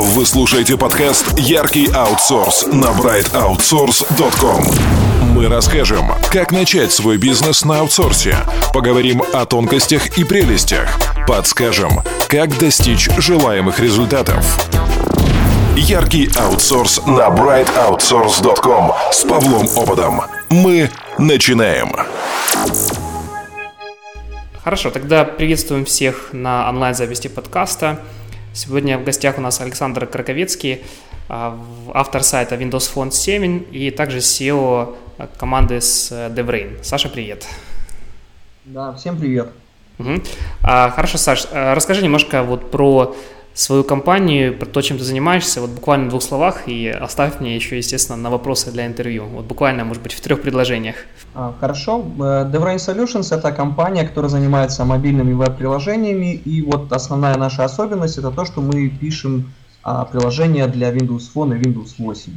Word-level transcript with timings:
Вы 0.00 0.24
слушаете 0.26 0.78
подкаст 0.78 1.36
«Яркий 1.36 1.90
аутсорс» 1.92 2.66
на 2.66 2.86
brightoutsource.com. 2.92 4.62
Мы 5.34 5.48
расскажем, 5.48 6.12
как 6.30 6.52
начать 6.52 6.92
свой 6.92 7.16
бизнес 7.16 7.64
на 7.64 7.80
аутсорсе, 7.80 8.36
поговорим 8.72 9.24
о 9.32 9.44
тонкостях 9.44 10.16
и 10.16 10.22
прелестях, 10.22 10.88
подскажем, 11.26 12.02
как 12.28 12.56
достичь 12.58 13.10
желаемых 13.18 13.80
результатов. 13.80 14.46
Яркий 15.76 16.30
аутсорс 16.38 17.04
на 17.04 17.26
brightoutsource.com 17.26 18.92
с 19.10 19.24
Павлом 19.24 19.66
Ободом. 19.76 20.22
Мы 20.48 20.92
начинаем. 21.18 21.92
Хорошо, 24.62 24.90
тогда 24.90 25.24
приветствуем 25.24 25.84
всех 25.84 26.28
на 26.32 26.68
онлайн-записи 26.68 27.26
подкаста. 27.26 27.98
Сегодня 28.58 28.98
в 28.98 29.04
гостях 29.04 29.38
у 29.38 29.40
нас 29.40 29.60
Александр 29.60 30.04
Краковецкий, 30.04 30.82
а, 31.28 31.56
автор 31.94 32.24
сайта 32.24 32.56
Windows 32.56 32.92
Phone 32.92 33.12
7 33.12 33.66
и 33.70 33.92
также 33.92 34.18
SEO 34.18 34.96
команды 35.38 35.80
с 35.80 36.10
э, 36.10 36.28
DevRain. 36.28 36.82
Саша, 36.82 37.08
привет. 37.08 37.46
Да, 38.64 38.92
всем 38.94 39.16
привет. 39.16 39.50
Угу. 40.00 40.10
А, 40.64 40.90
хорошо, 40.90 41.18
Саш, 41.18 41.46
э, 41.52 41.72
расскажи 41.74 42.02
немножко 42.02 42.42
вот 42.42 42.72
про 42.72 43.14
свою 43.58 43.82
компанию, 43.82 44.56
про 44.56 44.66
то, 44.66 44.82
чем 44.82 44.98
ты 44.98 45.04
занимаешься, 45.04 45.60
вот 45.60 45.70
буквально 45.70 46.06
в 46.06 46.10
двух 46.10 46.22
словах, 46.22 46.68
и 46.68 46.88
оставь 46.88 47.40
мне 47.40 47.56
еще, 47.56 47.76
естественно, 47.76 48.16
на 48.16 48.30
вопросы 48.30 48.70
для 48.70 48.86
интервью. 48.86 49.24
Вот 49.24 49.46
буквально, 49.46 49.84
может 49.84 50.02
быть, 50.02 50.12
в 50.12 50.20
трех 50.20 50.42
предложениях. 50.42 50.94
А, 51.34 51.52
хорошо. 51.60 52.04
Э, 52.18 52.48
DevRain 52.52 52.76
Solutions– 52.76 53.36
это 53.38 53.50
компания, 53.50 54.06
которая 54.06 54.30
занимается 54.30 54.84
мобильными 54.84 55.32
веб-приложениями, 55.32 56.34
и 56.34 56.62
вот 56.62 56.92
основная 56.92 57.36
наша 57.36 57.64
особенность– 57.64 58.18
это 58.18 58.30
то, 58.30 58.44
что 58.44 58.60
мы 58.60 58.88
пишем 58.88 59.52
а, 59.82 60.04
приложения 60.04 60.68
для 60.68 60.92
Windows 60.92 61.24
Phone 61.34 61.58
и 61.58 61.62
Windows 61.62 61.94
8. 61.98 62.32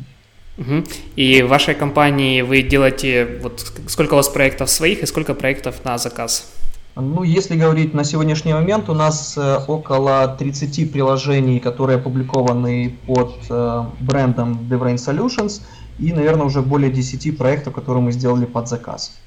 Угу. 0.57 0.84
И 1.18 1.43
в 1.43 1.48
вашей 1.48 1.76
компании 1.76 2.41
вы 2.41 2.63
делаете, 2.63 3.40
вот 3.43 3.74
сколько 3.87 4.13
у 4.13 4.18
вас 4.18 4.27
проектов 4.27 4.71
своих 4.71 5.03
и 5.03 5.05
сколько 5.05 5.35
проектов 5.35 5.85
на 5.85 5.99
заказ? 5.99 6.51
Ну, 6.95 7.23
если 7.23 7.55
говорить 7.55 7.93
на 7.93 8.03
сегодняшний 8.03 8.53
момент, 8.53 8.89
у 8.89 8.93
нас 8.93 9.37
э, 9.37 9.59
около 9.67 10.27
30 10.27 10.91
приложений, 10.91 11.61
которые 11.61 11.97
опубликованы 11.99 12.97
под 13.07 13.35
э, 13.49 13.84
брендом 14.01 14.67
DevRain 14.70 14.95
Solutions, 14.95 15.62
и, 15.99 16.12
наверное, 16.12 16.45
уже 16.45 16.62
более 16.62 16.91
10 16.91 17.37
проектов, 17.37 17.73
которые 17.73 18.03
мы 18.03 18.12
сделали 18.12 18.45
под 18.45 18.67
заказ. 18.67 19.17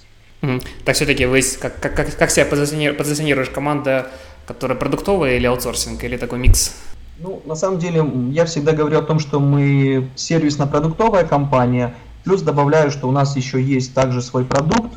Так 0.85 0.95
все-таки 0.95 1.25
вы 1.25 1.41
как, 1.59 1.81
как, 1.81 2.19
как 2.19 2.31
себя 2.31 2.45
позиционируешь, 2.45 2.99
позиционируешь 2.99 3.49
команда, 3.49 4.09
которая 4.47 4.77
продуктовая 4.77 5.37
или 5.37 5.47
аутсорсинг, 5.47 6.05
или 6.05 6.19
такой 6.19 6.39
микс? 6.39 6.77
Ну, 7.19 7.41
на 7.47 7.55
самом 7.55 7.79
деле, 7.79 8.05
я 8.33 8.45
всегда 8.45 8.73
говорю 8.73 8.99
о 8.99 9.03
том, 9.03 9.21
что 9.21 9.41
мы 9.41 10.11
сервисно-продуктовая 10.17 11.25
компания, 11.25 11.95
плюс 12.25 12.43
добавляю, 12.43 12.91
что 12.91 13.09
у 13.09 13.13
нас 13.13 13.37
еще 13.37 13.63
есть 13.63 13.95
также 13.95 14.21
свой 14.21 14.45
продукт, 14.45 14.93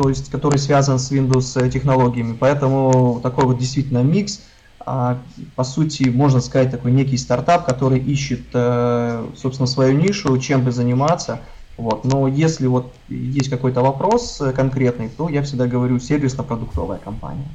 то 0.00 0.08
есть 0.08 0.30
который 0.30 0.58
связан 0.58 0.98
с 0.98 1.12
Windows 1.12 1.62
э, 1.62 1.68
технологиями. 1.68 2.34
Поэтому 2.40 3.20
такой 3.22 3.44
вот 3.44 3.58
действительно 3.58 3.98
микс. 3.98 4.40
А, 4.78 5.18
по 5.56 5.62
сути, 5.62 6.04
можно 6.04 6.40
сказать, 6.40 6.70
такой 6.70 6.90
некий 6.90 7.18
стартап, 7.18 7.66
который 7.66 7.98
ищет, 7.98 8.46
э, 8.54 9.26
собственно, 9.36 9.66
свою 9.66 9.92
нишу, 9.92 10.38
чем 10.38 10.64
бы 10.64 10.72
заниматься. 10.72 11.42
Вот. 11.76 12.06
Но 12.06 12.28
если 12.28 12.66
вот 12.66 12.94
есть 13.10 13.50
какой-то 13.50 13.82
вопрос 13.82 14.40
э, 14.40 14.52
конкретный, 14.52 15.10
то 15.10 15.28
я 15.28 15.42
всегда 15.42 15.66
говорю 15.66 16.00
сервисно-продуктовая 16.00 16.98
компания. 16.98 17.48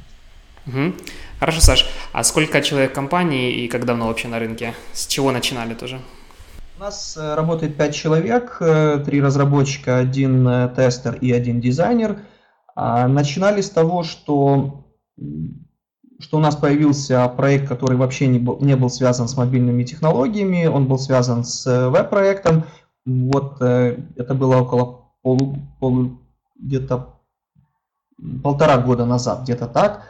Угу. 0.68 0.92
Хорошо, 1.40 1.60
Саш. 1.60 1.90
А 2.12 2.22
сколько 2.22 2.62
человек 2.62 2.92
в 2.92 2.94
компании 2.94 3.64
и 3.64 3.66
как 3.66 3.86
давно 3.86 4.06
вообще 4.06 4.28
на 4.28 4.38
рынке? 4.38 4.72
С 4.92 5.08
чего 5.08 5.32
начинали 5.32 5.74
тоже? 5.74 6.00
У 6.78 6.80
нас 6.80 7.18
работает 7.18 7.76
5 7.76 7.92
человек, 7.92 8.58
3 8.58 9.20
разработчика, 9.20 9.98
один 9.98 10.48
тестер 10.76 11.16
и 11.16 11.32
один 11.32 11.60
дизайнер– 11.60 12.18
начинали 12.76 13.62
с 13.62 13.70
того, 13.70 14.02
что, 14.02 14.84
что 16.20 16.36
у 16.36 16.40
нас 16.40 16.56
появился 16.56 17.26
проект, 17.28 17.68
который 17.68 17.96
вообще 17.96 18.26
не 18.26 18.38
был, 18.38 18.58
не 18.60 18.76
был 18.76 18.90
связан 18.90 19.28
с 19.28 19.36
мобильными 19.36 19.82
технологиями, 19.82 20.66
он 20.66 20.86
был 20.86 20.98
связан 20.98 21.44
с 21.44 21.66
э, 21.66 21.88
веб-проектом. 21.88 22.64
Вот 23.06 23.56
э, 23.62 23.98
это 24.16 24.34
было 24.34 24.56
около 24.56 25.06
полу, 25.22 25.56
полу 25.80 26.20
где-то 26.58 27.16
полтора 28.42 28.78
года 28.78 29.04
назад, 29.04 29.42
где-то 29.42 29.66
так. 29.66 30.02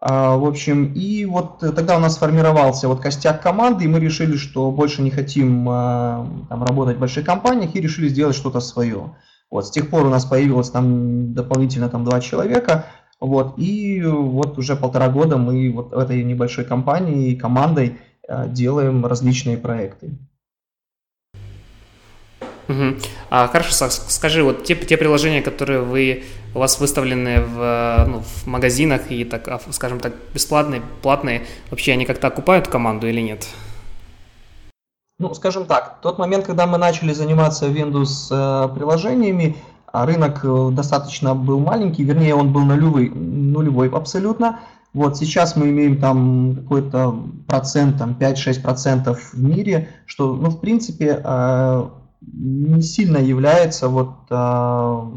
А, 0.00 0.36
в 0.36 0.44
общем, 0.44 0.92
и 0.92 1.24
вот 1.24 1.58
тогда 1.58 1.96
у 1.96 2.00
нас 2.00 2.14
сформировался 2.14 2.88
вот 2.88 3.00
костяк 3.00 3.42
команды, 3.42 3.84
и 3.84 3.88
мы 3.88 3.98
решили, 3.98 4.36
что 4.36 4.70
больше 4.70 5.02
не 5.02 5.10
хотим 5.10 5.68
а, 5.68 6.28
там, 6.48 6.62
работать 6.62 6.96
в 6.96 7.00
больших 7.00 7.26
компаниях, 7.26 7.74
и 7.74 7.80
решили 7.80 8.08
сделать 8.08 8.36
что-то 8.36 8.60
свое. 8.60 9.16
Вот, 9.50 9.66
с 9.66 9.70
тех 9.70 9.88
пор 9.88 10.06
у 10.06 10.10
нас 10.10 10.24
появилось 10.24 10.70
там 10.70 11.32
дополнительно 11.32 11.88
там 11.88 12.04
два 12.04 12.20
человека, 12.20 12.86
вот, 13.20 13.58
и 13.58 14.02
вот 14.04 14.58
уже 14.58 14.76
полтора 14.76 15.08
года 15.08 15.38
мы 15.38 15.70
вот 15.72 15.92
в 15.92 15.98
этой 15.98 16.22
небольшой 16.22 16.64
компании 16.64 17.34
командой 17.34 17.98
э, 18.28 18.48
делаем 18.48 19.04
различные 19.04 19.56
проекты. 19.56 20.18
Угу. 22.68 22.96
А, 23.30 23.48
хорошо, 23.48 23.88
скажи, 23.88 24.44
вот 24.44 24.64
те, 24.64 24.74
те 24.76 24.98
приложения, 24.98 25.40
которые 25.40 25.80
вы, 25.80 26.24
у 26.54 26.58
вас 26.58 26.78
выставлены 26.78 27.40
в, 27.40 28.04
ну, 28.06 28.20
в 28.20 28.46
магазинах 28.46 29.10
и, 29.10 29.24
так, 29.24 29.48
а, 29.48 29.60
скажем 29.70 30.00
так, 30.00 30.12
бесплатные, 30.34 30.82
платные, 31.02 31.46
вообще 31.70 31.92
они 31.92 32.04
как-то 32.04 32.26
окупают 32.26 32.68
команду 32.68 33.08
или 33.08 33.22
нет? 33.22 33.48
Ну, 35.20 35.34
скажем 35.34 35.66
так, 35.66 36.00
тот 36.00 36.18
момент, 36.18 36.46
когда 36.46 36.68
мы 36.68 36.78
начали 36.78 37.12
заниматься 37.12 37.66
Windows 37.66 38.28
э, 38.30 38.68
приложениями, 38.72 39.56
а 39.92 40.06
рынок 40.06 40.44
э, 40.44 40.70
достаточно 40.70 41.34
был 41.34 41.58
маленький, 41.58 42.04
вернее, 42.04 42.36
он 42.36 42.52
был 42.52 42.60
нулевой, 42.60 43.08
нулевой 43.10 43.88
абсолютно. 43.88 44.60
Вот 44.94 45.16
сейчас 45.16 45.56
мы 45.56 45.70
имеем 45.70 45.98
там 46.00 46.54
какой-то 46.54 47.20
процент, 47.48 47.98
там 47.98 48.16
5-6 48.18 48.62
процентов 48.62 49.32
в 49.32 49.42
мире, 49.42 49.88
что, 50.06 50.36
ну, 50.36 50.50
в 50.50 50.60
принципе, 50.60 51.20
э, 51.24 51.88
не 52.20 52.82
сильно 52.82 53.18
является 53.18 53.88
вот... 53.88 54.28
То 54.28 55.12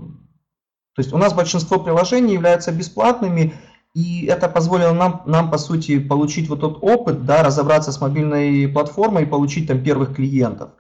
есть 0.98 1.14
у 1.14 1.18
нас 1.18 1.34
большинство 1.34 1.80
приложений 1.80 2.34
являются 2.34 2.72
бесплатными, 2.72 3.54
и 3.94 4.26
это 4.26 4.48
позволило 4.48 4.94
нам, 4.94 5.22
нам, 5.26 5.52
по 5.52 5.58
сути, 5.58 6.00
получить 6.00 6.48
вот 6.48 6.62
тот 6.62 6.80
опыт, 6.82 7.26
да, 7.26 7.44
разобраться 7.44 7.92
с 7.92 8.00
мобильной 8.00 8.68
платформой 8.68 9.24
и 9.24 9.28
получить 9.28 9.68
там 9.68 9.84
первых 9.84 10.16
клиентов. 10.16 10.72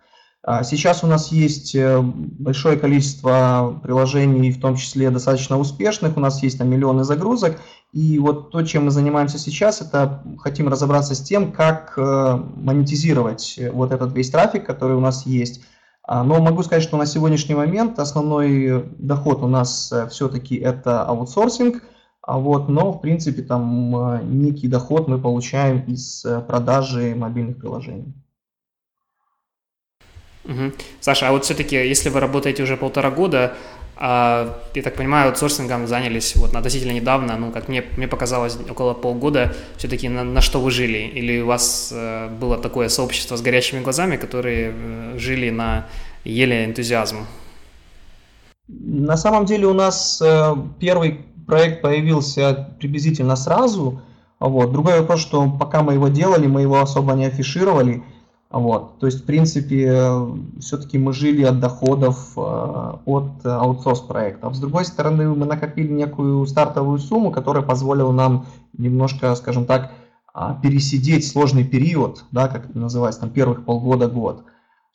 А 0.43 0.63
сейчас 0.63 1.03
у 1.03 1.07
нас 1.07 1.31
есть 1.31 1.75
э, 1.75 2.01
большое 2.01 2.77
количество 2.77 3.79
приложений, 3.83 4.51
в 4.51 4.61
том 4.61 4.75
числе 4.75 5.11
достаточно 5.11 5.59
успешных, 5.59 6.17
у 6.17 6.19
нас 6.19 6.41
есть 6.41 6.57
там 6.57 6.69
миллионы 6.69 7.03
загрузок, 7.03 7.59
и 7.91 8.17
вот 8.17 8.49
то, 8.49 8.63
чем 8.63 8.85
мы 8.85 8.91
занимаемся 8.91 9.37
сейчас, 9.37 9.81
это 9.81 10.23
хотим 10.39 10.67
разобраться 10.67 11.13
с 11.13 11.21
тем, 11.21 11.51
как 11.51 11.93
э, 11.97 12.43
монетизировать 12.55 13.59
вот 13.71 13.91
этот 13.91 14.13
весь 14.13 14.31
трафик, 14.31 14.65
который 14.65 14.95
у 14.95 15.01
нас 15.01 15.27
есть. 15.27 15.61
А, 16.03 16.23
но 16.23 16.41
могу 16.41 16.63
сказать, 16.63 16.81
что 16.81 16.97
на 16.97 17.05
сегодняшний 17.05 17.53
момент 17.53 17.99
основной 17.99 18.85
доход 18.97 19.43
у 19.43 19.47
нас 19.47 19.91
э, 19.91 20.07
все-таки 20.07 20.55
это 20.55 21.03
аутсорсинг– 21.03 21.83
а 22.21 22.37
вот, 22.37 22.69
но, 22.69 22.91
в 22.91 23.01
принципе, 23.01 23.41
там 23.41 23.95
э, 23.95 24.23
некий 24.23 24.67
доход 24.67 25.07
мы 25.07 25.19
получаем 25.19 25.81
из 25.87 26.23
э, 26.23 26.41
продажи 26.41 27.15
мобильных 27.15 27.57
приложений. 27.57 28.13
Угу. 30.45 30.71
Саша, 30.99 31.29
а 31.29 31.31
вот 31.31 31.45
все-таки, 31.45 31.75
если 31.75 32.09
вы 32.09 32.19
работаете 32.19 32.63
уже 32.63 32.77
полтора 32.77 33.11
года, 33.11 33.55
а, 34.03 34.59
я 34.73 34.81
так 34.81 34.95
понимаю, 34.95 35.29
аутсорсингом 35.29 35.87
занялись 35.87 36.35
вот 36.35 36.55
относительно 36.55 36.91
недавно, 36.91 37.37
ну, 37.37 37.51
как 37.51 37.67
мне, 37.67 37.83
мне 37.97 38.07
показалось, 38.07 38.57
около 38.69 38.95
полгода, 38.95 39.53
все-таки 39.77 40.09
на, 40.09 40.23
на 40.23 40.41
что 40.41 40.59
вы 40.59 40.71
жили? 40.71 40.97
Или 40.97 41.41
у 41.41 41.45
вас 41.45 41.91
э, 41.93 42.29
было 42.29 42.57
такое 42.57 42.89
сообщество 42.89 43.35
с 43.35 43.41
горящими 43.43 43.81
глазами, 43.81 44.17
которые 44.17 44.73
э, 44.73 45.17
жили 45.19 45.51
на 45.51 45.85
еле 46.23 46.65
энтузиазм? 46.65 47.27
На 48.67 49.17
самом 49.17 49.45
деле 49.45 49.67
у 49.67 49.73
нас 49.73 50.19
э, 50.19 50.55
первый 50.79 51.19
проект 51.51 51.81
появился 51.81 52.69
приблизительно 52.79 53.35
сразу. 53.35 53.99
Вот. 54.39 54.71
Другой 54.71 55.01
вопрос, 55.01 55.19
что 55.19 55.51
пока 55.59 55.83
мы 55.83 55.95
его 55.95 56.07
делали, 56.07 56.47
мы 56.47 56.61
его 56.61 56.79
особо 56.79 57.11
не 57.11 57.25
афишировали. 57.25 58.05
Вот. 58.49 58.99
То 58.99 59.05
есть, 59.07 59.23
в 59.23 59.25
принципе, 59.25 60.11
все-таки 60.61 60.97
мы 60.97 61.11
жили 61.11 61.43
от 61.43 61.59
доходов 61.59 62.31
э, 62.37 62.39
от 63.05 63.45
аутсорс 63.45 63.99
проектов. 63.99 64.55
С 64.55 64.59
другой 64.59 64.85
стороны, 64.85 65.27
мы 65.27 65.45
накопили 65.45 65.91
некую 65.91 66.45
стартовую 66.45 66.99
сумму, 66.99 67.31
которая 67.31 67.63
позволила 67.63 68.13
нам 68.13 68.45
немножко, 68.77 69.35
скажем 69.35 69.65
так, 69.65 69.91
а, 70.33 70.53
пересидеть 70.53 71.27
сложный 71.27 71.65
период, 71.65 72.23
да, 72.31 72.47
как 72.47 72.69
это 72.69 72.79
называется, 72.79 73.19
там 73.19 73.29
первых 73.29 73.65
полгода-год. 73.65 74.45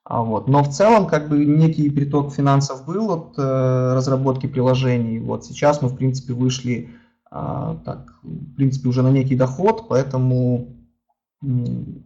А 0.09 0.23
вот. 0.23 0.47
Но 0.47 0.63
в 0.63 0.69
целом 0.69 1.09
как 1.09 1.29
бы 1.29 1.45
некий 1.45 1.91
приток 1.91 2.33
финансов 2.33 2.87
был 2.87 3.11
от 3.11 3.35
э, 3.37 3.93
разработки 3.93 4.47
приложений. 4.47 5.19
Вот 5.19 5.45
сейчас 5.45 5.83
мы 5.83 5.89
в 5.89 5.97
принципе 5.97 6.33
вышли 6.33 6.91
э, 7.33 7.77
так, 7.85 8.15
в 8.23 8.55
принципе 8.55 8.89
уже 8.89 9.03
на 9.03 9.11
некий 9.11 9.35
доход, 9.35 9.89
поэтому 9.89 10.69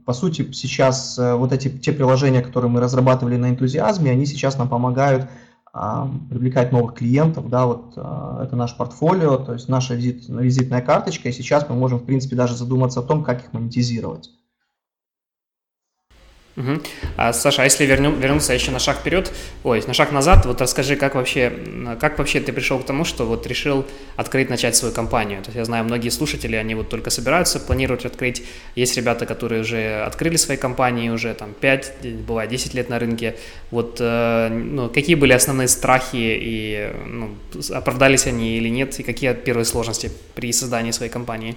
по 0.06 0.14
сути, 0.14 0.50
сейчас 0.52 1.19
э, 1.19 1.35
вот 1.35 1.52
эти 1.52 1.69
те 1.69 1.93
приложения, 1.93 2.41
которые 2.41 2.70
мы 2.70 2.81
разрабатывали 2.81 3.37
на 3.37 3.50
энтузиазме, 3.50 4.11
они 4.11 4.25
сейчас 4.25 4.56
нам 4.56 4.70
помогают 4.70 5.29
а, 5.73 6.11
привлекать 6.31 6.73
новых 6.73 6.94
клиентов, 6.94 7.49
да, 7.49 7.67
вот 7.67 7.93
а, 7.96 8.43
это 8.43 8.56
наш 8.56 8.76
портфолио, 8.76 9.37
то 9.37 9.53
есть 9.53 9.69
наша 9.69 9.94
визит, 9.94 10.29
визитная 10.29 10.81
карточка, 10.81 11.29
и 11.29 11.32
сейчас 11.32 11.69
мы 11.69 11.76
можем, 11.76 11.99
в 11.99 12.05
принципе, 12.05 12.35
даже 12.35 12.56
задуматься 12.56 13.00
о 13.00 13.03
том, 13.05 13.23
как 13.23 13.44
их 13.44 13.53
монетизировать. 13.53 14.31
Угу. 16.61 16.81
А, 17.17 17.33
Саша, 17.33 17.62
а 17.62 17.65
если 17.65 17.87
вернем, 17.87 18.21
вернуться 18.21 18.53
еще 18.53 18.71
на 18.71 18.79
шаг 18.79 18.99
вперед, 18.99 19.33
ой, 19.65 19.83
на 19.87 19.95
шаг 19.95 20.12
назад, 20.12 20.47
вот 20.47 20.61
расскажи, 20.61 20.97
как 20.97 21.15
вообще, 21.15 21.53
как 22.01 22.19
вообще 22.19 22.41
ты 22.41 22.53
пришел 22.53 22.79
к 22.79 22.85
тому, 22.85 23.05
что 23.05 23.25
вот 23.25 23.47
решил 23.47 23.87
открыть, 24.17 24.51
начать 24.51 24.77
свою 24.77 24.95
компанию? 24.95 25.43
То 25.43 25.49
есть 25.49 25.57
я 25.57 25.65
знаю, 25.65 25.85
многие 25.85 26.11
слушатели, 26.11 26.57
они 26.57 26.75
вот 26.75 26.89
только 26.89 27.11
собираются, 27.11 27.61
планируют 27.61 28.05
открыть. 28.05 28.43
Есть 28.77 28.97
ребята, 28.97 29.27
которые 29.27 29.62
уже 29.62 30.03
открыли 30.03 30.37
свои 30.37 30.57
компании, 30.57 31.09
уже 31.09 31.35
там 31.35 31.55
5, 31.59 31.93
бывает 32.27 32.51
10 32.51 32.75
лет 32.75 32.91
на 32.91 32.99
рынке. 32.99 33.37
Вот 33.71 33.97
э, 34.01 34.49
ну, 34.49 34.89
какие 34.89 35.17
были 35.17 35.33
основные 35.33 35.69
страхи 35.69 36.17
и 36.17 36.93
ну, 37.06 37.37
оправдались 37.71 38.27
они 38.27 38.56
или 38.59 38.69
нет, 38.69 39.01
и 39.01 39.03
какие 39.03 39.33
первые 39.35 39.65
сложности 39.65 40.11
при 40.35 40.53
создании 40.53 40.91
своей 40.91 41.11
компании? 41.11 41.56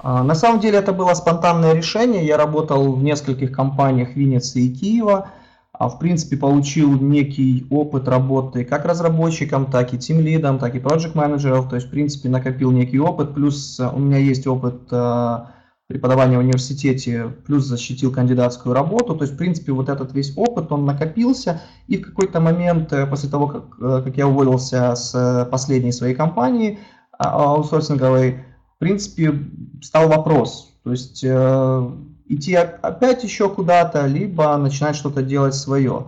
А, 0.00 0.22
на 0.22 0.34
самом 0.34 0.60
деле 0.60 0.78
это 0.78 0.92
было 0.92 1.14
спонтанное 1.14 1.74
решение. 1.74 2.26
Я 2.26 2.36
работал 2.36 2.92
в 2.92 3.02
нескольких 3.02 3.52
компаниях 3.52 4.14
Винницы 4.14 4.60
и 4.60 4.72
Киева. 4.72 5.30
А, 5.72 5.88
в 5.88 5.98
принципе, 5.98 6.36
получил 6.36 7.00
некий 7.00 7.66
опыт 7.70 8.08
работы 8.08 8.64
как 8.64 8.84
разработчиком, 8.84 9.66
так 9.66 9.94
и 9.94 9.98
тимлидом, 9.98 10.58
так 10.58 10.74
и 10.74 10.80
проект 10.80 11.14
менеджеров. 11.14 11.68
То 11.68 11.76
есть, 11.76 11.88
в 11.88 11.90
принципе, 11.90 12.28
накопил 12.28 12.70
некий 12.72 12.98
опыт. 12.98 13.34
Плюс 13.34 13.78
э, 13.78 13.88
у 13.88 13.98
меня 13.98 14.18
есть 14.18 14.46
опыт 14.46 14.82
э, 14.90 15.38
преподавания 15.86 16.36
в 16.36 16.40
университете, 16.40 17.32
плюс 17.46 17.64
защитил 17.64 18.12
кандидатскую 18.12 18.74
работу. 18.74 19.14
То 19.14 19.22
есть, 19.22 19.34
в 19.34 19.36
принципе, 19.36 19.72
вот 19.72 19.88
этот 19.88 20.12
весь 20.14 20.36
опыт, 20.36 20.72
он 20.72 20.84
накопился. 20.84 21.60
И 21.86 21.96
в 21.96 22.02
какой-то 22.02 22.40
момент, 22.40 22.92
э, 22.92 23.06
после 23.06 23.30
того, 23.30 23.46
как, 23.46 24.04
как 24.04 24.16
я 24.16 24.26
уволился 24.26 24.96
с 24.96 25.48
последней 25.50 25.92
своей 25.92 26.16
компании 26.16 26.80
а, 27.18 27.54
аутсорсинговой, 27.54 28.44
в 28.78 28.80
принципе, 28.80 29.34
стал 29.82 30.08
вопрос. 30.08 30.72
То 30.84 30.92
есть 30.92 31.24
э, 31.24 31.90
идти 32.28 32.54
опять 32.54 33.24
еще 33.24 33.48
куда-то, 33.48 34.06
либо 34.06 34.56
начинать 34.56 34.94
что-то 34.94 35.20
делать 35.22 35.56
свое. 35.56 36.06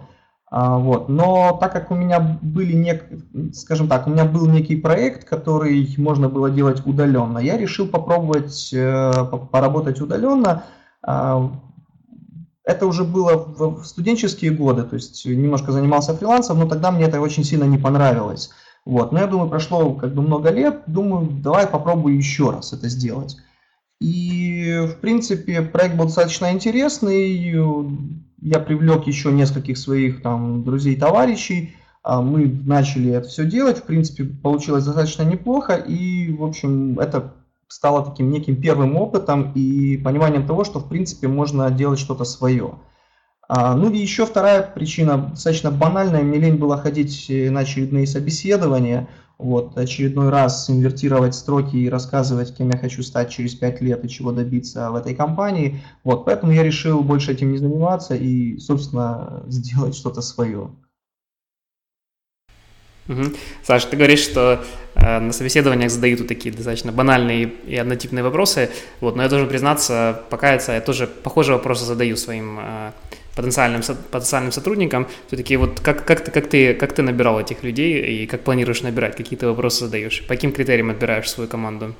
А, 0.52 0.78
вот. 0.78 1.08
Но 1.08 1.58
так 1.61 1.72
как 1.72 1.90
у 1.90 1.96
меня 1.96 2.38
были, 2.40 2.75
нек... 2.75 3.05
скажем 3.55 3.88
так, 3.88 4.06
у 4.06 4.11
меня 4.11 4.25
был 4.25 4.46
некий 4.46 4.76
проект, 4.76 5.28
который 5.28 5.93
можно 5.99 6.28
было 6.28 6.49
делать 6.49 6.87
удаленно, 6.87 7.38
я 7.38 7.58
решил 7.58 7.88
попробовать 7.88 8.70
э, 8.72 9.12
поработать 9.50 10.00
удаленно. 10.00 10.62
А, 11.02 11.50
это 12.62 12.87
уже 12.87 13.02
было 13.02 13.37
в 13.37 13.84
студенческие 13.84 14.52
годы, 14.52 14.84
то 14.84 14.94
есть 14.94 15.26
немножко 15.26 15.72
занимался 15.72 16.14
фрилансом, 16.14 16.61
но 16.61 16.69
тогда 16.69 16.93
мне 16.93 17.06
это 17.06 17.20
очень 17.20 17.43
сильно 17.43 17.64
не 17.64 17.78
понравилось. 17.78 18.50
Вот. 18.85 19.12
Но 19.12 19.21
я 19.21 19.27
думаю, 19.27 19.49
прошло 19.49 19.94
как 19.94 20.15
бы 20.15 20.23
много 20.23 20.50
лет, 20.50 20.82
думаю, 20.87 21.29
давай 21.31 21.67
попробую 21.67 22.17
еще 22.17 22.50
раз 22.50 22.73
это 22.73 22.88
сделать. 22.88 23.37
И, 24.00 24.87
в 24.88 25.00
принципе, 25.00 25.61
проект 25.61 25.97
был 25.97 26.06
достаточно 26.06 26.50
интересный. 26.53 27.55
Я 28.41 28.59
привлек 28.59 29.06
еще 29.06 29.31
нескольких 29.31 29.77
своих 29.77 30.23
там 30.23 30.65
друзей, 30.65 30.97
товарищей. 30.97 31.75
А, 32.03 32.23
мы 32.23 32.47
начали 32.65 33.11
это 33.12 33.29
все 33.29 33.44
делать. 33.44 33.79
В 33.79 33.82
принципе, 33.82 34.25
получилось 34.25 34.85
достаточно 34.85 35.23
неплохо. 35.23 35.75
И, 35.75 36.32
в 36.32 36.43
общем, 36.43 36.99
это 36.99 37.35
стало 37.69 38.05
таким 38.05 38.31
неким 38.31 38.61
первым 38.61 38.97
опытом 38.97 39.53
и 39.55 39.99
пониманием 39.99 40.47
того, 40.47 40.65
что, 40.65 40.81
в 40.81 40.88
принципе, 40.88 41.29
можно 41.29 41.71
делать 41.71 41.99
что-то 41.99 42.25
свое. 42.25 42.77
А, 43.52 43.75
ну 43.75 43.91
и 43.91 43.99
еще 43.99 44.26
вторая 44.26 44.62
причина, 44.62 45.31
достаточно 45.32 45.73
банальная, 45.73 46.23
мне 46.23 46.38
лень 46.38 46.55
было 46.55 46.79
ходить 46.79 47.26
э, 47.29 47.50
на 47.50 47.61
очередные 47.61 48.06
собеседования, 48.06 49.08
вот, 49.38 49.76
очередной 49.76 50.31
раз 50.31 50.70
инвертировать 50.70 51.35
строки 51.35 51.75
и 51.75 51.88
рассказывать, 51.88 52.56
кем 52.56 52.70
я 52.70 52.79
хочу 52.79 53.02
стать 53.02 53.32
через 53.32 53.56
пять 53.56 53.81
лет 53.81 54.05
и 54.05 54.08
чего 54.08 54.31
добиться 54.31 54.93
в 54.93 54.94
этой 54.94 55.17
компании. 55.17 55.82
Вот, 56.05 56.26
поэтому 56.26 56.52
я 56.52 56.62
решил 56.62 57.02
больше 57.02 57.32
этим 57.32 57.50
не 57.50 57.58
заниматься 57.58 58.14
и, 58.14 58.56
собственно, 58.58 59.43
сделать 59.49 59.96
что-то 59.96 60.20
свое. 60.20 60.70
Саша, 63.64 63.88
ты 63.88 63.96
говоришь, 63.96 64.20
что 64.20 64.62
э, 64.94 65.19
на 65.19 65.32
собеседованиях 65.32 65.91
задают 65.91 66.20
вот 66.20 66.29
такие 66.29 66.55
достаточно 66.55 66.93
банальные 66.93 67.53
и 67.67 67.75
однотипные 67.75 68.23
вопросы, 68.23 68.70
вот, 69.00 69.17
но 69.17 69.25
я 69.25 69.29
должен 69.29 69.49
признаться, 69.49 70.23
покаяться, 70.31 70.70
я 70.70 70.81
тоже 70.81 71.08
похожие 71.08 71.56
вопросы 71.56 71.85
задаю 71.85 72.17
своим 72.17 72.61
э, 72.61 72.93
потенциальным, 73.35 73.82
потенциальным 74.11 74.53
сотрудникам, 74.53 75.06
все-таки 75.27 75.56
вот 75.56 75.81
как, 75.81 76.05
как, 76.05 76.25
ты, 76.25 76.31
как, 76.31 76.49
ты, 76.49 76.75
как 76.75 76.93
ты 76.93 77.03
набирал 77.03 77.41
этих 77.41 77.62
людей 77.62 78.23
и 78.23 78.27
как 78.27 78.43
планируешь 78.43 78.82
набирать, 78.82 79.17
какие 79.17 79.38
ты 79.38 79.47
вопросы 79.47 79.87
задаешь, 79.87 80.23
по 80.23 80.35
каким 80.35 80.53
критериям 80.53 80.91
отбираешь 80.91 81.31
свою 81.31 81.49
команду? 81.49 81.94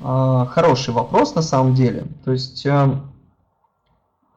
А, 0.00 0.46
хороший 0.46 0.92
вопрос 0.92 1.34
на 1.34 1.42
самом 1.42 1.74
деле. 1.74 2.04
То 2.24 2.32
есть, 2.32 2.66
э, 2.66 2.94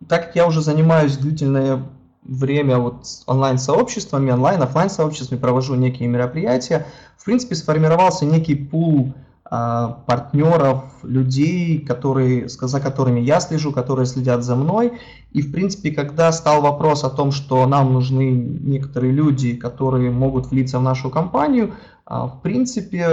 так 0.07 0.27
как 0.27 0.35
я 0.35 0.47
уже 0.47 0.61
занимаюсь 0.61 1.17
длительное 1.17 1.83
время 2.23 2.77
вот 2.77 3.05
онлайн-сообществами, 3.25 4.31
онлайн-офлайн-сообществами, 4.31 5.39
провожу 5.39 5.75
некие 5.75 6.07
мероприятия, 6.07 6.85
в 7.17 7.25
принципе, 7.25 7.55
сформировался 7.55 8.25
некий 8.25 8.55
пул 8.55 9.13
партнеров, 9.49 10.83
людей, 11.03 11.79
которые, 11.79 12.49
за 12.49 12.81
которыми 12.81 13.21
я 13.21 13.39
слежу, 13.39 13.71
которые 13.71 14.05
следят 14.05 14.43
за 14.43 14.55
мной. 14.55 14.93
И, 15.31 15.41
в 15.41 15.51
принципе, 15.51 15.91
когда 15.91 16.31
стал 16.31 16.61
вопрос 16.61 17.03
о 17.03 17.09
том, 17.09 17.31
что 17.31 17.65
нам 17.65 17.93
нужны 17.93 18.31
некоторые 18.31 19.13
люди, 19.13 19.55
которые 19.55 20.11
могут 20.11 20.47
влиться 20.47 20.79
в 20.79 20.83
нашу 20.83 21.09
компанию, 21.09 21.75
а, 22.05 22.27
в 22.27 22.41
принципе, 22.41 23.07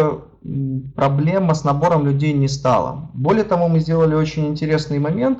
проблема 0.94 1.54
с 1.54 1.64
набором 1.64 2.04
людей 2.04 2.32
не 2.32 2.48
стала. 2.48 3.10
Более 3.14 3.44
того, 3.44 3.68
мы 3.68 3.80
сделали 3.80 4.14
очень 4.14 4.46
интересный 4.46 4.98
момент. 4.98 5.38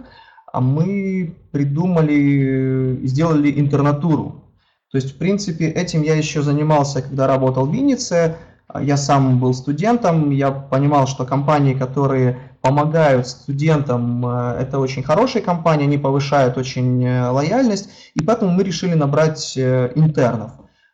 А 0.53 0.61
мы 0.61 1.35
придумали, 1.51 3.01
сделали 3.05 3.53
интернатуру. 3.59 4.45
То 4.93 4.99
есть, 4.99 5.17
в 5.17 5.19
принципе, 5.19 5.67
этим 5.67 6.03
я 6.03 6.15
еще 6.15 6.43
занимался, 6.43 7.03
когда 7.03 7.27
работал 7.27 7.67
в 7.67 7.75
Виннице. 7.75 8.37
Я 8.81 8.97
сам 8.97 9.39
был 9.39 9.53
студентом, 9.53 10.31
я 10.31 10.51
понимал, 10.51 11.07
что 11.07 11.27
компании, 11.27 11.75
которые 11.75 12.41
помогают 12.63 13.29
студентам, 13.29 14.27
э, 14.27 14.57
это 14.61 14.79
очень 14.79 15.03
хорошие 15.03 15.43
компании, 15.43 15.85
они 15.85 15.99
повышают 15.99 16.57
очень 16.57 17.05
э, 17.05 17.29
лояльность, 17.29 17.91
и 18.15 18.25
поэтому 18.25 18.53
мы 18.53 18.63
решили 18.65 18.95
набрать 18.95 19.55
э, 19.57 19.93
интернов. 19.95 20.53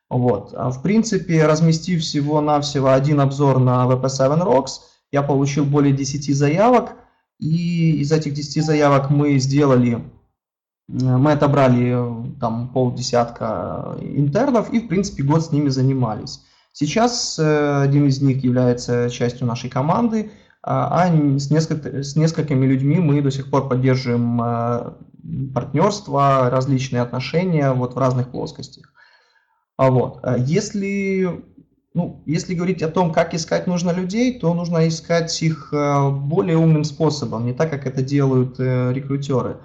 Вот. 0.08 0.52
А 0.56 0.70
в 0.70 0.82
принципе, 0.82 1.46
разместив 1.46 2.02
всего-навсего 2.02 2.88
один 2.88 3.20
обзор 3.20 3.60
на 3.60 3.86
VP7 3.86 4.42
Rocks, 4.42 4.80
я 5.12 5.22
получил 5.22 5.64
более 5.64 5.94
10 5.94 6.36
заявок, 6.36 6.96
и 7.38 8.00
из 8.00 8.10
этих 8.10 8.34
10 8.34 8.64
заявок 8.64 9.10
мы 9.10 9.38
сделали, 9.38 10.04
мы 10.88 11.32
отобрали 11.32 11.96
там 12.40 12.68
полдесятка 12.70 13.96
интернов 14.00 14.72
и, 14.72 14.80
в 14.80 14.88
принципе, 14.88 15.22
год 15.22 15.44
с 15.44 15.52
ними 15.52 15.68
занимались. 15.68 16.40
Сейчас 16.72 17.38
э, 17.38 17.82
один 17.82 18.06
из 18.06 18.20
них 18.20 18.44
является 18.44 19.10
частью 19.10 19.46
нашей 19.46 19.68
команды, 19.68 20.30
а, 20.62 21.04
а 21.04 21.38
с, 21.38 21.50
несколько, 21.50 22.02
с 22.02 22.16
несколькими 22.16 22.66
людьми 22.66 22.98
мы 22.98 23.20
до 23.22 23.30
сих 23.30 23.50
пор 23.50 23.68
поддерживаем 23.68 24.40
э, 24.40 24.92
партнерство, 25.52 26.48
различные 26.50 27.02
отношения 27.02 27.72
вот 27.72 27.94
в 27.94 27.98
разных 27.98 28.30
плоскостях. 28.30 28.92
А 29.76 29.90
вот. 29.90 30.20
Э, 30.22 30.36
если, 30.38 31.42
ну, 31.94 32.22
если 32.24 32.54
говорить 32.54 32.82
о 32.82 32.88
том, 32.88 33.12
как 33.12 33.34
искать 33.34 33.66
нужно 33.66 33.90
людей, 33.90 34.38
то 34.38 34.54
нужно 34.54 34.86
искать 34.86 35.42
их 35.42 35.72
более 35.72 36.56
умным 36.56 36.84
способом, 36.84 37.46
не 37.46 37.52
так, 37.52 37.70
как 37.70 37.86
это 37.86 38.02
делают 38.02 38.60
рекрутеры. 38.60 39.56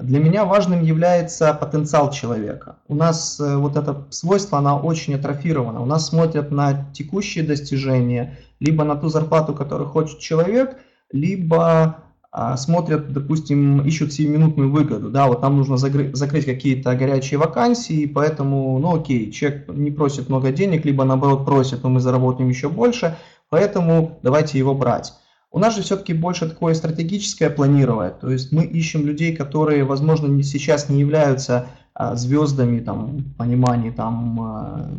Для 0.00 0.18
меня 0.18 0.44
важным 0.44 0.82
является 0.82 1.52
потенциал 1.52 2.10
человека. 2.10 2.76
У 2.88 2.94
нас 2.94 3.38
э, 3.38 3.56
вот 3.56 3.76
это 3.76 4.06
свойство, 4.10 4.58
оно 4.58 4.78
очень 4.78 5.14
атрофировано. 5.14 5.80
У 5.80 5.86
нас 5.86 6.08
смотрят 6.08 6.50
на 6.50 6.90
текущие 6.92 7.44
достижения, 7.44 8.38
либо 8.60 8.84
на 8.84 8.96
ту 8.96 9.08
зарплату, 9.08 9.54
которую 9.54 9.88
хочет 9.88 10.18
человек, 10.18 10.78
либо 11.12 12.04
а, 12.32 12.56
смотрят, 12.56 13.12
допустим, 13.12 13.80
ищут 13.82 14.12
сиюминутную 14.12 14.70
выгоду. 14.70 15.10
Да, 15.10 15.26
вот 15.26 15.42
нам 15.42 15.56
нужно 15.56 15.76
закрыть 15.76 16.44
какие-то 16.44 16.94
горячие 16.94 17.38
вакансии, 17.38 18.06
поэтому, 18.06 18.78
ну 18.78 19.00
окей, 19.00 19.32
человек 19.32 19.68
не 19.68 19.90
просит 19.90 20.28
много 20.28 20.52
денег, 20.52 20.84
либо 20.84 21.04
наоборот 21.04 21.44
просит, 21.44 21.82
но 21.82 21.88
мы 21.90 22.00
заработаем 22.00 22.48
еще 22.48 22.68
больше, 22.68 23.16
поэтому 23.48 24.20
давайте 24.22 24.58
его 24.58 24.74
брать. 24.74 25.12
У 25.52 25.58
нас 25.58 25.74
же 25.74 25.82
все-таки 25.82 26.12
больше 26.14 26.48
такое 26.48 26.74
стратегическое 26.74 27.50
планирование, 27.50 28.12
то 28.12 28.30
есть 28.30 28.52
мы 28.52 28.64
ищем 28.64 29.04
людей, 29.04 29.34
которые, 29.34 29.84
возможно, 29.84 30.42
сейчас 30.44 30.88
не 30.88 31.00
являются 31.00 31.66
а, 31.92 32.14
звездами, 32.14 32.80
там, 32.80 33.24
понимании, 33.36 33.90
там, 33.90 34.40
а, 34.40 34.90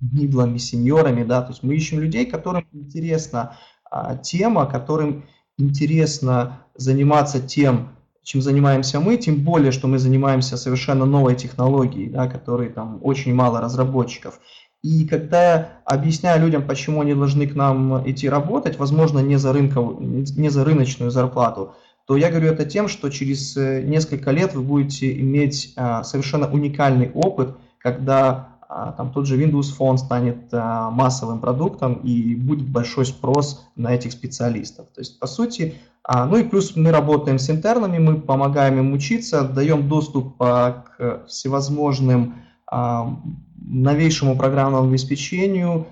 мидлами, 0.00 0.58
сеньорами, 0.58 1.24
да, 1.24 1.42
то 1.42 1.50
есть 1.50 1.64
мы 1.64 1.74
ищем 1.74 1.98
людей, 1.98 2.26
которым 2.26 2.66
интересно 2.72 3.56
а, 3.90 4.16
тема, 4.16 4.66
которым 4.66 5.24
интересно 5.56 6.60
заниматься 6.76 7.40
тем, 7.40 7.90
чем 8.22 8.42
занимаемся 8.42 9.00
мы, 9.00 9.16
тем 9.16 9.42
более, 9.42 9.72
что 9.72 9.88
мы 9.88 9.98
занимаемся 9.98 10.56
совершенно 10.56 11.04
новой 11.04 11.34
технологией, 11.34 12.10
да, 12.10 12.28
которой 12.28 12.68
там 12.68 13.00
очень 13.02 13.34
мало 13.34 13.60
разработчиков. 13.60 14.38
И 14.82 15.06
когда 15.06 15.80
объясняю 15.84 16.40
людям, 16.40 16.66
почему 16.66 17.00
они 17.00 17.14
должны 17.14 17.46
к 17.48 17.54
нам 17.54 18.08
идти 18.08 18.28
работать, 18.28 18.78
возможно, 18.78 19.18
не 19.18 19.36
за, 19.36 19.52
рынковую, 19.52 20.00
не 20.00 20.48
за 20.48 20.64
рыночную 20.64 21.10
зарплату, 21.10 21.74
то 22.06 22.16
я 22.16 22.30
говорю 22.30 22.52
это 22.52 22.64
тем, 22.64 22.88
что 22.88 23.10
через 23.10 23.56
э, 23.56 23.82
несколько 23.82 24.30
лет 24.30 24.54
вы 24.54 24.62
будете 24.62 25.20
иметь 25.20 25.74
а, 25.76 26.02
совершенно 26.04 26.50
уникальный 26.50 27.10
опыт, 27.12 27.54
когда 27.76 28.56
а, 28.66 28.92
там 28.92 29.12
тот 29.12 29.26
же 29.26 29.38
Windows 29.38 29.76
Phone 29.78 29.98
станет 29.98 30.48
а, 30.52 30.90
массовым 30.90 31.38
продуктом 31.38 31.94
и 31.96 32.34
будет 32.34 32.66
большой 32.66 33.04
спрос 33.04 33.66
на 33.76 33.94
этих 33.94 34.12
специалистов. 34.12 34.86
То 34.94 35.02
есть, 35.02 35.20
по 35.20 35.26
сути, 35.26 35.74
ну 36.10 36.38
и 36.38 36.44
плюс 36.44 36.74
мы 36.74 36.90
работаем 36.90 37.38
с 37.38 37.50
интернами, 37.50 37.98
мы 37.98 38.18
помогаем 38.18 38.78
им 38.78 38.94
учиться, 38.94 39.42
даем 39.42 39.90
доступ 39.90 40.38
к 40.38 41.24
всевозможным 41.28 42.36
новейшему 43.70 44.36
программному 44.36 44.88
обеспечению, 44.88 45.86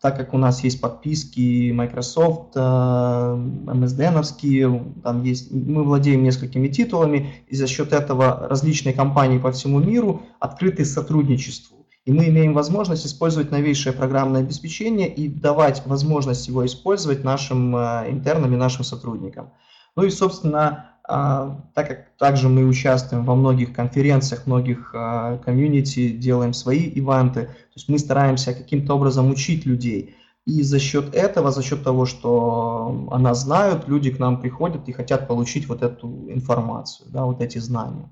так 0.00 0.16
как 0.16 0.34
у 0.34 0.38
нас 0.38 0.62
есть 0.62 0.80
подписки 0.80 1.72
Microsoft, 1.72 2.52
э, 2.54 2.60
MSDN, 2.60 5.02
там 5.02 5.24
есть, 5.24 5.50
мы 5.50 5.82
владеем 5.82 6.22
несколькими 6.22 6.68
титулами, 6.68 7.34
и 7.48 7.56
за 7.56 7.66
счет 7.66 7.92
этого 7.92 8.46
различные 8.48 8.94
компании 8.94 9.38
по 9.38 9.50
всему 9.52 9.80
миру 9.80 10.22
открыты 10.38 10.84
сотрудничеству. 10.84 11.76
И 12.04 12.12
мы 12.12 12.28
имеем 12.28 12.54
возможность 12.54 13.04
использовать 13.04 13.50
новейшее 13.50 13.92
программное 13.92 14.42
обеспечение 14.42 15.12
и 15.12 15.28
давать 15.28 15.82
возможность 15.86 16.46
его 16.46 16.64
использовать 16.64 17.24
нашим 17.24 17.74
э, 17.74 18.10
интернам 18.10 18.54
и 18.54 18.56
нашим 18.56 18.84
сотрудникам. 18.84 19.50
Ну 19.96 20.04
и, 20.04 20.10
собственно, 20.10 20.68
а, 20.68 20.95
так 21.06 21.88
как 21.88 22.16
также 22.18 22.48
мы 22.48 22.64
участвуем 22.64 23.24
во 23.24 23.34
многих 23.34 23.72
конференциях, 23.72 24.46
многих 24.46 24.90
а, 24.94 25.38
комьюнити, 25.38 26.10
делаем 26.10 26.52
свои 26.52 26.84
ивенты, 26.84 27.44
то 27.44 27.76
есть 27.76 27.88
мы 27.88 27.98
стараемся 27.98 28.52
каким-то 28.52 28.94
образом 28.94 29.30
учить 29.30 29.66
людей. 29.66 30.16
И 30.46 30.62
за 30.62 30.78
счет 30.78 31.14
этого, 31.14 31.50
за 31.50 31.62
счет 31.62 31.82
того, 31.82 32.06
что 32.06 33.08
о 33.10 33.18
нас 33.18 33.42
знают, 33.42 33.88
люди 33.88 34.10
к 34.10 34.18
нам 34.18 34.40
приходят 34.40 34.88
и 34.88 34.92
хотят 34.92 35.26
получить 35.26 35.68
вот 35.68 35.82
эту 35.82 36.08
информацию, 36.28 37.10
да, 37.10 37.24
вот 37.24 37.40
эти 37.40 37.58
знания. 37.58 38.10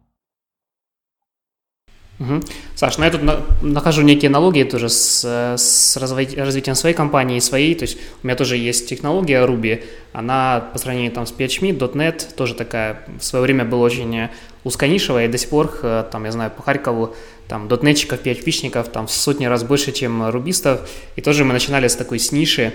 Угу. 2.20 2.42
Саш, 2.76 2.98
ну 2.98 3.04
я 3.04 3.10
тут 3.10 3.22
на, 3.22 3.40
нахожу 3.60 4.02
некие 4.02 4.28
аналогии 4.28 4.62
тоже 4.62 4.88
с, 4.88 5.24
с 5.56 5.96
разви, 5.96 6.36
развитием 6.36 6.76
своей 6.76 6.94
компании, 6.94 7.40
своей, 7.40 7.74
то 7.74 7.82
есть 7.82 7.98
у 8.22 8.26
меня 8.26 8.36
тоже 8.36 8.56
есть 8.56 8.88
технология 8.88 9.44
Ruby, 9.44 9.82
она 10.12 10.60
по 10.72 10.78
сравнению 10.78 11.10
там 11.10 11.26
с 11.26 11.32
PHP, 11.32 11.76
.NET 11.76 12.34
тоже 12.36 12.54
такая, 12.54 13.02
в 13.18 13.24
свое 13.24 13.42
время 13.42 13.64
была 13.64 13.82
очень 13.82 14.28
узконишевая, 14.62 15.26
и 15.26 15.28
до 15.28 15.38
сих 15.38 15.50
пор, 15.50 15.76
э, 15.82 16.04
там, 16.10 16.24
я 16.24 16.32
знаю, 16.32 16.50
по 16.50 16.62
Харькову, 16.62 17.14
там, 17.48 17.68
дотнетчиков, 17.68 18.22
PHP-шников, 18.22 18.90
там, 18.90 19.06
в 19.06 19.10
сотни 19.10 19.46
раз 19.46 19.64
больше, 19.64 19.92
чем 19.92 20.30
рубистов, 20.30 20.88
и 21.16 21.20
тоже 21.20 21.44
мы 21.44 21.52
начинали 21.52 21.88
с 21.88 21.96
такой 21.96 22.18
с 22.18 22.32
ниши, 22.32 22.72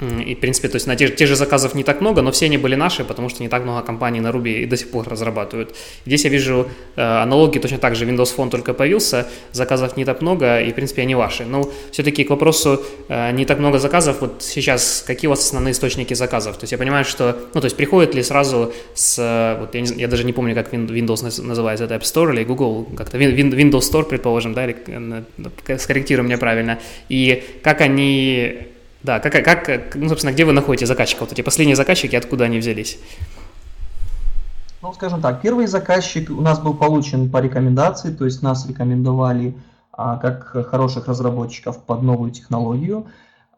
и, 0.00 0.34
в 0.34 0.40
принципе, 0.40 0.68
то 0.68 0.76
есть 0.76 0.86
на 0.86 0.94
те, 0.94 1.08
те 1.08 1.26
же 1.26 1.34
заказов 1.34 1.74
не 1.74 1.82
так 1.82 2.00
много, 2.00 2.22
но 2.22 2.30
все 2.30 2.46
они 2.46 2.56
были 2.56 2.76
наши, 2.76 3.04
потому 3.04 3.28
что 3.28 3.42
не 3.42 3.48
так 3.48 3.64
много 3.64 3.82
компаний 3.82 4.20
на 4.20 4.28
Ruby 4.28 4.62
и 4.62 4.66
до 4.66 4.76
сих 4.76 4.90
пор 4.90 5.08
разрабатывают. 5.08 5.74
Здесь 6.06 6.24
я 6.24 6.30
вижу 6.30 6.68
э, 6.96 7.02
аналогии 7.02 7.58
точно 7.58 7.78
так 7.78 7.96
же. 7.96 8.06
Windows 8.06 8.36
Phone 8.36 8.50
только 8.50 8.74
появился, 8.74 9.26
заказов 9.52 9.96
не 9.96 10.04
так 10.04 10.22
много, 10.22 10.60
и, 10.60 10.70
в 10.70 10.74
принципе, 10.74 11.02
они 11.02 11.14
ваши. 11.16 11.44
Но 11.44 11.68
все-таки 11.90 12.22
к 12.22 12.30
вопросу 12.30 12.80
э, 13.08 13.32
не 13.32 13.44
так 13.44 13.58
много 13.58 13.78
заказов, 13.78 14.20
вот 14.20 14.42
сейчас 14.42 15.02
какие 15.04 15.26
у 15.26 15.30
вас 15.30 15.40
основные 15.40 15.72
источники 15.72 16.14
заказов? 16.14 16.56
То 16.58 16.64
есть 16.64 16.72
я 16.72 16.78
понимаю, 16.78 17.04
что, 17.04 17.36
ну, 17.54 17.60
то 17.60 17.66
есть 17.66 17.76
приходит 17.76 18.14
ли 18.14 18.22
сразу 18.22 18.72
с, 18.94 19.56
вот 19.58 19.74
я, 19.74 19.80
не, 19.80 20.00
я 20.00 20.06
даже 20.06 20.24
не 20.24 20.32
помню, 20.32 20.54
как 20.54 20.72
Windows 20.72 21.42
называется, 21.42 21.84
это 21.84 21.96
App 21.96 22.02
Store 22.02 22.32
или 22.32 22.44
Google, 22.44 22.86
как-то 22.96 23.18
Windows 23.18 23.80
Store, 23.80 24.04
предположим, 24.04 24.54
да, 24.54 24.64
или 24.64 24.76
э, 24.86 25.78
скорректируй 25.78 26.24
меня 26.24 26.38
правильно, 26.38 26.78
и 27.08 27.42
как 27.62 27.80
они 27.80 28.68
да, 29.02 29.20
как, 29.20 29.44
как, 29.44 29.94
ну, 29.94 30.08
собственно, 30.08 30.32
где 30.32 30.44
вы 30.44 30.52
находите 30.52 30.86
заказчиков? 30.86 31.28
Вот 31.28 31.32
эти 31.32 31.42
последние 31.42 31.76
заказчики, 31.76 32.16
откуда 32.16 32.44
они 32.44 32.58
взялись? 32.58 32.98
Ну, 34.82 34.92
скажем 34.92 35.20
так, 35.20 35.40
первый 35.40 35.66
заказчик 35.66 36.30
у 36.30 36.40
нас 36.40 36.58
был 36.58 36.74
получен 36.74 37.30
по 37.30 37.38
рекомендации, 37.38 38.12
то 38.12 38.24
есть 38.24 38.42
нас 38.42 38.66
рекомендовали 38.66 39.56
а, 39.92 40.16
как 40.16 40.68
хороших 40.68 41.08
разработчиков 41.08 41.84
под 41.84 42.02
новую 42.02 42.30
технологию. 42.30 43.06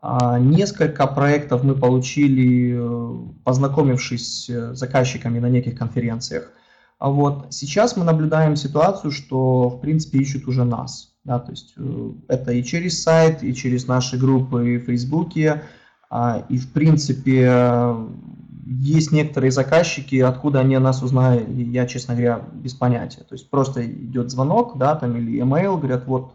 А, 0.02 0.38
несколько 0.38 1.06
проектов 1.06 1.62
мы 1.62 1.74
получили, 1.74 2.74
э, 2.78 3.14
познакомившись 3.44 4.46
с 4.46 4.74
заказчиками 4.74 5.38
на 5.38 5.50
неких 5.50 5.78
конференциях. 5.78 6.50
А 6.98 7.10
вот 7.10 7.46
сейчас 7.50 7.96
мы 7.96 8.04
наблюдаем 8.04 8.56
ситуацию, 8.56 9.10
что 9.10 9.68
в 9.68 9.80
принципе 9.80 10.18
ищут 10.18 10.46
уже 10.48 10.64
нас. 10.64 11.09
Да, 11.30 11.38
то 11.38 11.52
есть 11.52 11.74
э, 11.76 12.10
это 12.26 12.50
и 12.50 12.64
через 12.64 13.04
сайт, 13.04 13.44
и 13.44 13.54
через 13.54 13.86
наши 13.86 14.18
группы 14.18 14.80
в 14.80 14.86
Фейсбуке. 14.86 15.62
А, 16.10 16.44
и 16.48 16.58
в 16.58 16.72
принципе 16.72 17.94
есть 18.66 19.12
некоторые 19.12 19.52
заказчики, 19.52 20.16
откуда 20.16 20.58
они 20.58 20.76
нас 20.78 21.04
узнали, 21.04 21.46
я, 21.70 21.86
честно 21.86 22.14
говоря, 22.14 22.42
без 22.52 22.74
понятия. 22.74 23.20
То 23.20 23.36
есть 23.36 23.48
просто 23.48 23.86
идет 23.86 24.32
звонок, 24.32 24.76
да, 24.76 24.96
там 24.96 25.16
или 25.16 25.40
email, 25.40 25.78
говорят, 25.78 26.04
вот 26.08 26.32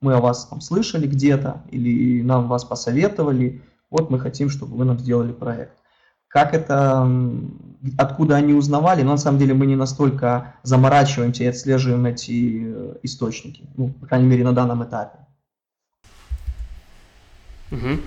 мы 0.00 0.14
о 0.14 0.20
вас 0.20 0.46
там 0.46 0.60
слышали 0.60 1.08
где-то, 1.08 1.62
или 1.72 2.22
нам 2.22 2.46
вас 2.46 2.64
посоветовали, 2.64 3.60
вот 3.90 4.08
мы 4.08 4.20
хотим, 4.20 4.50
чтобы 4.50 4.76
вы 4.76 4.84
нам 4.84 5.00
сделали 5.00 5.32
проект. 5.32 5.76
Как 6.28 6.52
это, 6.54 7.10
откуда 7.96 8.36
они 8.36 8.52
узнавали, 8.52 9.02
но 9.02 9.12
на 9.12 9.16
самом 9.16 9.38
деле 9.38 9.54
мы 9.54 9.66
не 9.66 9.76
настолько 9.76 10.54
заморачиваемся 10.62 11.44
и 11.44 11.46
отслеживаем 11.46 12.04
эти 12.04 12.64
э, 12.66 12.96
источники, 13.02 13.66
ну, 13.76 13.88
по 13.88 14.06
крайней 14.06 14.26
мере, 14.26 14.44
на 14.44 14.52
данном 14.52 14.84
этапе. 14.84 15.18
Угу. 17.70 18.00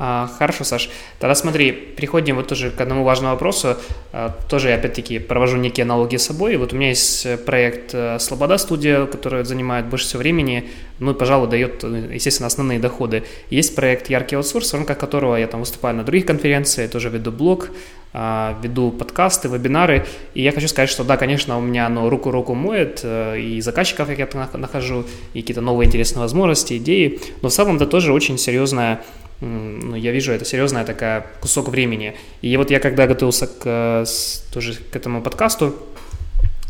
А, 0.00 0.30
хорошо, 0.38 0.62
Саш. 0.62 0.90
Тогда 1.18 1.34
смотри, 1.34 1.72
переходим 1.72 2.36
вот 2.36 2.46
тоже 2.46 2.70
к 2.70 2.80
одному 2.80 3.02
важному 3.02 3.32
вопросу. 3.32 3.76
А, 4.12 4.32
тоже 4.48 4.72
опять-таки 4.72 5.18
провожу 5.18 5.56
некие 5.56 5.82
аналоги 5.82 6.16
с 6.16 6.26
собой. 6.26 6.56
Вот 6.56 6.72
у 6.72 6.76
меня 6.76 6.90
есть 6.90 7.26
э, 7.26 7.36
проект 7.36 7.94
э, 7.94 8.20
Слобода 8.20 8.58
студия, 8.58 9.06
который 9.06 9.44
занимает 9.44 9.86
больше 9.86 10.06
всего 10.06 10.20
времени, 10.20 10.68
ну 11.00 11.10
и, 11.10 11.14
пожалуй, 11.14 11.48
дает, 11.48 11.82
э, 11.82 12.10
естественно, 12.14 12.46
основные 12.46 12.78
доходы. 12.78 13.24
Есть 13.50 13.74
проект 13.74 14.08
Яркий 14.08 14.36
аутсорс, 14.36 14.70
в 14.70 14.74
рамках 14.74 14.98
которого 14.98 15.34
я 15.34 15.48
там 15.48 15.60
выступаю 15.60 15.96
на 15.96 16.04
других 16.04 16.26
конференциях, 16.26 16.92
тоже 16.92 17.08
веду 17.08 17.32
блог, 17.32 17.70
а, 18.12 18.56
веду 18.62 18.92
подкасты, 18.92 19.48
вебинары, 19.48 20.06
и 20.32 20.42
я 20.42 20.52
хочу 20.52 20.68
сказать, 20.68 20.90
что 20.90 21.02
да, 21.02 21.16
конечно, 21.16 21.58
у 21.58 21.60
меня 21.60 21.86
оно 21.86 22.08
руку-руку 22.08 22.54
моет, 22.54 23.04
и 23.04 23.60
заказчиков 23.60 24.08
я 24.16 24.28
нахожу, 24.54 25.04
и 25.34 25.40
какие-то 25.40 25.60
новые 25.60 25.88
интересные 25.88 26.22
возможности, 26.22 26.78
идеи, 26.78 27.20
но 27.42 27.48
в 27.48 27.52
целом 27.52 27.76
это 27.76 27.86
тоже 27.86 28.12
очень 28.12 28.38
серьезная 28.38 29.02
ну, 29.40 29.96
я 29.96 30.12
вижу, 30.12 30.32
это 30.32 30.44
серьезная 30.44 30.84
такая 30.84 31.26
кусок 31.40 31.68
времени. 31.68 32.14
И 32.42 32.56
вот 32.56 32.70
я 32.70 32.80
когда 32.80 33.06
готовился 33.06 33.46
к, 33.46 34.04
тоже 34.52 34.74
к 34.74 34.96
этому 34.96 35.22
подкасту, 35.22 35.74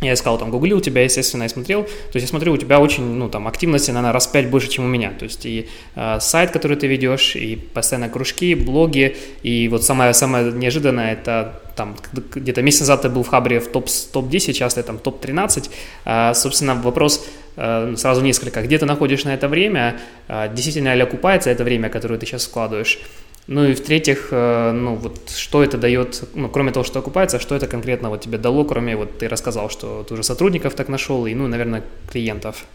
я 0.01 0.15
искал 0.15 0.39
там, 0.39 0.51
гуглил 0.51 0.81
тебя, 0.81 1.03
естественно, 1.03 1.45
и 1.45 1.49
смотрел. 1.49 1.83
То 1.83 2.15
есть 2.15 2.27
я 2.27 2.29
смотрю, 2.29 2.53
у 2.53 2.57
тебя 2.57 2.79
очень, 2.79 3.03
ну, 3.03 3.29
там, 3.29 3.49
активности, 3.49 3.91
наверное, 3.91 4.13
раз 4.13 4.29
пять 4.29 4.49
больше, 4.49 4.69
чем 4.69 4.85
у 4.85 4.89
меня. 4.89 5.11
То 5.11 5.25
есть 5.25 5.45
и 5.45 5.69
э, 5.97 6.19
сайт, 6.21 6.53
который 6.53 6.77
ты 6.77 6.87
ведешь, 6.87 7.35
и 7.35 7.57
постоянно 7.57 8.09
кружки, 8.09 8.55
блоги. 8.55 9.17
И 9.43 9.69
вот 9.69 9.83
самое, 9.83 10.15
самое 10.15 10.53
неожиданное, 10.53 11.15
это 11.15 11.61
там 11.75 11.97
где-то 12.35 12.63
месяц 12.63 12.81
назад 12.81 13.03
ты 13.03 13.09
был 13.09 13.25
в 13.25 13.29
Хабре 13.29 13.59
в 13.59 13.69
топ-10, 13.69 14.13
топ 14.13 14.33
сейчас 14.33 14.75
ты 14.75 14.83
там 14.85 14.99
топ-13. 14.99 15.69
А, 16.05 16.35
собственно, 16.35 16.77
вопрос 16.77 17.27
сразу 17.97 18.21
несколько. 18.21 18.63
Где 18.63 18.79
ты 18.79 18.87
находишь 18.87 19.25
на 19.25 19.35
это 19.35 19.49
время? 19.49 19.99
А, 20.29 20.47
действительно 20.49 20.95
ли 20.95 21.03
окупается 21.03 21.51
это 21.51 21.65
время, 21.65 21.89
которое 21.89 22.19
ты 22.19 22.25
сейчас 22.27 22.45
складываешь? 22.45 23.01
Ну 23.49 23.65
и 23.65 23.75
в-третьих, 23.75 24.29
э, 24.31 24.73
ну 24.73 24.95
вот 24.95 25.31
что 25.31 25.65
это 25.65 25.79
дает, 25.79 26.23
ну 26.35 26.51
кроме 26.51 26.71
того, 26.71 26.85
что 26.85 26.99
окупается, 26.99 27.41
что 27.41 27.57
это 27.57 27.67
конкретно 27.67 28.11
вот 28.11 28.21
тебе 28.21 28.37
дало, 28.37 28.65
кроме 28.65 28.95
вот 28.95 29.19
ты 29.19 29.27
рассказал, 29.27 29.71
что 29.71 30.05
ты 30.07 30.15
уже 30.15 30.23
сотрудников 30.23 30.75
так 30.75 30.89
нашел 30.89 31.25
и, 31.25 31.35
ну, 31.35 31.49
наверное, 31.49 31.83
клиентов. 32.13 32.67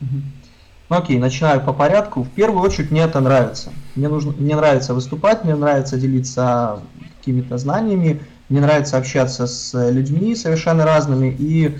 Ну 0.00 0.96
окей, 0.96 1.18
начинаю 1.18 1.60
по 1.60 1.72
порядку. 1.72 2.22
В 2.22 2.30
первую 2.30 2.62
очередь 2.62 2.92
мне 2.92 3.02
это 3.02 3.18
нравится. 3.18 3.72
Мне, 3.96 4.08
нужно, 4.08 4.32
мне 4.38 4.54
нравится 4.54 4.94
выступать, 4.94 5.42
мне 5.42 5.56
нравится 5.56 5.98
делиться 5.98 6.80
какими-то 7.18 7.58
знаниями, 7.58 8.20
мне 8.48 8.60
нравится 8.60 8.96
общаться 8.96 9.48
с 9.48 9.90
людьми 9.90 10.36
совершенно 10.36 10.84
разными. 10.84 11.34
И 11.36 11.76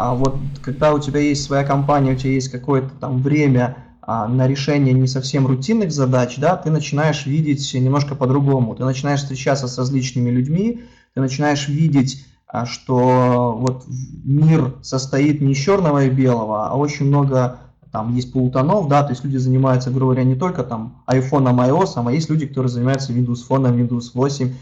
а 0.00 0.14
вот 0.14 0.36
когда 0.62 0.94
у 0.94 0.98
тебя 0.98 1.20
есть 1.20 1.44
своя 1.44 1.62
компания, 1.62 2.12
у 2.12 2.16
тебя 2.16 2.32
есть 2.32 2.50
какое-то 2.50 2.90
там 2.98 3.20
время, 3.20 3.76
а, 4.00 4.26
на 4.26 4.48
решение 4.48 4.94
не 4.94 5.06
совсем 5.06 5.46
рутинных 5.46 5.92
задач, 5.92 6.38
да, 6.38 6.56
ты 6.56 6.70
начинаешь 6.70 7.26
видеть 7.26 7.74
немножко 7.74 8.14
по-другому. 8.14 8.74
Ты 8.74 8.84
начинаешь 8.84 9.20
встречаться 9.20 9.68
с 9.68 9.76
различными 9.76 10.30
людьми, 10.30 10.84
ты 11.14 11.20
начинаешь 11.20 11.68
видеть, 11.68 12.24
а, 12.46 12.64
что 12.64 13.54
вот 13.60 13.84
мир 14.24 14.74
состоит 14.80 15.42
не 15.42 15.52
из 15.52 15.58
черного 15.58 16.06
и 16.06 16.10
белого, 16.10 16.68
а 16.68 16.76
очень 16.76 17.06
много 17.06 17.58
там 17.92 18.14
есть 18.14 18.32
полутонов, 18.32 18.88
да, 18.88 19.02
то 19.02 19.10
есть 19.10 19.22
люди 19.22 19.36
занимаются, 19.36 19.90
грубо 19.90 20.12
говоря, 20.12 20.24
не 20.24 20.36
только 20.36 20.62
там 20.62 21.02
iPhone, 21.08 21.54
iOS, 21.68 21.92
а 21.96 22.10
есть 22.10 22.30
люди, 22.30 22.46
которые 22.46 22.70
занимаются 22.70 23.12
Windows 23.12 23.40
Phone, 23.46 23.70
Windows 23.76 24.12
8, 24.14 24.54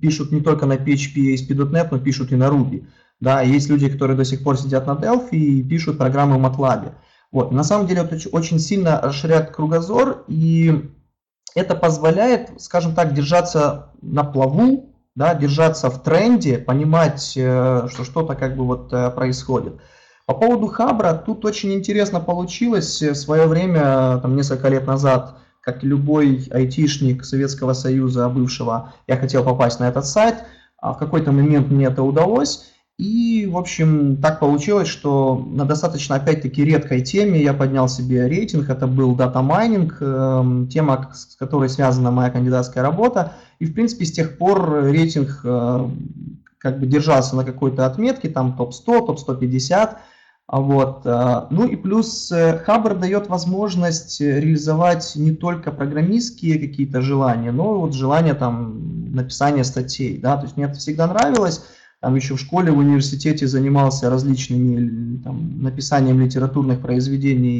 пишут 0.00 0.32
не 0.32 0.40
только 0.40 0.64
на 0.64 0.74
PHP 0.74 1.12
и 1.14 1.34
ASP.NET, 1.34 1.88
но 1.90 1.98
пишут 1.98 2.32
и 2.32 2.36
на 2.36 2.44
Ruby. 2.44 2.86
Да, 3.20 3.42
есть 3.42 3.68
люди, 3.68 3.88
которые 3.88 4.16
до 4.16 4.24
сих 4.24 4.44
пор 4.44 4.56
сидят 4.56 4.86
на 4.86 4.92
Delphi 4.92 5.36
и 5.36 5.62
пишут 5.62 5.98
программы 5.98 6.38
в 6.38 6.44
MATLAB. 6.44 6.92
Вот. 7.32 7.52
На 7.52 7.64
самом 7.64 7.86
деле 7.86 8.02
это 8.02 8.16
очень 8.30 8.58
сильно 8.58 9.00
расширяет 9.00 9.50
кругозор, 9.50 10.24
и 10.28 10.90
это 11.54 11.74
позволяет, 11.74 12.50
скажем 12.58 12.94
так, 12.94 13.14
держаться 13.14 13.92
на 14.00 14.24
плаву, 14.24 14.94
да, 15.14 15.34
держаться 15.34 15.90
в 15.90 16.02
тренде, 16.02 16.58
понимать, 16.58 17.32
э, 17.36 17.88
что 17.90 18.04
что-то 18.04 18.36
как 18.36 18.56
бы 18.56 18.64
вот 18.64 18.92
э, 18.92 19.10
происходит. 19.10 19.74
По 20.26 20.34
поводу 20.34 20.68
Хабра, 20.68 21.14
тут 21.14 21.44
очень 21.44 21.72
интересно 21.72 22.20
получилось. 22.20 23.02
В 23.02 23.14
свое 23.14 23.46
время, 23.46 24.18
там 24.18 24.36
несколько 24.36 24.68
лет 24.68 24.86
назад, 24.86 25.38
как 25.60 25.82
любой 25.82 26.46
айтишник 26.52 27.24
Советского 27.24 27.72
Союза 27.72 28.28
бывшего, 28.28 28.92
я 29.06 29.16
хотел 29.16 29.42
попасть 29.42 29.80
на 29.80 29.88
этот 29.88 30.06
сайт. 30.06 30.44
А 30.80 30.92
в 30.92 30.98
какой-то 30.98 31.32
момент 31.32 31.68
мне 31.68 31.86
это 31.86 32.02
удалось. 32.02 32.70
И, 32.98 33.48
в 33.48 33.56
общем, 33.56 34.16
так 34.16 34.40
получилось, 34.40 34.88
что 34.88 35.46
на 35.52 35.64
достаточно, 35.64 36.16
опять-таки, 36.16 36.64
редкой 36.64 37.00
теме 37.00 37.40
я 37.40 37.54
поднял 37.54 37.88
себе 37.88 38.26
рейтинг. 38.26 38.68
Это 38.68 38.88
был 38.88 39.14
data 39.14 39.40
mining, 39.40 39.98
эм, 40.00 40.66
тема, 40.66 41.08
с 41.14 41.36
которой 41.36 41.68
связана 41.68 42.10
моя 42.10 42.30
кандидатская 42.30 42.82
работа. 42.82 43.34
И, 43.60 43.66
в 43.66 43.72
принципе, 43.72 44.04
с 44.04 44.10
тех 44.10 44.36
пор 44.36 44.82
рейтинг 44.86 45.42
э, 45.44 45.88
как 46.58 46.80
бы 46.80 46.86
держался 46.86 47.36
на 47.36 47.44
какой-то 47.44 47.86
отметке, 47.86 48.30
там 48.30 48.56
топ-100, 48.56 49.06
топ-150. 49.06 49.90
Вот. 50.48 51.02
Э, 51.04 51.46
ну 51.50 51.68
и 51.68 51.76
плюс 51.76 52.32
э, 52.32 52.58
Хабр 52.58 52.96
дает 52.96 53.28
возможность 53.28 54.20
реализовать 54.20 55.12
не 55.14 55.30
только 55.30 55.70
программистские 55.70 56.58
какие-то 56.58 57.00
желания, 57.00 57.52
но 57.52 57.78
вот 57.78 57.94
желание 57.94 58.34
там 58.34 59.14
написания 59.14 59.62
статей. 59.62 60.18
Да? 60.18 60.36
То 60.36 60.46
есть 60.46 60.56
мне 60.56 60.66
это 60.66 60.80
всегда 60.80 61.06
нравилось 61.06 61.62
там 62.00 62.14
еще 62.14 62.36
в 62.36 62.40
школе, 62.40 62.70
в 62.70 62.78
университете 62.78 63.46
занимался 63.48 64.08
различными 64.08 65.20
там, 65.22 65.62
написанием 65.62 66.20
литературных 66.20 66.80
произведений 66.80 67.58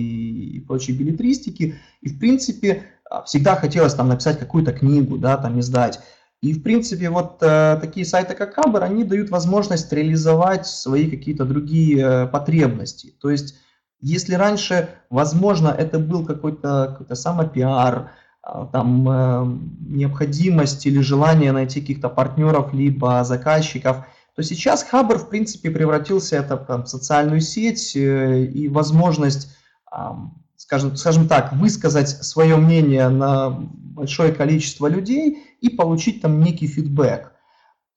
и 0.55 0.61
прочей 0.61 0.93
билетристики. 0.93 1.75
И, 2.03 2.09
в 2.09 2.19
принципе, 2.21 2.85
а, 3.11 3.23
всегда 3.23 3.57
хотелось 3.57 3.95
там 3.95 4.09
написать 4.09 4.39
какую-то 4.39 4.73
книгу, 4.73 5.19
да, 5.19 5.37
там 5.37 5.59
издать. 5.59 6.01
И, 6.41 6.53
в 6.53 6.63
принципе, 6.63 7.11
вот 7.11 7.39
э, 7.41 7.79
такие 7.81 8.07
сайты, 8.07 8.35
как 8.35 8.55
Хабр, 8.55 8.85
они 8.85 9.03
дают 9.03 9.29
возможность 9.31 9.93
реализовать 9.93 10.69
свои 10.69 11.11
какие-то 11.11 11.45
другие 11.45 11.99
э, 11.99 12.27
потребности. 12.29 13.13
То 13.21 13.29
есть, 13.29 13.57
если 14.01 14.35
раньше, 14.35 14.89
возможно, 15.11 15.75
это 15.77 15.99
был 15.99 16.25
какой-то 16.25 16.95
какой 16.97 17.17
самопиар, 17.17 18.13
э, 18.47 18.67
там, 18.71 19.09
э, 19.11 19.59
необходимость 19.81 20.87
или 20.87 21.01
желание 21.01 21.51
найти 21.51 21.81
каких-то 21.81 22.09
партнеров, 22.09 22.73
либо 22.73 23.25
заказчиков– 23.25 24.07
то 24.39 24.45
сейчас 24.45 24.85
Хабр, 24.85 25.19
в 25.19 25.31
принципе, 25.31 25.69
превратился 25.69 26.37
это 26.37 26.57
там, 26.57 26.85
в 26.85 26.89
социальную 26.89 27.41
сеть 27.41 27.97
э, 27.97 28.45
и 28.45 28.69
возможность, 28.69 29.53
скажем, 30.55 30.95
скажем 30.95 31.27
так, 31.27 31.53
высказать 31.55 32.09
свое 32.09 32.55
мнение 32.55 33.09
на 33.09 33.51
большое 33.51 34.33
количество 34.33 34.87
людей 34.87 35.43
и 35.61 35.69
получить 35.71 36.21
там 36.21 36.41
некий 36.41 36.69
фидбэк. 36.69 37.33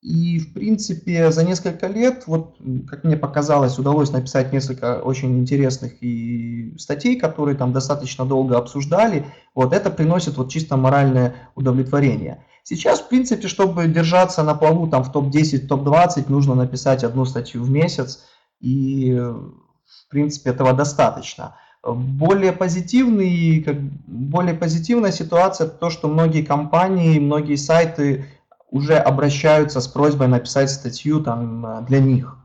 И, 0.01 0.39
в 0.39 0.53
принципе, 0.53 1.31
за 1.31 1.43
несколько 1.43 1.85
лет, 1.85 2.23
вот, 2.25 2.57
как 2.89 3.03
мне 3.03 3.15
показалось, 3.15 3.77
удалось 3.77 4.11
написать 4.11 4.51
несколько 4.51 4.99
очень 4.99 5.37
интересных 5.37 6.01
и 6.01 6.75
статей, 6.79 7.19
которые 7.19 7.55
там 7.55 7.71
достаточно 7.71 8.25
долго 8.25 8.57
обсуждали. 8.57 9.27
Вот 9.53 9.73
это 9.73 9.91
приносит 9.91 10.37
вот 10.37 10.49
чисто 10.49 10.75
моральное 10.75 11.35
удовлетворение. 11.53 12.43
Сейчас, 12.63 12.99
в 12.99 13.09
принципе, 13.09 13.47
чтобы 13.47 13.87
держаться 13.87 14.41
на 14.41 14.55
плаву 14.55 14.87
там 14.87 15.03
в 15.03 15.11
топ-10, 15.11 15.67
топ-20, 15.67 16.25
нужно 16.29 16.55
написать 16.55 17.03
одну 17.03 17.25
статью 17.25 17.63
в 17.63 17.69
месяц, 17.69 18.25
и, 18.59 19.13
в 19.13 20.09
принципе, 20.09 20.49
этого 20.49 20.73
достаточно. 20.73 21.57
Более, 21.83 22.53
позитивный, 22.53 23.61
как, 23.63 23.79
более 23.79 24.55
позитивная 24.55 25.11
ситуация 25.11 25.67
то, 25.67 25.91
что 25.91 26.07
многие 26.07 26.43
компании, 26.43 27.19
многие 27.19 27.55
сайты 27.55 28.25
уже 28.71 28.95
обращаются 28.95 29.81
с 29.81 29.87
просьбой 29.87 30.27
написать 30.27 30.71
статью 30.71 31.21
там, 31.21 31.85
для 31.87 31.99
них. 31.99 32.37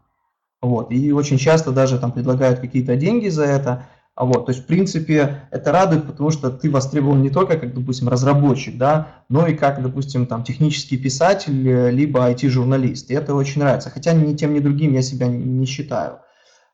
Вот. 0.61 0.91
И 0.91 1.13
очень 1.13 1.39
часто 1.39 1.71
даже 1.71 1.99
там 1.99 2.13
предлагают 2.13 2.59
какие-то 2.59 2.97
деньги 2.97 3.29
за 3.29 3.45
это. 3.45 3.87
Вот, 4.17 4.47
то 4.47 4.53
есть, 4.53 4.65
в 4.65 4.67
принципе, 4.67 5.43
это 5.51 5.73
радует, 5.73 6.07
потому 6.07 6.31
что 6.31 6.51
ты 6.51 6.71
востребован 6.71 7.21
не 7.21 7.29
только 7.29 7.59
как, 7.59 7.75
допустим, 7.75 8.09
разработчик, 8.09 8.79
да, 8.79 9.09
но 9.29 9.47
и 9.47 9.55
как, 9.55 9.83
допустим, 9.83 10.27
там, 10.27 10.43
технический 10.43 10.97
писатель, 10.97 11.91
либо 11.91 12.31
IT-журналист. 12.31 13.11
И 13.11 13.15
это 13.15 13.35
очень 13.35 13.61
нравится. 13.61 13.91
Хотя 13.91 14.15
ни 14.15 14.35
тем, 14.35 14.55
ни 14.55 14.61
другим 14.61 14.95
я 14.95 15.03
себя 15.03 15.29
не 15.29 15.67
считаю. 15.67 16.21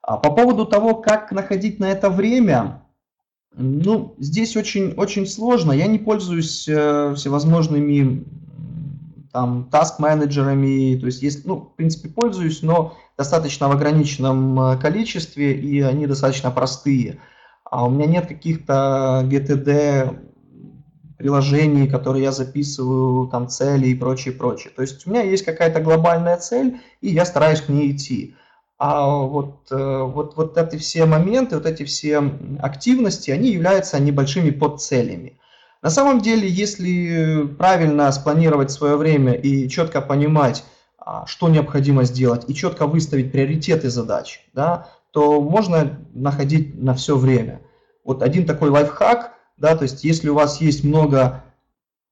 А 0.03 0.19
по 0.19 0.31
поводу 0.31 0.67
того, 0.67 0.95
как 0.95 1.33
находить 1.33 1.81
на 1.81 1.91
это 1.91 2.11
время, 2.11 2.85
ну, 3.57 4.15
здесь 4.19 4.57
очень, 4.57 4.93
очень 4.93 5.27
сложно. 5.27 5.73
Я 5.73 5.89
не 5.89 5.99
пользуюсь 5.99 6.69
э, 6.69 7.15
всевозможными 7.17 8.25
там 9.33 9.69
таск-менеджерами, 9.71 10.99
то 10.99 11.07
есть, 11.07 11.23
есть, 11.23 11.47
ну, 11.47 11.57
в 11.57 11.77
принципе, 11.77 12.09
пользуюсь, 12.09 12.63
но 12.63 12.97
достаточно 13.17 13.69
в 13.69 13.73
ограниченном 13.73 14.61
э, 14.61 14.77
количестве, 14.79 15.55
и 15.55 15.81
они 15.81 16.07
достаточно 16.07 16.51
простые 16.51 17.21
а 17.73 17.87
у 17.87 17.91
меня 17.91 18.05
нет 18.05 18.27
каких-то 18.27 19.27
GTD 19.31 20.15
приложений, 21.17 21.89
которые 21.89 22.25
я 22.25 22.31
записываю, 22.31 23.29
там 23.29 23.49
цели 23.49 23.87
и 23.87 23.95
прочее, 23.95 24.35
прочее. 24.35 24.75
То 24.77 24.83
есть 24.83 25.07
у 25.07 25.11
меня 25.11 25.23
есть 25.23 25.47
какая-то 25.47 25.81
глобальная 25.81 26.37
цель, 26.37 26.83
и 27.01 27.09
я 27.09 27.25
стараюсь 27.25 27.63
к 27.63 27.71
ней 27.71 27.93
идти. 27.93 28.37
А 28.77 29.07
вот, 29.07 29.69
э, 29.71 30.03
вот, 30.03 30.37
вот 30.37 30.59
эти 30.59 30.77
все 30.77 31.07
моменты, 31.07 31.57
вот 31.57 31.65
эти 31.65 31.85
все 31.85 32.23
активности, 32.61 33.31
они 33.31 33.49
являются 33.49 33.99
небольшими 33.99 34.51
подцелями. 34.51 35.39
На 35.83 35.91
самом 35.91 36.21
деле, 36.21 36.49
если 36.49 37.45
правильно 37.59 38.11
спланировать 38.13 38.71
свое 38.71 38.97
время 38.97 39.33
и 39.33 39.69
четко 39.69 40.01
понимать, 40.01 40.65
а, 40.97 41.27
что 41.27 41.49
необходимо 41.49 42.05
сделать, 42.05 42.45
и 42.49 42.55
четко 42.55 42.87
выставить 42.87 43.33
приоритеты 43.33 43.91
задач, 43.91 44.47
да, 44.55 44.89
то 45.11 45.41
можно 45.41 45.99
находить 46.15 46.81
на 46.81 46.95
все 46.95 47.17
время. 47.17 47.61
Вот 48.05 48.23
один 48.23 48.47
такой 48.47 48.71
лайфхак, 48.71 49.33
да, 49.57 49.77
то 49.77 49.83
есть 49.83 50.05
если 50.05 50.29
у 50.29 50.35
вас 50.35 50.61
есть 50.61 50.85
много, 50.85 51.43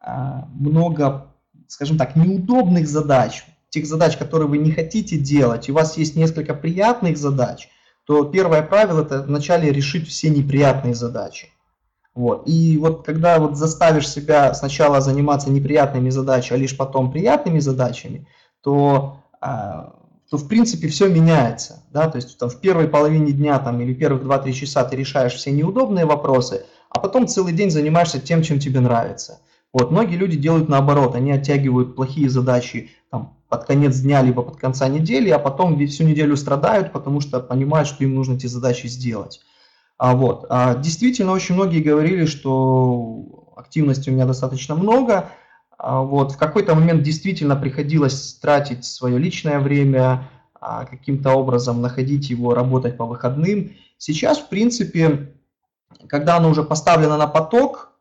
а, 0.00 0.48
много, 0.52 1.33
скажем 1.68 1.96
так, 1.96 2.16
неудобных 2.16 2.88
задач, 2.88 3.44
тех 3.68 3.87
задач, 3.87 4.16
которые 4.16 4.48
вы 4.48 4.59
не 4.59 4.72
хотите 4.72 5.16
делать, 5.16 5.68
и 5.68 5.72
у 5.72 5.76
вас 5.76 5.96
есть 5.96 6.16
несколько 6.16 6.54
приятных 6.54 7.16
задач, 7.16 7.68
то 8.04 8.24
первое 8.24 8.62
правило 8.62 9.02
это 9.02 9.22
вначале 9.22 9.70
решить 9.70 10.09
все 10.09 10.28
неприятные 10.28 10.96
задачи. 10.96 11.50
Вот. 12.14 12.42
И 12.46 12.77
вот 12.79 13.05
когда 13.05 13.38
вот 13.38 13.57
заставишь 13.57 14.09
себя 14.09 14.53
сначала 14.55 15.01
заниматься 15.01 15.51
неприятными 15.51 16.11
задачами, 16.11 16.59
а 16.59 16.62
лишь 16.62 16.77
потом 16.77 17.12
приятными 17.12 17.61
задачами, 17.61 18.27
то 18.62 19.18
а, 19.40 19.94
то 20.31 20.37
в 20.37 20.46
принципе 20.46 20.88
все 20.88 21.09
меняется. 21.09 21.83
Да? 21.92 22.09
То 22.09 22.16
есть 22.16 22.38
там, 22.38 22.49
в 22.49 22.61
первой 22.61 22.88
половине 22.88 23.33
дня 23.33 23.59
там, 23.59 23.81
или 23.81 23.92
первых 23.92 24.23
2-3 24.23 24.53
часа 24.53 24.85
ты 24.85 24.96
решаешь 24.96 25.35
все 25.35 25.51
неудобные 25.51 26.07
вопросы, 26.07 26.64
а 26.88 27.01
потом 27.01 27.27
целый 27.27 27.53
день 27.53 27.70
занимаешься 27.70 28.20
тем, 28.20 28.42
чем 28.42 28.61
тебе 28.61 28.81
нравится. 28.81 29.40
Вот, 29.73 29.90
многие 29.90 30.16
люди 30.16 30.37
делают 30.37 30.68
наоборот, 30.68 31.14
они 31.14 31.33
оттягивают 31.33 31.94
плохие 31.94 32.29
задачи 32.29 32.90
там, 33.11 33.37
под 33.49 33.64
конец 33.64 33.99
дня, 33.99 34.23
либо 34.23 34.42
под 34.42 34.57
конца 34.57 34.88
недели, 34.88 35.31
а 35.31 35.38
потом 35.38 35.85
всю 35.87 36.05
неделю 36.05 36.37
страдают, 36.37 36.92
потому 36.92 37.20
что 37.20 37.40
понимают, 37.40 37.88
что 37.88 38.05
им 38.05 38.14
нужно 38.14 38.35
эти 38.35 38.46
задачи 38.46 38.87
сделать. 38.87 39.40
А 40.00 40.14
вот, 40.14 40.46
а, 40.48 40.76
действительно, 40.76 41.32
очень 41.32 41.56
многие 41.56 41.82
говорили, 41.82 42.24
что 42.24 43.52
активности 43.54 44.08
у 44.08 44.14
меня 44.14 44.24
достаточно 44.24 44.74
много, 44.74 45.28
а, 45.76 46.00
вот, 46.00 46.32
в 46.32 46.38
какой-то 46.38 46.74
момент 46.74 47.02
действительно 47.02 47.54
приходилось 47.54 48.32
тратить 48.40 48.86
свое 48.86 49.18
личное 49.18 49.60
время, 49.60 50.26
а, 50.58 50.86
каким-то 50.86 51.32
образом 51.34 51.82
находить 51.82 52.30
его, 52.30 52.54
работать 52.54 52.96
по 52.96 53.04
выходным. 53.04 53.72
Сейчас, 53.98 54.38
в 54.38 54.48
принципе, 54.48 55.34
когда 56.08 56.38
оно 56.38 56.48
уже 56.48 56.62
поставлено 56.62 57.18
на 57.18 57.26
поток, 57.26 57.92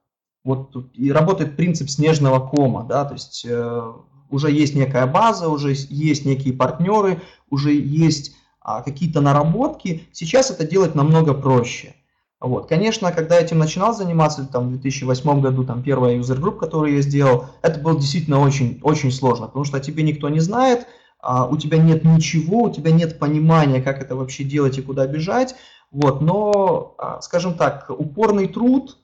вот 0.46 0.74
и 0.94 1.12
работает 1.12 1.58
принцип 1.58 1.90
снежного 1.90 2.40
кома, 2.40 2.86
да, 2.88 3.04
то 3.04 3.16
есть 3.16 3.46
э, 3.46 3.94
уже 4.30 4.52
есть 4.52 4.74
некая 4.74 5.06
база, 5.06 5.50
уже 5.50 5.76
есть 5.90 6.24
некие 6.24 6.54
партнеры, 6.54 7.22
уже 7.50 7.74
есть 7.74 8.38
какие-то 8.86 9.22
наработки, 9.22 10.08
сейчас 10.12 10.52
это 10.52 10.66
делать 10.66 10.96
намного 10.96 11.34
проще. 11.34 11.96
Вот. 12.40 12.70
Конечно, 12.70 13.12
когда 13.12 13.36
я 13.36 13.42
этим 13.42 13.60
начинал 13.60 13.94
заниматься, 13.94 14.46
там, 14.46 14.68
в 14.68 14.72
2008 14.72 15.42
году, 15.42 15.66
там, 15.66 15.84
первая 15.84 16.16
юзер-групп, 16.16 16.58
которую 16.58 16.96
я 16.96 17.02
сделал, 17.02 17.48
это 17.62 17.80
было 17.80 18.00
действительно 18.00 18.40
очень, 18.40 18.80
очень 18.82 19.12
сложно, 19.12 19.48
потому 19.48 19.66
что 19.66 19.80
тебе 19.80 20.04
никто 20.04 20.30
не 20.30 20.40
знает, 20.40 20.88
а, 21.22 21.46
у 21.48 21.58
тебя 21.58 21.78
нет 21.78 22.06
ничего, 22.06 22.64
у 22.64 22.72
тебя 22.72 22.92
нет 22.92 23.20
понимания, 23.20 23.82
как 23.82 24.02
это 24.02 24.16
вообще 24.16 24.46
делать 24.46 24.78
и 24.78 24.82
куда 24.82 25.06
бежать. 25.06 25.56
Вот, 25.92 26.22
но, 26.22 26.96
а, 26.98 27.20
скажем 27.22 27.56
так, 27.56 27.90
упорный 27.90 28.48
труд, 28.48 28.98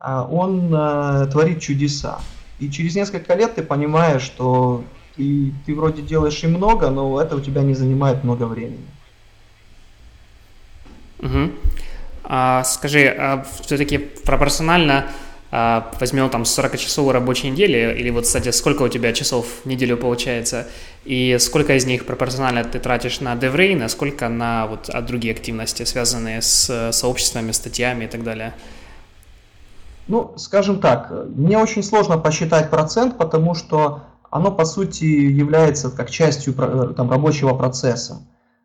а, 0.00 0.26
он 0.26 0.74
а, 0.74 1.26
творит 1.26 1.60
чудеса. 1.60 2.18
И 2.58 2.70
через 2.70 2.96
несколько 2.96 3.34
лет 3.34 3.54
ты 3.54 3.62
понимаешь, 3.62 4.22
что 4.22 4.82
ты, 5.16 5.52
ты 5.64 5.74
вроде 5.74 6.02
делаешь 6.02 6.42
и 6.42 6.48
много, 6.48 6.90
но 6.90 7.20
это 7.20 7.36
у 7.36 7.40
тебя 7.40 7.62
не 7.62 7.74
занимает 7.74 8.24
много 8.24 8.44
времени. 8.44 8.86
Угу. 11.20 11.50
А, 12.24 12.64
скажи, 12.64 13.06
а 13.06 13.44
все-таки 13.62 13.98
пропорционально 13.98 15.06
а, 15.52 15.90
возьмем 15.98 16.30
там 16.30 16.42
40-часовую 16.42 17.12
рабочую 17.12 17.52
неделю, 17.52 17.96
или 17.96 18.10
вот, 18.10 18.24
кстати, 18.24 18.50
сколько 18.50 18.82
у 18.82 18.88
тебя 18.88 19.12
часов 19.12 19.46
в 19.64 19.66
неделю 19.66 19.96
получается, 19.96 20.68
и 21.04 21.36
сколько 21.40 21.74
из 21.74 21.86
них 21.86 22.06
пропорционально 22.06 22.62
ты 22.62 22.78
тратишь 22.78 23.20
на 23.20 23.34
DevRain, 23.34 23.82
а 23.82 23.88
сколько 23.88 24.28
на 24.28 24.66
вот 24.66 24.88
а 24.90 25.00
другие 25.00 25.32
активности, 25.34 25.82
связанные 25.84 26.40
с 26.40 26.92
сообществами, 26.92 27.50
статьями 27.52 28.04
и 28.04 28.08
так 28.08 28.22
далее? 28.22 28.54
Ну, 30.06 30.34
скажем 30.36 30.80
так, 30.80 31.12
мне 31.34 31.58
очень 31.58 31.82
сложно 31.82 32.16
посчитать 32.18 32.70
процент, 32.70 33.18
потому 33.18 33.54
что 33.54 34.04
оно, 34.30 34.52
по 34.52 34.64
сути, 34.64 35.04
является 35.04 35.90
как 35.90 36.10
частью 36.10 36.54
там, 36.54 37.10
рабочего 37.10 37.54
процесса. 37.54 38.22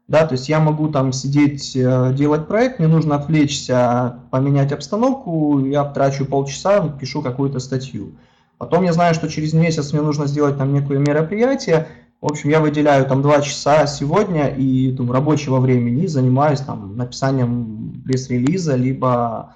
Да, 0.08 0.28
то 0.28 0.34
есть 0.34 0.50
я 0.50 0.60
могу 0.60 0.90
там 0.90 1.12
сидеть, 1.12 1.76
э, 1.76 2.14
делать 2.14 2.48
проект, 2.48 2.78
мне 2.78 2.88
нужно 2.88 3.16
отвлечься, 3.16 4.20
поменять 4.30 4.72
обстановку, 4.72 5.60
я 5.66 5.84
трачу 5.84 6.26
полчаса, 6.26 6.90
пишу 6.90 7.24
какую-то 7.24 7.60
статью. 7.60 8.16
Потом 8.60 8.84
я 8.84 8.94
знаю, 8.94 9.16
что 9.16 9.28
через 9.28 9.54
месяц 9.54 9.94
мне 9.94 10.02
нужно 10.02 10.28
сделать 10.28 10.58
там 10.58 10.74
некое 10.74 11.00
мероприятие, 11.00 11.88
в 12.22 12.32
общем, 12.32 12.50
я 12.50 12.60
выделяю 12.60 13.06
там 13.06 13.22
два 13.22 13.42
часа 13.42 13.86
сегодня 13.88 14.48
и 14.48 14.96
там, 14.96 15.12
рабочего 15.12 15.60
времени 15.60 16.08
занимаюсь 16.08 16.60
там 16.60 16.96
написанием 16.96 18.02
пресс-релиза, 18.04 18.76
либо 18.76 19.56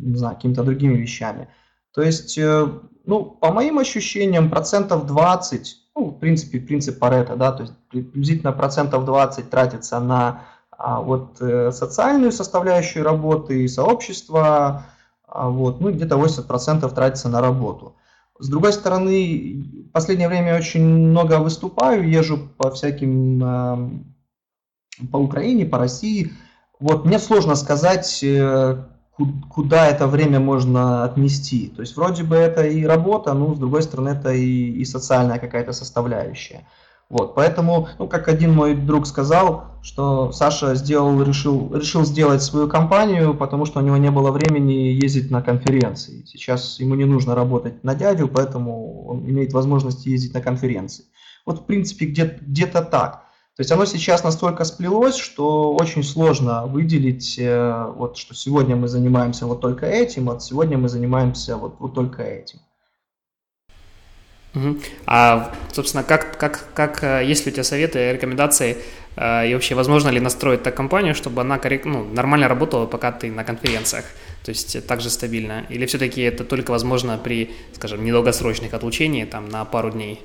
не 0.00 0.16
знаю, 0.16 0.36
какими-то 0.36 0.62
другими 0.62 0.94
вещами. 0.94 1.48
То 1.94 2.02
есть, 2.02 2.38
э, 2.38 2.66
ну, 3.04 3.24
по 3.24 3.52
моим 3.52 3.78
ощущениям, 3.78 4.50
процентов 4.50 5.06
20 5.06 5.76
ну, 5.98 6.10
в 6.10 6.18
принципе, 6.18 6.60
принцип 6.60 6.98
Парета, 6.98 7.34
да, 7.36 7.50
то 7.50 7.62
есть 7.62 7.74
приблизительно 7.90 8.52
процентов 8.52 9.04
20 9.04 9.50
тратится 9.50 9.98
на 9.98 10.44
а, 10.70 11.00
вот 11.00 11.38
э, 11.40 11.72
социальную 11.72 12.30
составляющую 12.30 13.04
работы 13.04 13.64
и 13.64 13.68
сообщества, 13.68 14.84
а, 15.26 15.48
вот, 15.48 15.80
ну, 15.80 15.90
где-то 15.90 16.16
80% 16.16 16.94
тратится 16.94 17.28
на 17.28 17.40
работу. 17.40 17.96
С 18.38 18.48
другой 18.48 18.72
стороны, 18.72 19.64
в 19.88 19.92
последнее 19.92 20.28
время 20.28 20.56
очень 20.56 20.84
много 20.84 21.40
выступаю, 21.40 22.08
езжу 22.08 22.48
по 22.56 22.70
всяким, 22.70 23.42
э, 23.42 23.90
по 25.10 25.16
Украине, 25.16 25.66
по 25.66 25.78
России. 25.78 26.32
Вот, 26.78 27.04
мне 27.04 27.18
сложно 27.18 27.56
сказать, 27.56 28.22
э, 28.22 28.84
куда 29.50 29.88
это 29.88 30.06
время 30.06 30.40
можно 30.40 31.04
отнести. 31.04 31.72
То 31.74 31.82
есть 31.82 31.96
вроде 31.96 32.22
бы 32.22 32.36
это 32.36 32.62
и 32.66 32.84
работа, 32.84 33.34
но 33.34 33.54
с 33.54 33.58
другой 33.58 33.82
стороны 33.82 34.10
это 34.10 34.32
и, 34.32 34.70
и 34.70 34.84
социальная 34.84 35.38
какая-то 35.38 35.72
составляющая. 35.72 36.66
Вот, 37.10 37.34
поэтому, 37.34 37.88
ну, 37.98 38.06
как 38.06 38.28
один 38.28 38.52
мой 38.52 38.74
друг 38.74 39.06
сказал, 39.06 39.78
что 39.82 40.30
Саша 40.30 40.74
сделал, 40.74 41.22
решил, 41.22 41.74
решил 41.74 42.04
сделать 42.04 42.42
свою 42.42 42.68
компанию, 42.68 43.34
потому 43.34 43.64
что 43.64 43.80
у 43.80 43.82
него 43.82 43.96
не 43.96 44.10
было 44.10 44.30
времени 44.30 44.72
ездить 44.72 45.30
на 45.30 45.40
конференции. 45.40 46.24
Сейчас 46.26 46.78
ему 46.78 46.94
не 46.96 47.06
нужно 47.06 47.34
работать 47.34 47.82
на 47.82 47.94
дядю, 47.94 48.28
поэтому 48.28 49.06
он 49.06 49.20
имеет 49.20 49.54
возможность 49.54 50.04
ездить 50.04 50.34
на 50.34 50.42
конференции. 50.42 51.06
Вот, 51.46 51.60
в 51.60 51.64
принципе, 51.64 52.04
где- 52.04 52.38
где-то 52.42 52.82
так. 52.82 53.22
То 53.58 53.62
есть 53.62 53.72
оно 53.72 53.86
сейчас 53.86 54.22
настолько 54.22 54.62
сплелось, 54.62 55.16
что 55.16 55.74
очень 55.74 56.04
сложно 56.04 56.64
выделить, 56.66 57.36
э, 57.40 57.92
вот, 57.96 58.16
что 58.16 58.32
сегодня 58.32 58.76
мы 58.76 58.86
занимаемся 58.86 59.46
вот 59.46 59.60
только 59.60 59.84
этим, 59.84 60.26
вот 60.26 60.44
сегодня 60.44 60.78
мы 60.78 60.88
занимаемся 60.88 61.56
вот, 61.56 61.74
вот 61.80 61.92
только 61.92 62.22
этим. 62.22 62.60
А, 65.06 65.52
собственно, 65.72 66.04
как, 66.04 66.38
как, 66.38 66.72
как, 66.72 67.02
э, 67.02 67.24
есть 67.26 67.46
ли 67.46 67.50
у 67.50 67.52
тебя 67.52 67.64
советы, 67.64 68.12
рекомендации, 68.12 68.76
э, 69.16 69.48
и 69.48 69.54
вообще 69.54 69.74
возможно 69.74 70.10
ли 70.10 70.20
настроить 70.20 70.62
так 70.62 70.76
компанию, 70.76 71.16
чтобы 71.16 71.40
она 71.40 71.58
коррект, 71.58 71.84
ну, 71.84 72.04
нормально 72.04 72.46
работала, 72.46 72.86
пока 72.86 73.10
ты 73.10 73.28
на 73.28 73.42
конференциях, 73.42 74.04
то 74.44 74.50
есть 74.50 74.86
также 74.86 75.10
стабильно? 75.10 75.66
Или 75.68 75.84
все-таки 75.86 76.20
это 76.20 76.44
только 76.44 76.70
возможно 76.70 77.18
при, 77.18 77.50
скажем, 77.74 78.04
недолгосрочных 78.04 78.72
отлучениях, 78.72 79.30
там, 79.30 79.48
на 79.48 79.64
пару 79.64 79.90
дней? 79.90 80.22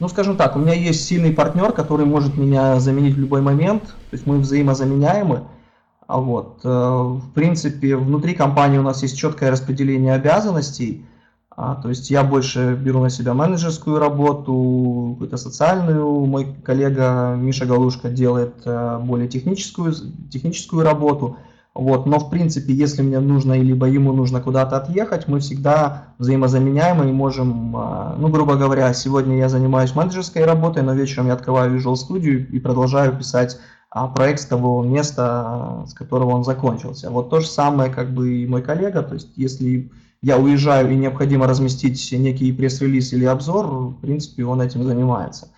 Ну, 0.00 0.08
скажем 0.08 0.38
так, 0.38 0.56
у 0.56 0.58
меня 0.58 0.72
есть 0.72 1.04
сильный 1.04 1.30
партнер, 1.30 1.72
который 1.72 2.06
может 2.06 2.38
меня 2.38 2.80
заменить 2.80 3.14
в 3.16 3.20
любой 3.20 3.42
момент, 3.42 3.82
то 3.84 4.12
есть 4.12 4.26
мы 4.26 4.38
взаимозаменяемы. 4.38 5.44
А 6.06 6.18
вот, 6.18 6.60
э, 6.64 6.68
в 6.68 7.30
принципе, 7.34 7.96
внутри 7.96 8.34
компании 8.34 8.78
у 8.78 8.82
нас 8.82 9.02
есть 9.02 9.18
четкое 9.18 9.50
распределение 9.50 10.14
обязанностей, 10.14 11.04
а, 11.50 11.74
то 11.74 11.90
есть 11.90 12.10
я 12.10 12.24
больше 12.24 12.74
беру 12.80 13.02
на 13.02 13.10
себя 13.10 13.34
менеджерскую 13.34 13.98
работу, 13.98 15.10
какую-то 15.12 15.36
социальную, 15.36 16.08
мой 16.24 16.56
коллега 16.64 17.34
Миша 17.36 17.66
Галушка 17.66 18.08
делает 18.08 18.54
э, 18.64 18.98
более 19.02 19.28
техническую, 19.28 19.94
техническую 20.30 20.82
работу– 20.82 21.36
вот, 21.74 22.04
но 22.06 22.18
в 22.18 22.30
принципе, 22.30 22.72
если 22.74 23.00
мне 23.02 23.20
нужно, 23.20 23.52
либо 23.52 23.86
ему 23.86 24.12
нужно 24.12 24.40
куда-то 24.40 24.76
отъехать, 24.76 25.28
мы 25.28 25.38
всегда 25.38 26.08
взаимозаменяемы 26.18 27.08
и 27.08 27.12
можем, 27.12 27.76
а, 27.76 28.16
ну, 28.18 28.28
грубо 28.28 28.56
говоря, 28.56 28.92
сегодня 28.92 29.38
я 29.38 29.48
занимаюсь 29.48 29.94
менеджерской 29.94 30.44
работой, 30.44 30.82
но 30.82 30.94
вечером 30.94 31.28
я 31.28 31.34
открываю 31.34 31.76
Visual 31.76 31.94
Studio 31.94 32.44
и 32.44 32.58
продолжаю 32.58 33.16
писать 33.16 33.58
а, 33.88 34.08
проект 34.08 34.40
с 34.40 34.46
того 34.46 34.82
места, 34.82 35.84
с 35.86 35.94
которого 35.94 36.30
он 36.30 36.42
закончился. 36.42 37.08
Вот 37.08 37.30
то 37.30 37.38
же 37.38 37.46
самое, 37.46 37.92
как 37.92 38.12
бы 38.12 38.42
и 38.42 38.46
мой 38.48 38.62
коллега, 38.62 39.02
то 39.02 39.14
есть 39.14 39.28
если 39.36 39.92
я 40.22 40.38
уезжаю 40.38 40.90
и 40.90 40.96
необходимо 40.96 41.46
разместить 41.46 42.12
некий 42.12 42.52
пресс-релиз 42.52 43.12
или 43.12 43.24
обзор, 43.24 43.66
в 43.66 44.00
принципе, 44.00 44.44
он 44.44 44.60
этим 44.60 44.82
занимается. 44.82 45.48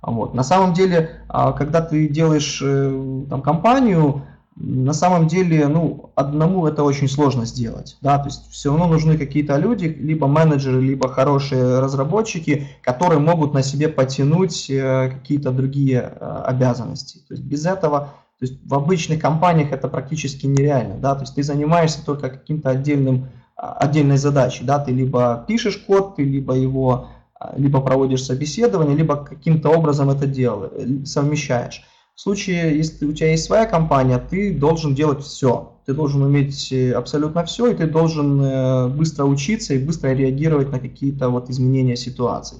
Вот. 0.00 0.32
На 0.32 0.44
самом 0.44 0.74
деле, 0.74 1.22
а, 1.28 1.52
когда 1.52 1.82
ты 1.82 2.08
делаешь 2.08 2.62
э, 2.64 3.24
там, 3.28 3.42
компанию, 3.42 4.22
на 4.56 4.94
самом 4.94 5.26
деле, 5.26 5.68
ну, 5.68 6.12
одному 6.14 6.66
это 6.66 6.82
очень 6.82 7.08
сложно 7.08 7.44
сделать, 7.44 7.98
да, 8.00 8.18
то 8.18 8.26
есть 8.26 8.50
все 8.50 8.70
равно 8.70 8.86
нужны 8.86 9.18
какие-то 9.18 9.56
люди, 9.56 9.84
либо 9.84 10.26
менеджеры, 10.26 10.80
либо 10.80 11.08
хорошие 11.08 11.78
разработчики, 11.78 12.66
которые 12.82 13.18
могут 13.18 13.52
на 13.52 13.62
себе 13.62 13.88
потянуть 13.88 14.70
э, 14.70 15.10
какие-то 15.10 15.50
другие 15.50 16.00
э, 16.18 16.42
обязанности. 16.46 17.18
То 17.28 17.34
есть 17.34 17.42
без 17.42 17.66
этого, 17.66 18.14
то 18.38 18.46
есть 18.46 18.58
в 18.64 18.74
обычных 18.74 19.20
компаниях 19.20 19.72
это 19.72 19.88
практически 19.88 20.46
нереально, 20.46 20.96
да, 20.96 21.14
то 21.14 21.22
есть 21.22 21.34
ты 21.34 21.42
занимаешься 21.42 22.04
только 22.04 22.30
каким-то 22.30 22.70
отдельным, 22.70 23.28
а, 23.56 23.74
отдельной 23.74 24.16
задачей, 24.16 24.64
да, 24.64 24.78
ты 24.78 24.90
либо 24.90 25.44
пишешь 25.46 25.76
код, 25.76 26.16
ты 26.16 26.24
либо 26.24 26.54
его, 26.54 27.08
а, 27.38 27.52
либо 27.58 27.82
проводишь 27.82 28.24
собеседование, 28.24 28.96
либо 28.96 29.16
каким-то 29.16 29.68
образом 29.68 30.08
это 30.08 30.26
делаешь, 30.26 31.06
совмещаешь. 31.06 31.84
В 32.16 32.20
случае, 32.22 32.78
если 32.78 33.04
у 33.04 33.12
тебя 33.12 33.32
есть 33.32 33.44
своя 33.44 33.66
компания, 33.66 34.18
ты 34.18 34.52
должен 34.54 34.94
делать 34.94 35.22
все. 35.22 35.74
Ты 35.84 35.92
должен 35.92 36.22
уметь 36.22 36.72
э, 36.72 36.92
абсолютно 36.92 37.44
все, 37.44 37.70
и 37.70 37.74
ты 37.74 37.86
должен 37.86 38.40
э, 38.40 38.88
быстро 38.88 39.24
учиться 39.24 39.74
и 39.74 39.84
быстро 39.84 40.14
реагировать 40.14 40.72
на 40.72 40.80
какие-то 40.80 41.28
вот 41.28 41.50
изменения 41.50 41.94
ситуации. 41.94 42.56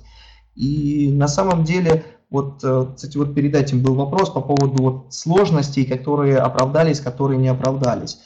И 0.55 1.11
на 1.11 1.27
самом 1.27 1.65
деле, 1.65 2.05
вот, 2.29 2.63
э, 2.63 2.87
кстати, 2.95 3.17
вот 3.17 3.35
перед 3.35 3.55
этим 3.55 3.83
был 3.83 3.95
вопрос 3.95 4.29
по 4.29 4.43
поводу 4.43 4.83
вот 4.83 5.15
сложностей, 5.15 5.87
которые 5.87 6.37
оправдались, 6.37 7.01
которые 7.01 7.39
не 7.39 7.49
оправдались. 7.49 8.19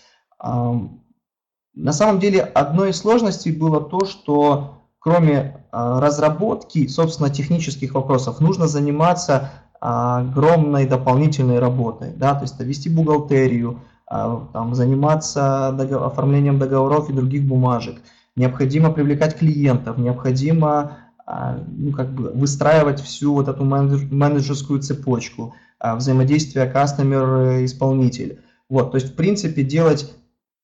На 0.42 1.92
самом 1.92 2.18
деле, 2.18 2.40
одной 2.40 2.90
из 2.90 2.96
сложностей 2.96 3.52
было 3.52 3.80
то, 3.80 4.04
что 4.04 4.88
кроме 4.98 5.64
разработки, 5.70 6.88
собственно, 6.88 7.30
технических 7.30 7.94
вопросов, 7.94 8.40
нужно 8.40 8.66
заниматься 8.66 9.50
огромной 9.80 10.86
дополнительной 10.86 11.58
работой, 11.58 12.12
да, 12.14 12.34
то 12.34 12.42
есть 12.42 12.60
вести 12.60 12.88
бухгалтерию, 12.88 13.80
а, 14.06 14.46
там, 14.52 14.74
заниматься 14.74 15.68
оформлением 15.68 16.58
договоров 16.58 17.08
и 17.08 17.14
других 17.14 17.44
бумажек. 17.44 18.00
Необходимо 18.36 18.90
привлекать 18.92 19.38
клиентов, 19.38 19.98
необходимо 19.98 20.98
а, 21.26 21.58
ну, 21.68 21.92
как 21.92 22.12
бы 22.12 22.30
выстраивать 22.30 23.00
всю 23.00 23.34
вот 23.34 23.48
эту 23.48 23.64
менеджерскую 23.64 24.80
цепочку 24.80 25.54
а, 25.78 25.94
взаимодействия 25.94 26.66
кастомер-исполнитель. 26.66 28.40
Вот, 28.68 28.90
то 28.90 28.96
есть, 28.96 29.12
в 29.12 29.14
принципе, 29.14 29.62
делать 29.62 30.12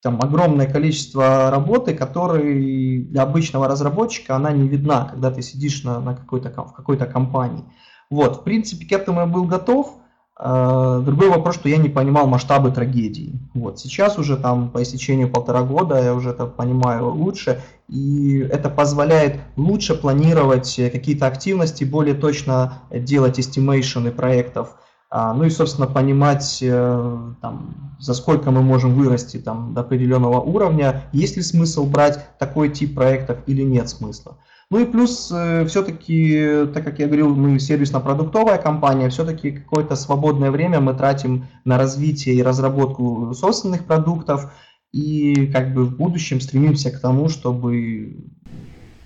там 0.03 0.21
огромное 0.21 0.67
количество 0.67 1.51
работы, 1.51 1.95
которые 1.95 3.01
для 3.01 3.23
обычного 3.23 3.69
разработчика 3.69 4.37
она 4.37 4.53
не 4.53 4.69
видна, 4.69 5.09
когда 5.11 5.31
ты 5.31 5.41
сидишь 5.41 5.85
на, 5.85 6.01
на 6.01 6.15
какой-то, 6.15 6.51
в 6.51 6.73
какой-то 6.73 7.07
компании. 7.07 7.65
Вот, 8.11 8.39
в 8.39 8.45
принципе, 8.45 8.87
к 8.87 8.93
этому 8.93 9.21
я 9.21 9.27
был 9.27 9.45
готов. 9.45 9.95
А, 10.39 11.01
другой 11.01 11.31
вопрос, 11.31 11.55
что 11.55 11.69
я 11.69 11.79
не 11.79 11.89
понимал 11.89 12.27
масштабы 12.27 12.71
трагедии. 12.71 13.41
Вот, 13.55 13.79
сейчас 13.79 14.19
уже 14.19 14.37
там 14.37 14.71
по 14.71 14.83
истечению 14.83 15.31
полтора 15.31 15.63
года 15.63 16.03
я 16.03 16.15
уже 16.15 16.31
это 16.31 16.47
понимаю 16.47 17.09
лучше, 17.11 17.63
и 17.89 18.39
это 18.41 18.69
позволяет 18.69 19.41
лучше 19.57 19.95
планировать 19.95 20.75
какие-то 20.77 21.27
активности, 21.27 21.85
более 21.85 22.15
точно 22.15 22.83
делать 22.91 23.41
estimation 23.41 24.04
ы 24.04 24.11
проектов. 24.11 24.77
А, 25.09 25.33
ну 25.33 25.45
и, 25.45 25.51
собственно, 25.51 25.87
понимать, 25.87 26.59
э, 26.61 27.19
там, 27.41 27.97
за 27.99 28.13
сколько 28.13 28.51
мы 28.51 28.63
можем 28.63 28.95
вырасти 28.95 29.39
там, 29.39 29.73
до 29.73 29.83
определенного 29.83 30.41
уровня, 30.41 31.05
есть 31.13 31.37
ли 31.37 31.43
смысл 31.43 31.87
брать 31.87 32.39
такой 32.39 32.69
тип 32.69 32.97
проектов 32.97 33.39
или 33.47 33.63
нет 33.63 33.89
смысла. 33.89 34.37
Ну 34.71 34.81
и 34.81 34.85
плюс, 34.85 35.31
э, 35.33 35.65
все-таки, 35.67 36.67
так 36.75 36.85
как 36.85 36.99
я 36.99 37.07
говорил, 37.07 37.35
мы 37.35 37.61
сервисно-продуктовая 37.61 38.59
компания, 38.59 39.09
все-таки 39.11 39.53
какое-то 39.53 39.95
свободное 39.95 40.51
время 40.51 40.81
мы 40.81 40.95
тратим 40.95 41.47
на 41.65 41.79
развитие 41.79 42.35
и 42.35 42.43
разработку 42.43 43.33
собственных 43.35 43.85
продуктов, 43.85 44.53
и 44.93 45.47
как 45.53 45.73
бы 45.73 45.85
в 45.85 45.97
будущем 45.97 46.41
стремимся 46.41 46.91
к 46.91 47.01
тому, 47.01 47.29
чтобы, 47.29 48.17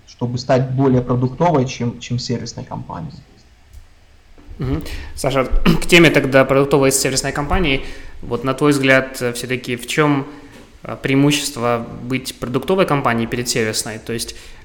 чтобы 0.07 0.39
стать 0.39 0.71
более 0.71 1.01
продуктовой, 1.01 1.65
чем, 1.65 1.99
чем 1.99 2.17
сервисной 2.17 2.65
компанией. 2.65 3.13
Саша, 5.15 5.45
к 5.81 5.85
теме 5.85 6.09
тогда 6.09 6.43
продуктовой 6.45 6.91
сервисной 6.91 7.33
компании, 7.33 7.85
вот 8.21 8.43
на 8.43 8.53
твой 8.53 8.71
взгляд, 8.71 9.15
все-таки 9.35 9.75
в 9.75 9.85
чем 9.85 10.25
э, 10.83 10.95
преимущество 11.01 11.85
быть 12.03 12.35
продуктовой 12.39 12.85
компанией 12.85 13.27
перед 13.27 13.47
сервисной? 13.49 13.99
То 13.99 14.13
есть 14.13 14.33
э, 14.33 14.60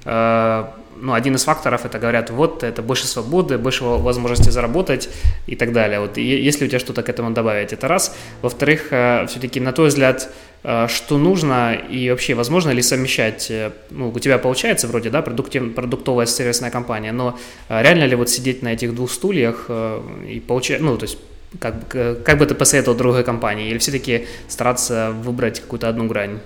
ну, 1.00 1.12
один 1.12 1.34
из 1.34 1.44
факторов 1.44 1.84
это 1.84 1.98
говорят, 1.98 2.30
вот 2.30 2.62
это 2.62 2.82
больше 2.82 3.06
свободы, 3.06 3.58
больше 3.58 3.84
возможности 3.84 4.50
заработать 4.50 5.08
и 5.46 5.56
так 5.56 5.72
далее. 5.72 6.00
Вот 6.00 6.16
если 6.16 6.64
у 6.64 6.68
тебя 6.68 6.78
что-то 6.78 7.02
к 7.02 7.08
этому 7.08 7.30
добавить, 7.30 7.72
это 7.72 7.88
раз. 7.88 8.16
Во-вторых, 8.42 8.88
э, 8.90 9.26
все-таки 9.28 9.60
на 9.60 9.72
твой 9.72 9.88
взгляд, 9.88 10.30
э, 10.64 10.86
что 10.88 11.18
нужно 11.18 11.74
и 11.74 12.10
вообще 12.10 12.34
возможно 12.34 12.70
ли 12.70 12.82
совмещать, 12.82 13.50
э, 13.50 13.70
ну, 13.90 14.10
у 14.10 14.18
тебя 14.18 14.38
получается 14.38 14.88
вроде, 14.88 15.10
да, 15.10 15.22
продуктив, 15.22 15.74
продуктовая 15.74 16.26
сервисная 16.26 16.70
компания, 16.70 17.12
но 17.12 17.38
реально 17.68 18.04
ли 18.04 18.16
вот 18.16 18.30
сидеть 18.30 18.62
на 18.62 18.72
этих 18.72 18.94
двух 18.94 19.10
стульях 19.10 19.70
и 20.28 20.40
получать, 20.40 20.80
ну, 20.80 20.96
то 20.96 21.04
есть 21.04 21.18
как, 21.60 21.88
как 21.88 22.38
бы 22.38 22.46
ты 22.46 22.54
посоветовал 22.54 22.98
другой 22.98 23.24
компании 23.24 23.70
или 23.70 23.78
все-таки 23.78 24.26
стараться 24.48 25.12
выбрать 25.12 25.60
какую-то 25.60 25.88
одну 25.88 26.06
грань? 26.06 26.40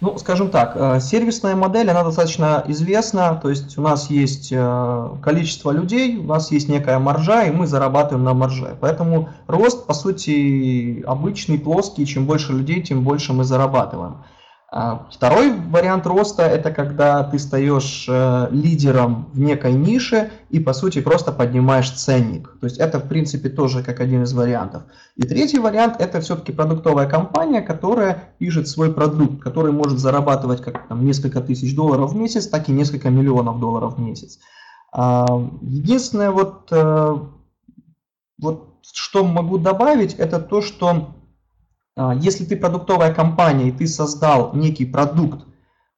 Ну, 0.00 0.16
скажем 0.16 0.50
так, 0.50 0.74
э, 0.76 1.00
сервисная 1.00 1.56
модель, 1.56 1.90
она 1.90 2.04
достаточно 2.04 2.62
известна, 2.68 3.34
то 3.34 3.50
есть 3.50 3.76
у 3.78 3.82
нас 3.82 4.10
есть 4.10 4.52
э, 4.52 5.08
количество 5.20 5.72
людей, 5.72 6.18
у 6.18 6.22
нас 6.22 6.52
есть 6.52 6.68
некая 6.68 7.00
маржа, 7.00 7.42
и 7.42 7.50
мы 7.50 7.66
зарабатываем 7.66 8.24
на 8.24 8.32
марже. 8.32 8.76
Поэтому 8.80 9.30
рост, 9.48 9.86
по 9.86 9.94
сути, 9.94 11.02
обычный, 11.04 11.58
плоский, 11.58 12.06
чем 12.06 12.26
больше 12.26 12.52
людей, 12.52 12.80
тем 12.80 13.02
больше 13.02 13.32
мы 13.32 13.42
зарабатываем. 13.42 14.18
А 14.70 15.08
второй 15.10 15.50
вариант 15.50 16.06
роста– 16.06 16.42
это 16.46 16.70
когда 16.70 17.24
ты 17.24 17.38
стаешь 17.38 18.04
э, 18.06 18.48
лидером 18.50 19.30
в 19.32 19.40
некой 19.40 19.72
нише 19.72 20.30
и, 20.50 20.60
по 20.60 20.74
сути, 20.74 21.00
просто 21.00 21.32
поднимаешь 21.32 21.90
ценник. 21.90 22.54
То 22.60 22.66
есть 22.66 22.76
это, 22.76 22.98
в 22.98 23.08
принципе, 23.08 23.48
тоже 23.48 23.82
как 23.82 24.00
один 24.00 24.24
из 24.24 24.34
вариантов. 24.34 24.82
И 25.16 25.22
третий 25.22 25.58
вариант– 25.58 25.96
это 25.98 26.20
все-таки 26.20 26.52
продуктовая 26.52 27.08
компания, 27.08 27.62
которая 27.62 28.34
пишет 28.36 28.68
свой 28.68 28.92
продукт, 28.92 29.42
который 29.42 29.72
может 29.72 29.98
зарабатывать 29.98 30.60
как 30.60 30.86
там, 30.86 31.02
несколько 31.02 31.40
тысяч 31.40 31.74
долларов 31.74 32.12
в 32.12 32.16
месяц, 32.16 32.46
так 32.46 32.68
и 32.68 32.72
несколько 32.72 33.08
миллионов 33.08 33.60
долларов 33.60 33.96
в 33.96 34.00
месяц. 34.00 34.38
А, 34.92 35.24
единственное, 35.62 36.30
вот, 36.30 36.68
э, 36.72 37.16
вот 38.38 38.68
что 38.82 39.24
могу 39.24 39.56
добавить, 39.56 40.12
это 40.12 40.38
то, 40.38 40.60
что 40.60 41.14
если 42.20 42.44
ты 42.44 42.56
продуктовая 42.56 43.12
компания 43.12 43.68
и 43.68 43.72
ты 43.72 43.86
создал 43.86 44.52
некий 44.54 44.86
продукт, 44.86 45.44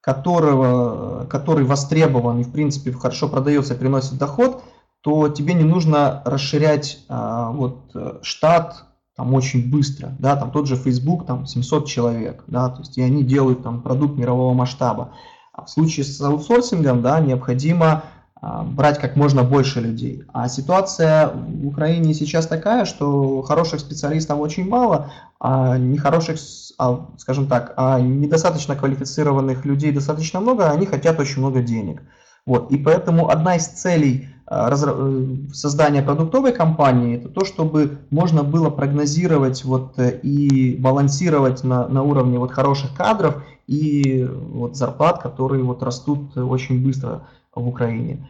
которого, 0.01 1.27
который 1.27 1.65
востребован 1.65 2.41
и 2.41 2.45
в 2.45 2.53
принципе 2.53 2.93
хорошо 2.93 3.29
продается, 3.29 3.75
приносит 3.75 4.19
доход, 4.19 4.63
то 5.03 5.29
тебе 5.29 5.55
не 5.55 5.65
нужно 5.65 6.23
расширять 6.25 7.01
а, 7.09 7.51
вот, 7.53 7.95
штат 8.23 8.85
там 9.17 9.35
очень 9.35 9.71
быстро, 9.71 10.17
да, 10.19 10.35
там 10.37 10.51
тот 10.51 10.67
же 10.67 10.77
Facebook, 10.77 11.27
там 11.27 11.45
700 11.45 11.87
человек, 11.87 12.45
да, 12.47 12.71
то 12.71 12.79
есть 12.79 12.97
и 12.97 13.03
они 13.03 13.23
делают 13.23 13.63
там 13.63 13.83
продукт 13.83 14.17
мирового 14.17 14.55
масштаба. 14.55 15.13
А 15.53 15.67
в 15.67 15.71
случае 15.71 16.05
с 16.05 16.19
аутсорсингом, 16.23 17.03
да, 17.03 17.21
необходимо 17.21 18.05
а, 18.41 18.63
брать 18.63 18.99
как 18.99 19.17
можно 19.17 19.43
больше 19.43 19.81
людей. 19.81 20.25
А 20.33 20.49
ситуация 20.49 21.29
в 21.35 21.67
Украине 21.67 22.15
сейчас 22.15 22.47
такая, 22.47 22.87
что 22.87 23.43
хороших 23.43 23.81
специалистов 23.81 24.39
очень 24.39 24.67
мало, 24.67 25.11
а 25.30 25.30
нехороших, 25.43 26.39
а, 26.79 27.09
скажем 27.17 27.47
так, 27.47 27.73
а 27.77 27.99
недостаточно 28.01 28.77
квалифицированных 28.77 29.65
людей 29.65 29.93
достаточно 29.93 30.41
много, 30.41 30.69
а 30.69 30.73
они 30.73 30.87
хотят 30.87 31.19
очень 31.19 31.39
много 31.39 31.63
денег. 31.63 32.03
Вот. 32.47 32.71
И 32.71 32.79
поэтому 32.79 33.31
одна 33.31 33.57
из 33.57 33.67
целей 33.67 34.29
а, 34.47 34.71
э, 34.71 35.37
создания 35.53 36.03
продуктовой 36.03 36.53
компании 36.53 37.17
это 37.17 37.29
то, 37.29 37.45
чтобы 37.45 37.99
можно 38.11 38.43
было 38.43 38.69
прогнозировать 38.69 39.65
вот, 39.65 39.99
э, 39.99 40.19
и 40.23 40.77
балансировать 40.77 41.65
на, 41.65 41.89
на 41.89 42.03
уровне 42.03 42.39
вот, 42.39 42.51
хороших 42.53 42.95
кадров 42.95 43.43
и 43.67 44.25
вот, 44.25 44.77
зарплат, 44.77 45.23
которые 45.23 45.63
вот, 45.63 45.83
растут 45.83 46.37
очень 46.37 46.85
быстро 46.85 47.29
в 47.55 47.67
Украине. 47.67 48.29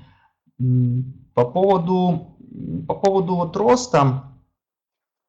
По 1.35 1.45
поводу, 1.45 2.37
по 2.87 2.95
поводу 2.95 3.37
вот 3.37 3.57
роста, 3.57 4.25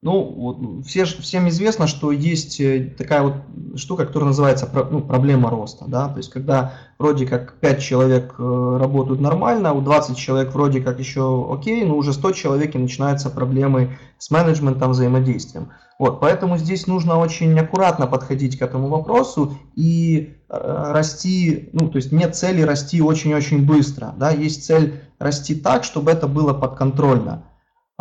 ну, 0.03 0.81
все, 0.83 1.05
всем 1.05 1.47
известно, 1.49 1.85
что 1.85 2.11
есть 2.11 2.59
э, 2.59 2.91
такая 2.97 3.21
вот 3.21 3.33
штука, 3.75 4.07
которая 4.07 4.29
называется 4.29 4.67
ну, 4.89 5.01
проблема 5.01 5.51
роста. 5.51 5.85
Да? 5.87 6.07
То 6.09 6.17
есть, 6.17 6.31
когда 6.31 6.73
вроде 6.97 7.27
как 7.27 7.59
5 7.59 7.81
человек 7.81 8.33
э, 8.39 8.77
работают 8.79 9.21
нормально, 9.21 9.73
у 9.73 9.81
20 9.81 10.17
человек 10.17 10.53
вроде 10.53 10.81
как 10.81 10.99
еще 10.99 11.47
окей, 11.51 11.85
но 11.85 11.95
уже 11.95 12.13
100 12.13 12.31
человек 12.31 12.73
и 12.73 12.79
начинаются 12.79 13.29
проблемы 13.29 13.97
с 14.17 14.31
менеджментом, 14.31 14.91
взаимодействием. 14.91 15.69
Вот, 15.99 16.19
поэтому 16.19 16.57
здесь 16.57 16.87
нужно 16.87 17.19
очень 17.19 17.57
аккуратно 17.59 18.07
подходить 18.07 18.57
к 18.57 18.63
этому 18.63 18.87
вопросу 18.87 19.53
и 19.75 20.35
э, 20.49 20.91
расти, 20.93 21.69
ну, 21.73 21.89
то 21.89 21.97
есть 21.97 22.11
нет 22.11 22.35
цели 22.35 22.63
расти 22.63 23.03
очень-очень 23.03 23.67
быстро, 23.67 24.15
да, 24.17 24.31
есть 24.31 24.65
цель 24.65 24.99
расти 25.19 25.53
так, 25.53 25.83
чтобы 25.83 26.09
это 26.09 26.25
было 26.25 26.53
подконтрольно. 26.55 27.43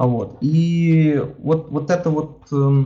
А 0.00 0.06
вот. 0.06 0.38
И 0.40 1.22
вот, 1.40 1.70
вот 1.70 1.90
эта 1.90 2.08
вот 2.08 2.46
э, 2.50 2.84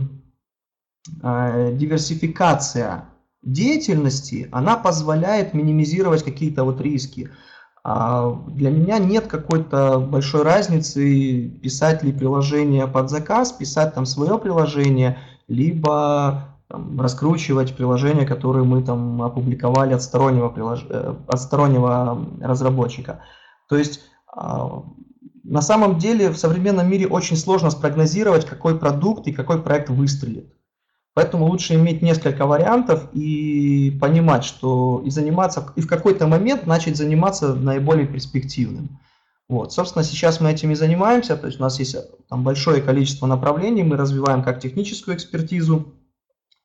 диверсификация 1.76 3.04
деятельности, 3.40 4.48
она 4.50 4.76
позволяет 4.76 5.54
минимизировать 5.54 6.24
какие-то 6.24 6.64
вот 6.64 6.80
риски. 6.80 7.30
А 7.84 8.32
для 8.48 8.70
меня 8.70 8.98
нет 8.98 9.28
какой-то 9.28 10.00
большой 10.00 10.42
разницы, 10.42 11.50
писать 11.62 12.02
ли 12.02 12.10
приложение 12.10 12.88
под 12.88 13.10
заказ, 13.10 13.52
писать 13.52 13.94
там 13.94 14.06
свое 14.06 14.36
приложение, 14.36 15.16
либо 15.46 16.48
там, 16.66 17.00
раскручивать 17.00 17.76
приложение, 17.76 18.26
которое 18.26 18.64
мы 18.64 18.82
там 18.82 19.22
опубликовали 19.22 19.94
от 19.94 20.02
стороннего, 20.02 20.48
прилож... 20.48 20.84
Э, 20.88 21.14
от 21.28 21.40
стороннего 21.40 22.26
разработчика. 22.40 23.20
То 23.68 23.76
есть 23.76 24.00
а, 24.26 24.82
на 25.44 25.60
самом 25.60 25.98
деле 25.98 26.30
в 26.30 26.38
современном 26.38 26.90
мире 26.90 27.06
очень 27.06 27.36
сложно 27.36 27.70
спрогнозировать, 27.70 28.46
какой 28.46 28.78
продукт 28.78 29.28
и 29.28 29.32
какой 29.32 29.62
проект 29.62 29.90
выстрелит. 29.90 30.52
Поэтому 31.12 31.46
лучше 31.46 31.74
иметь 31.74 32.02
несколько 32.02 32.44
вариантов 32.46 33.08
и 33.12 33.96
понимать, 34.00 34.44
что 34.44 35.00
и 35.04 35.10
заниматься, 35.10 35.72
и 35.76 35.80
в 35.80 35.86
какой-то 35.86 36.26
момент 36.26 36.66
начать 36.66 36.96
заниматься 36.96 37.54
наиболее 37.54 38.06
перспективным. 38.06 38.98
Вот, 39.48 39.72
собственно, 39.72 40.02
сейчас 40.02 40.40
мы 40.40 40.50
этим 40.50 40.70
и 40.70 40.74
занимаемся, 40.74 41.36
то 41.36 41.46
есть 41.46 41.60
у 41.60 41.62
нас 41.62 41.78
есть 41.78 41.94
там 42.28 42.42
большое 42.42 42.80
количество 42.80 43.26
направлений, 43.26 43.82
мы 43.82 43.96
развиваем 43.96 44.42
как 44.42 44.58
техническую 44.58 45.14
экспертизу, 45.14 45.92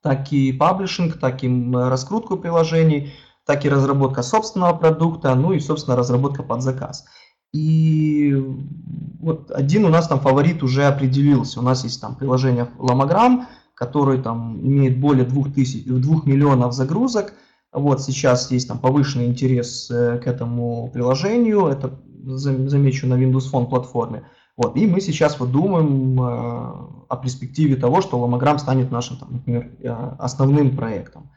так 0.02 0.32
и 0.32 0.54
паблишинг, 0.54 1.20
так 1.20 1.44
и 1.44 1.72
раскрутку 1.74 2.38
приложений, 2.38 3.12
так 3.46 3.66
и 3.66 3.70
разработка 3.70 4.24
собственного 4.24 4.74
продукта, 4.78 5.36
ну 5.36 5.52
и, 5.52 5.60
собственно, 5.60 5.98
разработка 5.98 6.42
под 6.42 6.62
заказ. 6.62 7.06
И 7.52 8.36
вот 9.20 9.52
один 9.52 9.86
у 9.86 9.90
нас 9.90 10.08
там 10.08 10.20
фаворит 10.20 10.64
уже 10.64 10.86
определился. 10.86 11.60
У 11.60 11.64
нас 11.64 11.84
есть 11.84 12.00
там 12.00 12.16
приложение 12.16 12.70
Lamagram, 12.78 13.46
который 13.74 14.22
там 14.22 14.60
имеет 14.62 15.00
более 15.00 15.26
2000, 15.26 15.84
2 15.88 16.22
миллионов 16.26 16.74
загрузок. 16.74 17.34
Вот 17.72 18.02
сейчас 18.02 18.52
есть 18.52 18.68
там 18.68 18.80
повышенный 18.80 19.28
интерес 19.28 19.90
э, 19.92 20.20
к 20.20 20.28
этому 20.28 20.90
приложению. 20.92 21.68
Это 21.68 22.00
замечу 22.26 23.08
на 23.08 23.14
Windows 23.14 23.52
Phone 23.52 23.68
платформе. 23.68 24.24
Вот, 24.58 24.76
и 24.76 24.86
мы 24.86 25.00
сейчас 25.00 25.40
вот 25.40 25.52
думаем 25.52 26.22
э, 26.22 26.26
о 27.08 27.18
перспективе 27.22 27.76
того, 27.76 28.02
что 28.02 28.18
Lamagram 28.18 28.58
станет 28.58 28.92
нашим, 28.92 29.18
там, 29.18 29.30
например, 29.34 29.72
э, 29.80 29.90
основным 30.20 30.76
проектом. 30.76 31.32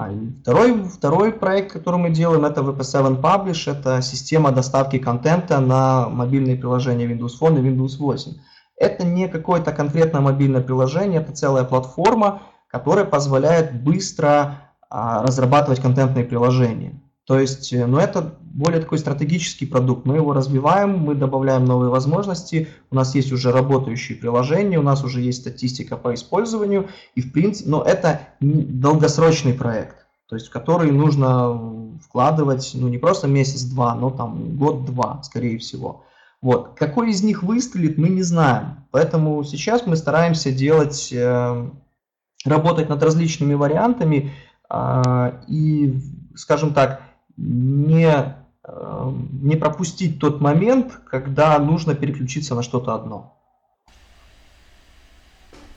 А 0.00 0.12
второй, 0.42 0.84
второй 0.84 1.32
проект, 1.32 1.72
который 1.72 1.98
мы 1.98 2.10
делаем, 2.10 2.44
это 2.44 2.60
VP7 2.60 3.20
Publish, 3.20 3.68
это 3.68 4.00
система 4.00 4.52
доставки 4.52 4.96
контента 4.96 5.58
на 5.58 6.08
мобильные 6.08 6.54
приложения 6.54 7.04
Windows 7.06 7.32
Phone 7.40 7.58
и 7.58 7.68
Windows 7.68 7.98
8. 7.98 8.32
Это 8.76 9.04
не 9.04 9.26
какое-то 9.26 9.72
конкретное 9.72 10.20
мобильное 10.20 10.60
приложение, 10.60 11.20
это 11.20 11.32
целая 11.32 11.64
платформа, 11.64 12.42
которая 12.68 13.06
позволяет 13.06 13.82
быстро 13.82 14.70
а, 14.88 15.24
разрабатывать 15.24 15.80
контентные 15.80 16.24
приложения. 16.24 17.02
То 17.28 17.38
есть, 17.38 17.74
ну, 17.74 17.98
это 17.98 18.38
более 18.40 18.80
такой 18.80 18.96
стратегический 18.96 19.66
продукт. 19.66 20.06
Мы 20.06 20.16
его 20.16 20.32
развиваем, 20.32 20.98
мы 20.98 21.14
добавляем 21.14 21.66
новые 21.66 21.90
возможности. 21.90 22.68
У 22.90 22.94
нас 22.94 23.14
есть 23.14 23.32
уже 23.32 23.52
работающие 23.52 24.16
приложения, 24.16 24.78
у 24.78 24.82
нас 24.82 25.04
уже 25.04 25.20
есть 25.20 25.42
статистика 25.42 25.98
по 25.98 26.14
использованию. 26.14 26.88
И 27.16 27.20
в 27.20 27.30
принципе, 27.30 27.68
но 27.68 27.82
это 27.82 28.22
долгосрочный 28.40 29.52
проект, 29.52 30.06
то 30.26 30.36
есть 30.36 30.48
в 30.48 30.50
который 30.50 30.90
нужно 30.90 31.98
вкладывать, 32.02 32.70
ну, 32.72 32.88
не 32.88 32.96
просто 32.96 33.28
месяц-два, 33.28 33.94
но 33.94 34.08
там 34.08 34.56
год-два, 34.56 35.22
скорее 35.22 35.58
всего. 35.58 36.04
Вот. 36.40 36.78
Какой 36.78 37.10
из 37.10 37.22
них 37.22 37.42
выстрелит, 37.42 37.98
мы 37.98 38.08
не 38.08 38.22
знаем. 38.22 38.86
Поэтому 38.90 39.44
сейчас 39.44 39.86
мы 39.86 39.96
стараемся 39.96 40.50
делать, 40.50 41.12
э, 41.12 41.70
работать 42.46 42.88
над 42.88 43.02
различными 43.02 43.52
вариантами 43.52 44.32
э, 44.70 45.32
и, 45.46 46.00
скажем 46.34 46.72
так, 46.72 47.02
не, 47.38 48.36
э, 48.64 49.12
не 49.42 49.56
пропустить 49.56 50.18
тот 50.18 50.40
момент, 50.40 51.00
когда 51.06 51.58
нужно 51.58 51.94
переключиться 51.94 52.54
на 52.54 52.62
что-то 52.62 52.94
одно. 52.94 53.34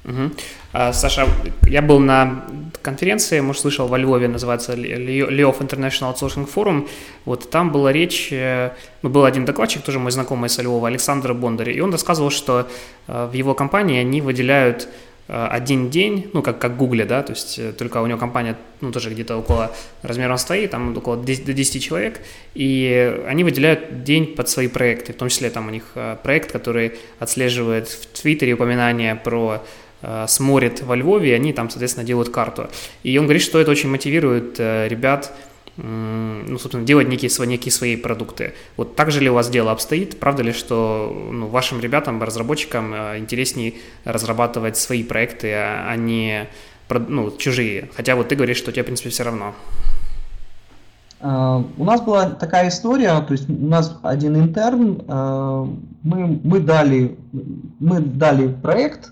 Угу. 0.03 0.31
А, 0.73 0.93
Саша, 0.93 1.27
я 1.67 1.83
был 1.83 1.99
на 1.99 2.43
конференции, 2.81 3.39
может, 3.39 3.61
слышал, 3.61 3.87
во 3.87 3.99
Львове, 3.99 4.27
называется 4.27 4.73
Леов 4.73 5.61
International 5.61 6.13
Outsourcing 6.13 6.49
Forum. 6.51 6.89
Вот 7.25 7.51
там 7.51 7.71
была 7.71 7.91
речь, 7.91 8.29
э, 8.31 8.71
ну, 9.03 9.09
был 9.09 9.25
один 9.25 9.45
докладчик, 9.45 9.83
тоже 9.83 9.99
мой 9.99 10.11
знакомый 10.11 10.49
со 10.49 10.63
Львова, 10.63 10.87
Александр 10.87 11.35
Бондарь, 11.35 11.69
и 11.71 11.81
он 11.81 11.91
рассказывал, 11.91 12.31
что 12.31 12.67
э, 13.07 13.27
в 13.31 13.33
его 13.33 13.53
компании 13.53 13.99
они 13.99 14.21
выделяют 14.21 14.89
один 15.31 15.89
день, 15.89 16.29
ну, 16.33 16.41
как, 16.41 16.59
как 16.59 16.75
Гугле, 16.75 17.05
да, 17.05 17.23
то 17.23 17.31
есть 17.31 17.57
э, 17.57 17.71
только 17.71 18.01
у 18.01 18.07
него 18.07 18.19
компания, 18.19 18.57
ну, 18.81 18.91
тоже 18.91 19.09
где-то 19.09 19.37
около 19.37 19.71
размером 20.01 20.37
стоит, 20.37 20.71
там 20.71 20.97
около 20.97 21.23
10, 21.23 21.45
до 21.45 21.53
10 21.53 21.81
человек, 21.81 22.19
и 22.53 23.17
они 23.27 23.45
выделяют 23.45 24.03
день 24.03 24.35
под 24.35 24.49
свои 24.49 24.67
проекты, 24.67 25.13
в 25.13 25.15
том 25.15 25.29
числе 25.29 25.49
там 25.49 25.67
у 25.67 25.71
них 25.71 25.83
э, 25.95 26.17
проект, 26.21 26.51
который 26.51 26.93
отслеживает 27.19 27.87
в 27.87 28.21
Твиттере 28.21 28.53
упоминания 28.53 29.15
про 29.15 29.63
Сморит 30.27 30.81
во 30.81 30.95
Львове, 30.95 31.29
и 31.29 31.33
они 31.33 31.53
там, 31.53 31.69
соответственно, 31.69 32.03
делают 32.03 32.29
карту. 32.29 32.71
И 33.03 33.15
он 33.19 33.25
говорит, 33.25 33.43
что 33.43 33.59
это 33.59 33.69
очень 33.69 33.87
мотивирует 33.87 34.59
ребят 34.59 35.31
ну, 35.77 36.57
собственно, 36.57 36.85
делать 36.85 37.07
некие, 37.07 37.29
свои, 37.29 37.47
некие 37.47 37.71
свои 37.71 37.95
продукты. 37.95 38.53
Вот 38.77 38.95
так 38.95 39.11
же 39.11 39.21
ли 39.21 39.29
у 39.29 39.33
вас 39.33 39.49
дело 39.49 39.71
обстоит? 39.71 40.19
Правда 40.19 40.43
ли, 40.43 40.51
что 40.51 41.29
ну, 41.31 41.47
вашим 41.47 41.79
ребятам, 41.79 42.21
разработчикам 42.21 42.93
э, 42.93 43.19
интереснее 43.19 43.75
разрабатывать 44.03 44.77
свои 44.77 45.03
проекты, 45.03 45.53
а 45.53 45.95
не 45.95 46.47
ну, 46.89 47.31
чужие? 47.37 47.89
Хотя 47.95 48.15
вот 48.15 48.27
ты 48.27 48.35
говоришь, 48.35 48.57
что 48.57 48.71
тебе, 48.71 48.83
в 48.83 48.85
принципе, 48.85 49.09
все 49.09 49.23
равно. 49.23 49.53
Uh, 51.21 51.63
у 51.77 51.83
нас 51.83 52.01
была 52.01 52.31
такая 52.31 52.69
история, 52.69 53.21
то 53.21 53.33
есть 53.33 53.47
у 53.47 53.67
нас 53.67 53.95
один 54.01 54.35
интерн, 54.37 55.03
uh, 55.05 55.77
мы, 56.01 56.39
мы, 56.43 56.59
дали, 56.59 57.15
мы 57.79 57.99
дали 57.99 58.47
проект, 58.51 59.11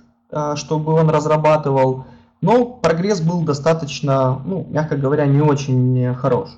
чтобы 0.56 0.94
он 0.94 1.12
разрабатывал, 1.12 2.06
но 2.42 2.66
прогресс 2.66 3.22
был 3.22 3.42
достаточно, 3.42 4.42
ну, 4.46 4.66
мягко 4.70 4.98
говоря, 4.98 5.26
не 5.26 5.42
очень 5.42 6.14
хорош. 6.16 6.50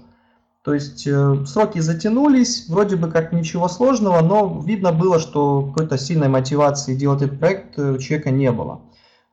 То 0.63 0.75
есть 0.75 1.07
э, 1.07 1.45
сроки 1.47 1.79
затянулись, 1.79 2.69
вроде 2.69 2.95
бы 2.95 3.09
как 3.09 3.33
ничего 3.33 3.67
сложного, 3.67 4.21
но 4.21 4.61
видно 4.63 4.91
было, 4.91 5.19
что 5.19 5.63
какой-то 5.63 5.97
сильной 5.97 6.27
мотивации 6.27 6.95
делать 6.95 7.23
этот 7.23 7.39
проект 7.39 7.79
у 7.79 7.97
человека 7.97 8.29
не 8.29 8.51
было. 8.51 8.81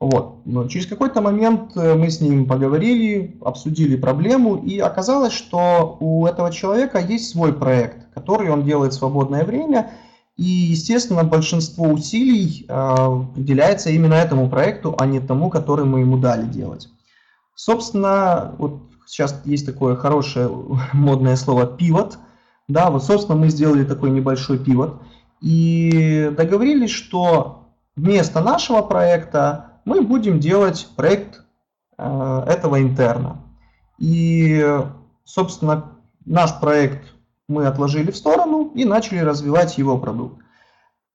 Вот. 0.01 0.37
Но 0.45 0.69
через 0.69 0.87
какой-то 0.87 1.21
момент 1.21 1.77
э, 1.77 1.95
мы 1.95 2.09
с 2.09 2.21
ним 2.21 2.47
поговорили, 2.47 3.37
обсудили 3.45 3.97
проблему, 3.97 4.57
и 4.57 4.79
оказалось, 4.79 5.33
что 5.33 5.97
у 6.01 6.25
этого 6.25 6.53
человека 6.53 6.99
есть 6.99 7.31
свой 7.31 7.53
проект, 7.53 8.07
который 8.15 8.49
он 8.49 8.63
делает 8.63 8.93
в 8.93 8.97
свободное 8.97 9.45
время, 9.45 9.91
и, 10.39 10.45
естественно, 10.45 11.25
большинство 11.25 11.89
усилий 11.89 12.65
э, 12.69 13.07
уделяется 13.37 13.91
именно 13.91 14.15
этому 14.15 14.49
проекту, 14.49 14.95
а 14.97 15.05
не 15.05 15.19
тому, 15.19 15.51
который 15.51 15.85
мы 15.85 16.01
ему 16.01 16.17
дали 16.17 16.47
делать. 16.47 16.89
Собственно, 17.57 18.55
вот 18.57 18.83
сейчас 19.05 19.43
есть 19.45 19.67
такое 19.67 19.97
хорошее 19.97 20.49
модное 20.93 21.35
слово 21.35 21.67
пивот. 21.67 22.19
Да, 22.69 22.91
вот, 22.91 23.03
собственно, 23.03 23.37
мы 23.37 23.49
сделали 23.49 23.85
такой 23.85 24.11
небольшой 24.11 24.59
пивот 24.59 25.03
и 25.41 26.33
договорились, 26.37 26.91
что 26.91 27.71
вместо 27.97 28.41
нашего 28.41 28.83
проекта 28.83 29.81
мы 29.85 30.03
будем 30.03 30.39
делать 30.39 30.87
проект 30.95 31.43
э, 31.97 32.45
этого 32.47 32.81
интерна. 32.81 33.39
И, 33.99 34.65
собственно, 35.25 35.95
наш 36.25 36.61
проект 36.61 37.13
мы 37.49 37.67
отложили 37.67 38.13
в 38.13 38.17
сторону 38.17 38.58
и 38.79 38.85
начали 38.85 39.19
развивать 39.19 39.77
его 39.79 39.99
продукт. 39.99 40.43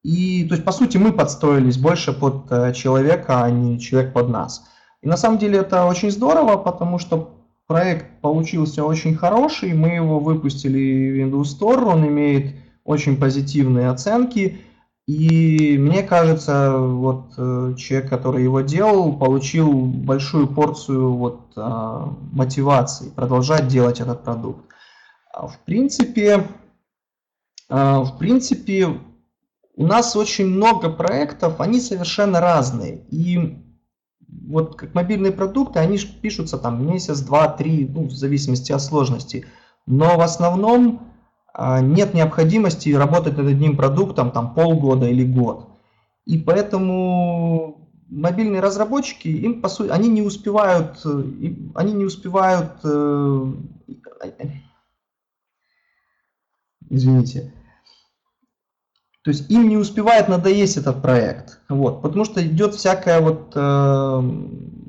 И, 0.04 0.46
то 0.50 0.56
есть, 0.56 0.66
по 0.66 0.74
сути, 0.74 0.98
мы 0.98 1.14
подстроились 1.14 1.78
больше 1.78 2.12
под 2.12 2.52
э, 2.52 2.74
человека, 2.74 3.44
а 3.44 3.50
не 3.50 3.80
человек 3.80 4.12
под 4.12 4.30
нас. 4.30 4.66
И 5.02 5.08
на 5.08 5.16
самом 5.16 5.38
деле 5.38 5.60
это 5.60 5.86
очень 5.86 6.12
здорово, 6.12 6.58
потому 6.58 7.00
что 7.00 7.38
проект 7.68 8.20
получился 8.22 8.84
очень 8.84 9.16
хороший, 9.16 9.74
мы 9.74 9.90
его 9.90 10.20
выпустили 10.20 11.12
в 11.12 11.16
Windows 11.18 11.58
Store, 11.58 11.86
он 11.86 12.06
имеет 12.06 12.54
очень 12.84 13.18
позитивные 13.18 13.90
оценки. 13.90 14.60
И 15.08 15.78
мне 15.80 16.04
кажется, 16.04 16.78
вот 16.78 17.34
э, 17.38 17.76
человек, 17.78 18.10
который 18.10 18.44
его 18.44 18.60
делал, 18.62 19.18
получил 19.18 19.72
большую 19.86 20.48
порцию 20.48 21.14
вот, 21.14 21.42
э, 21.56 22.06
мотивации 22.32 23.10
продолжать 23.10 23.68
делать 23.68 24.02
этот 24.02 24.24
продукт. 24.24 24.66
А 25.34 25.48
в 25.48 25.60
принципе, 25.60 26.46
в 27.70 28.18
принципе, 28.20 29.00
у 29.76 29.86
нас 29.86 30.16
очень 30.16 30.48
много 30.48 30.90
проектов, 30.90 31.60
они 31.60 31.80
совершенно 31.80 32.40
разные. 32.40 33.06
И 33.10 33.58
вот 34.28 34.76
как 34.76 34.94
мобильные 34.94 35.32
продукты, 35.32 35.80
они 35.80 35.98
пишутся 35.98 36.58
там 36.58 36.86
месяц, 36.86 37.20
два, 37.22 37.48
три, 37.48 37.88
ну, 37.88 38.04
в 38.06 38.12
зависимости 38.12 38.72
от 38.72 38.82
сложности. 38.82 39.46
Но 39.86 40.18
в 40.18 40.22
основном 40.22 41.14
а, 41.54 41.82
нет 41.82 42.14
необходимости 42.14 42.90
работать 42.90 43.38
над 43.38 43.48
одним 43.48 43.78
продуктом 43.78 44.32
там 44.32 44.54
полгода 44.54 45.08
или 45.08 45.24
год. 45.24 45.70
И 46.26 46.38
поэтому 46.38 47.90
мобильные 48.10 48.62
разработчики, 48.62 49.28
им 49.28 49.62
по 49.62 49.70
сути, 49.70 49.90
они 49.90 50.10
не 50.10 50.22
успевают, 50.22 51.00
э, 51.04 51.24
они 51.76 51.94
не 51.94 52.06
успевают 52.06 52.74
э, 52.84 53.54
извините. 56.94 57.52
То 59.24 59.32
есть 59.32 59.50
им 59.50 59.70
не 59.70 59.78
успевает 59.78 60.28
надоесть 60.28 60.78
этот 60.78 61.02
проект, 61.02 61.60
вот, 61.70 62.02
потому 62.02 62.26
что 62.26 62.46
идет 62.46 62.76
всякая 62.76 63.22
вот 63.22 63.54
э, 63.56 64.22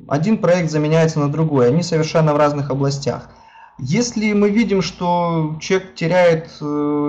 один 0.08 0.38
проект 0.38 0.70
заменяется 0.70 1.20
на 1.20 1.30
другой, 1.30 1.68
они 1.68 1.82
совершенно 1.82 2.34
в 2.34 2.36
разных 2.36 2.70
областях. 2.70 3.30
Если 3.78 4.32
мы 4.32 4.50
видим, 4.50 4.82
что 4.82 5.56
человек 5.60 5.94
теряет 5.94 6.50
э, 6.60 6.64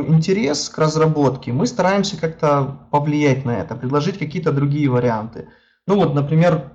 интерес 0.08 0.70
к 0.70 0.78
разработке, 0.78 1.52
мы 1.52 1.66
стараемся 1.66 2.20
как-то 2.20 2.88
повлиять 2.92 3.44
на 3.44 3.58
это, 3.58 3.76
предложить 3.76 4.20
какие-то 4.20 4.52
другие 4.52 4.90
варианты. 4.90 5.50
Ну 5.88 5.96
вот, 5.96 6.14
например, 6.14 6.74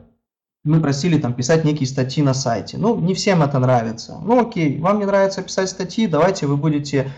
мы 0.64 0.80
просили 0.80 1.18
там 1.18 1.32
писать 1.32 1.64
некие 1.64 1.86
статьи 1.86 2.22
на 2.22 2.34
сайте. 2.34 2.76
Ну, 2.76 2.98
не 3.00 3.14
всем 3.14 3.42
это 3.42 3.58
нравится. 3.58 4.18
Ну, 4.22 4.40
окей, 4.40 4.78
вам 4.80 4.98
не 4.98 5.06
нравится 5.06 5.42
писать 5.42 5.70
статьи, 5.70 6.06
давайте 6.06 6.46
вы 6.46 6.56
будете 6.56 7.10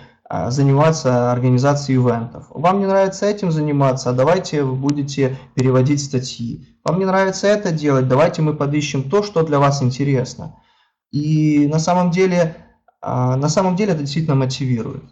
заниматься 0.49 1.31
организацией 1.31 1.99
ивентов. 1.99 2.47
Вам 2.51 2.81
не 2.81 2.87
нравится 2.87 3.27
этим 3.27 3.53
заниматься, 3.53 4.11
а 4.11 4.13
давайте 4.15 4.63
вы 4.63 4.75
будете 4.75 5.37
переводить 5.55 6.03
статьи. 6.03 6.67
Вам 6.85 6.99
не 6.99 7.05
нравится 7.05 7.47
это 7.49 7.71
делать, 7.71 8.09
давайте 8.09 8.41
мы 8.41 8.55
подыщем 8.55 9.11
то, 9.11 9.23
что 9.23 9.43
для 9.43 9.59
вас 9.59 9.83
интересно. 9.83 10.57
И 11.11 11.67
на 11.67 11.79
самом 11.79 12.11
деле, 12.11 12.57
а, 13.03 13.37
на 13.37 13.49
самом 13.51 13.77
деле 13.77 13.93
это 13.93 14.01
действительно 14.01 14.35
мотивирует. 14.35 15.05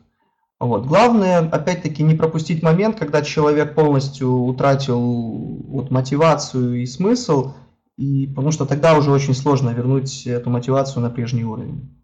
Вот. 0.58 0.86
Главное, 0.86 1.48
опять-таки, 1.48 2.02
не 2.02 2.14
пропустить 2.14 2.62
момент, 2.62 2.98
когда 2.98 3.22
человек 3.22 3.74
полностью 3.74 4.30
утратил 4.30 5.00
вот, 5.00 5.90
мотивацию 5.90 6.82
и 6.82 6.86
смысл, 6.86 7.52
и, 7.96 8.26
потому 8.26 8.52
что 8.52 8.64
тогда 8.64 8.96
уже 8.96 9.10
очень 9.10 9.34
сложно 9.34 9.70
вернуть 9.70 10.26
эту 10.26 10.48
мотивацию 10.48 11.02
на 11.02 11.10
прежний 11.10 11.44
уровень. 11.44 11.94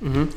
Угу. 0.00 0.28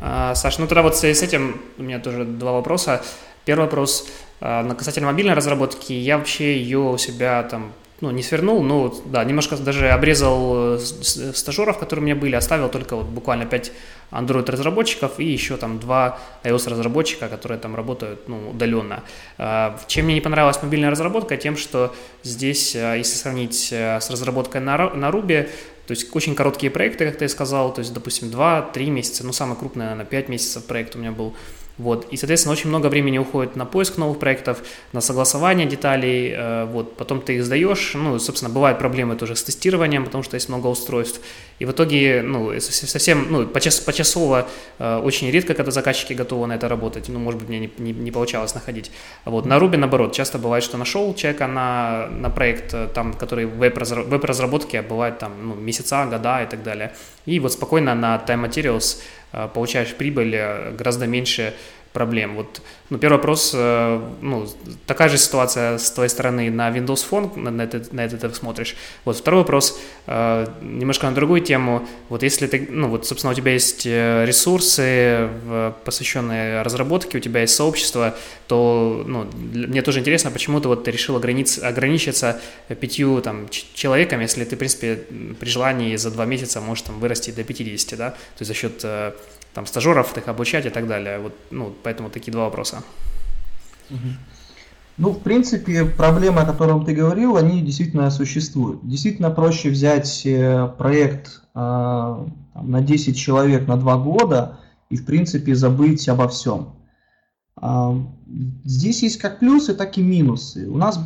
А, 0.00 0.34
Саш, 0.34 0.58
ну 0.58 0.66
тогда 0.66 0.82
вот 0.82 0.94
в 0.94 0.98
связи 0.98 1.18
с 1.18 1.22
этим 1.22 1.60
у 1.76 1.82
меня 1.82 1.98
тоже 1.98 2.24
два 2.24 2.52
вопроса. 2.52 3.02
Первый 3.44 3.62
вопрос 3.62 4.08
а, 4.40 4.68
касательно 4.74 5.08
мобильной 5.08 5.34
разработки. 5.34 5.92
Я 5.92 6.18
вообще 6.18 6.56
ее 6.56 6.78
у 6.78 6.98
себя 6.98 7.42
там 7.42 7.72
ну, 8.00 8.12
не 8.12 8.22
свернул, 8.22 8.62
но, 8.62 8.94
да, 9.06 9.24
немножко 9.24 9.56
даже 9.56 9.88
обрезал 9.88 10.76
э, 10.76 10.78
стажеров, 10.78 11.78
которые 11.78 12.04
у 12.04 12.06
меня 12.06 12.14
были, 12.14 12.36
оставил 12.36 12.68
только 12.68 12.94
вот 12.94 13.06
буквально 13.06 13.44
5 13.44 13.72
Android-разработчиков 14.12 15.18
и 15.18 15.24
еще 15.24 15.56
там 15.56 15.80
два 15.80 16.20
iOS-разработчика, 16.44 17.28
которые 17.28 17.58
там 17.58 17.74
работают, 17.74 18.28
ну, 18.28 18.50
удаленно. 18.50 19.02
А, 19.36 19.76
чем 19.88 20.04
мне 20.04 20.14
не 20.14 20.20
понравилась 20.20 20.62
мобильная 20.62 20.90
разработка? 20.90 21.36
Тем, 21.36 21.56
что 21.56 21.92
здесь, 22.22 22.76
если 22.76 23.16
сравнить 23.16 23.72
с 23.72 24.10
разработкой 24.10 24.60
на 24.60 24.76
Ruby, 24.76 25.50
То 25.88 25.92
есть 25.92 26.14
очень 26.14 26.34
короткие 26.34 26.70
проекты, 26.70 27.06
как 27.06 27.16
ты 27.16 27.26
сказал, 27.30 27.72
то 27.72 27.78
есть, 27.78 27.94
допустим, 27.94 28.28
2-3 28.28 28.90
месяца, 28.90 29.24
ну, 29.24 29.32
самый 29.32 29.56
крупный, 29.56 29.86
наверное, 29.86 30.04
5 30.04 30.28
месяцев 30.28 30.66
проект 30.66 30.94
у 30.94 30.98
меня 30.98 31.12
был. 31.12 31.34
Вот. 31.78 32.08
И, 32.10 32.16
соответственно, 32.16 32.52
очень 32.52 32.68
много 32.68 32.88
времени 32.88 33.18
уходит 33.18 33.56
на 33.56 33.64
поиск 33.64 33.96
новых 33.98 34.18
проектов, 34.18 34.62
на 34.92 35.00
согласование 35.00 35.66
деталей, 35.66 36.34
э, 36.36 36.64
вот. 36.64 36.96
потом 36.96 37.20
ты 37.20 37.36
их 37.36 37.44
сдаешь, 37.44 37.92
ну, 37.94 38.18
собственно, 38.18 38.52
бывают 38.52 38.78
проблемы 38.78 39.16
тоже 39.16 39.36
с 39.36 39.44
тестированием, 39.44 40.04
потому 40.04 40.24
что 40.24 40.34
есть 40.34 40.48
много 40.48 40.66
устройств, 40.66 41.20
и 41.60 41.64
в 41.64 41.70
итоге, 41.70 42.22
ну, 42.22 42.52
совсем, 42.60 43.26
ну, 43.30 43.46
почас, 43.46 43.80
почасово 43.80 44.48
э, 44.78 44.96
очень 45.04 45.30
редко, 45.30 45.54
когда 45.54 45.70
заказчики 45.70 46.12
готовы 46.12 46.46
на 46.46 46.54
это 46.54 46.68
работать, 46.68 47.08
ну, 47.08 47.18
может 47.20 47.40
быть, 47.40 47.48
мне 47.48 47.60
не, 47.60 47.70
не, 47.78 47.92
не 47.92 48.10
получалось 48.10 48.54
находить. 48.54 48.90
Вот. 49.24 49.46
На 49.46 49.58
Ruby, 49.58 49.76
наоборот, 49.76 50.12
часто 50.12 50.38
бывает, 50.38 50.64
что 50.64 50.78
нашел 50.78 51.14
человека 51.14 51.46
на, 51.46 52.08
на 52.10 52.28
проект, 52.30 52.74
э, 52.74 52.88
там, 52.92 53.14
который 53.14 53.46
в 53.46 53.56
веб-разработке, 53.56 54.80
а 54.80 54.82
бывает 54.82 55.18
там, 55.18 55.32
ну, 55.42 55.54
месяца, 55.54 56.06
года 56.06 56.42
и 56.42 56.46
так 56.46 56.62
далее. 56.62 56.92
И 57.26 57.40
вот 57.40 57.52
спокойно 57.52 57.94
на 57.94 58.16
Time 58.26 58.48
Materials 58.48 58.98
Э, 59.27 59.27
получаешь 59.48 59.94
прибыль 59.94 60.34
э, 60.34 60.72
гораздо 60.72 61.06
меньше 61.06 61.54
проблем. 61.98 62.36
Вот, 62.36 62.62
ну, 62.90 62.98
первый 62.98 63.16
вопрос, 63.16 63.50
э, 63.54 64.00
ну, 64.20 64.46
такая 64.86 65.08
же 65.08 65.18
ситуация 65.18 65.78
с 65.78 65.90
твоей 65.90 66.08
стороны 66.08 66.48
на 66.50 66.70
Windows 66.70 67.04
Phone, 67.10 67.36
на, 67.36 67.50
на, 67.50 67.62
это, 67.62 67.82
на 67.90 68.04
это 68.04 68.16
ты 68.16 68.34
смотришь. 68.34 68.76
Вот 69.04 69.16
второй 69.16 69.40
вопрос, 69.40 69.80
э, 70.06 70.46
немножко 70.62 71.06
на 71.06 71.14
другую 71.14 71.40
тему. 71.40 71.88
Вот 72.08 72.22
если 72.22 72.46
ты, 72.46 72.68
ну, 72.70 72.88
вот, 72.88 73.04
собственно, 73.06 73.32
у 73.32 73.34
тебя 73.34 73.52
есть 73.52 73.84
э, 73.84 74.24
ресурсы, 74.26 75.28
посвященные 75.84 76.62
разработке, 76.62 77.18
у 77.18 77.20
тебя 77.20 77.40
есть 77.40 77.56
сообщество, 77.56 78.14
то, 78.46 79.02
ну, 79.06 79.26
мне 79.52 79.82
тоже 79.82 79.98
интересно, 79.98 80.30
почему 80.30 80.60
ты 80.60 80.68
вот 80.68 80.86
решил 80.86 81.16
ограничиться, 81.16 81.66
ограничиться 81.66 82.40
пятью, 82.80 83.20
там, 83.22 83.48
человеками, 83.50 84.22
если 84.22 84.44
ты, 84.44 84.54
в 84.54 84.58
принципе, 84.58 85.00
при 85.40 85.48
желании 85.48 85.96
за 85.96 86.10
два 86.10 86.26
месяца 86.26 86.60
можешь, 86.60 86.82
там, 86.82 87.00
вырасти 87.00 87.32
до 87.32 87.42
50, 87.42 87.98
да, 87.98 88.10
то 88.10 88.44
есть 88.44 88.48
за 88.48 88.54
счет 88.54 88.84
там, 89.58 89.66
стажеров 89.66 90.16
их 90.16 90.28
обучать 90.28 90.66
и 90.66 90.70
так 90.70 90.86
далее. 90.86 91.18
Вот, 91.18 91.34
ну, 91.50 91.74
поэтому 91.82 92.10
такие 92.10 92.30
два 92.30 92.44
вопроса. 92.44 92.84
Ну, 94.98 95.10
в 95.10 95.18
принципе, 95.18 95.84
проблемы, 95.84 96.42
о 96.42 96.46
которых 96.46 96.86
ты 96.86 96.94
говорил, 96.94 97.36
они 97.36 97.60
действительно 97.60 98.08
существуют. 98.10 98.86
Действительно 98.88 99.30
проще 99.30 99.70
взять 99.70 100.22
э, 100.24 100.68
проект 100.78 101.42
э, 101.56 101.58
на 101.58 102.80
10 102.80 103.18
человек 103.18 103.66
на 103.66 103.76
2 103.76 103.96
года 103.96 104.60
и, 104.90 104.96
в 104.96 105.04
принципе, 105.04 105.56
забыть 105.56 106.08
обо 106.08 106.28
всем. 106.28 106.76
Э, 107.60 107.94
здесь 108.64 109.02
есть 109.02 109.18
как 109.18 109.40
плюсы, 109.40 109.74
так 109.74 109.98
и 109.98 110.02
минусы. 110.02 110.68
У 110.68 110.76
нас 110.76 111.00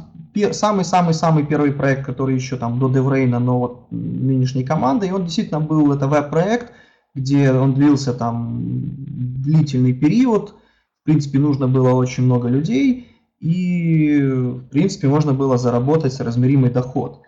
самый-самый-самый 0.53 1.47
первый 1.47 1.73
проект, 1.73 2.05
который 2.05 2.35
еще 2.35 2.59
там 2.59 2.79
до 2.79 2.91
DevRain 2.91 3.28
а, 3.28 3.39
но 3.39 3.59
вот 3.59 3.87
нынешней 3.91 4.65
команды, 4.65 5.07
и 5.07 5.11
он 5.11 5.25
действительно 5.25 5.61
был, 5.61 5.91
это 5.95 6.07
веб-проект, 6.07 6.71
где 7.15 7.53
он 7.53 7.75
длился 7.75 8.15
там 8.15 8.61
длительный 9.43 9.93
период, 9.93 10.55
в 11.03 11.05
принципе, 11.05 11.39
нужно 11.39 11.69
было 11.69 11.93
очень 11.93 12.25
много 12.25 12.49
людей, 12.49 13.09
и, 13.41 14.21
в 14.21 14.69
принципе, 14.69 15.09
можно 15.09 15.35
было 15.35 15.59
заработать 15.59 16.19
размеримый 16.21 16.71
доход. 16.71 17.23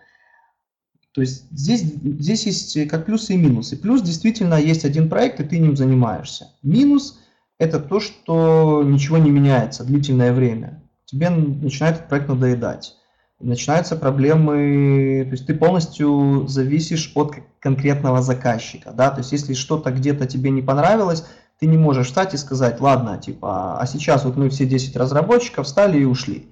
То 1.11 1.21
есть 1.21 1.49
здесь, 1.51 1.81
здесь 1.81 2.45
есть 2.45 2.89
как 2.89 3.05
плюсы 3.05 3.33
и 3.33 3.37
минусы. 3.37 3.77
Плюс 3.77 4.01
действительно 4.01 4.55
есть 4.55 4.85
один 4.85 5.09
проект, 5.09 5.39
и 5.39 5.43
ты 5.43 5.59
ним 5.59 5.75
занимаешься. 5.75 6.51
Минус– 6.63 7.19
это 7.57 7.79
то, 7.79 7.99
что 7.99 8.83
ничего 8.85 9.17
не 9.17 9.29
меняется 9.29 9.83
длительное 9.83 10.33
время. 10.33 10.83
Тебе 11.05 11.29
начинает 11.29 11.97
этот 11.97 12.09
проект 12.09 12.27
надоедать 12.27 12.95
начинаются 13.39 13.95
проблемы, 13.95 15.23
то 15.25 15.31
есть 15.31 15.45
ты 15.45 15.53
полностью 15.53 16.47
зависишь 16.47 17.11
от 17.15 17.35
конкретного 17.59 18.21
заказчика, 18.21 18.91
да, 18.91 19.11
то 19.11 19.19
есть 19.19 19.31
если 19.31 19.53
что-то 19.53 19.91
где-то 19.91 20.25
тебе 20.25 20.51
не 20.51 20.61
понравилось, 20.61 21.25
ты 21.59 21.67
не 21.67 21.77
можешь 21.77 22.07
встать 22.07 22.33
и 22.33 22.37
сказать, 22.37 22.79
ладно, 22.81 23.17
типа, 23.17 23.79
а 23.79 23.85
сейчас 23.85 24.25
вот 24.25 24.35
мы 24.35 24.49
все 24.49 24.65
10 24.65 24.95
разработчиков 24.95 25.65
встали 25.65 25.99
и 25.99 26.05
ушли. 26.05 26.49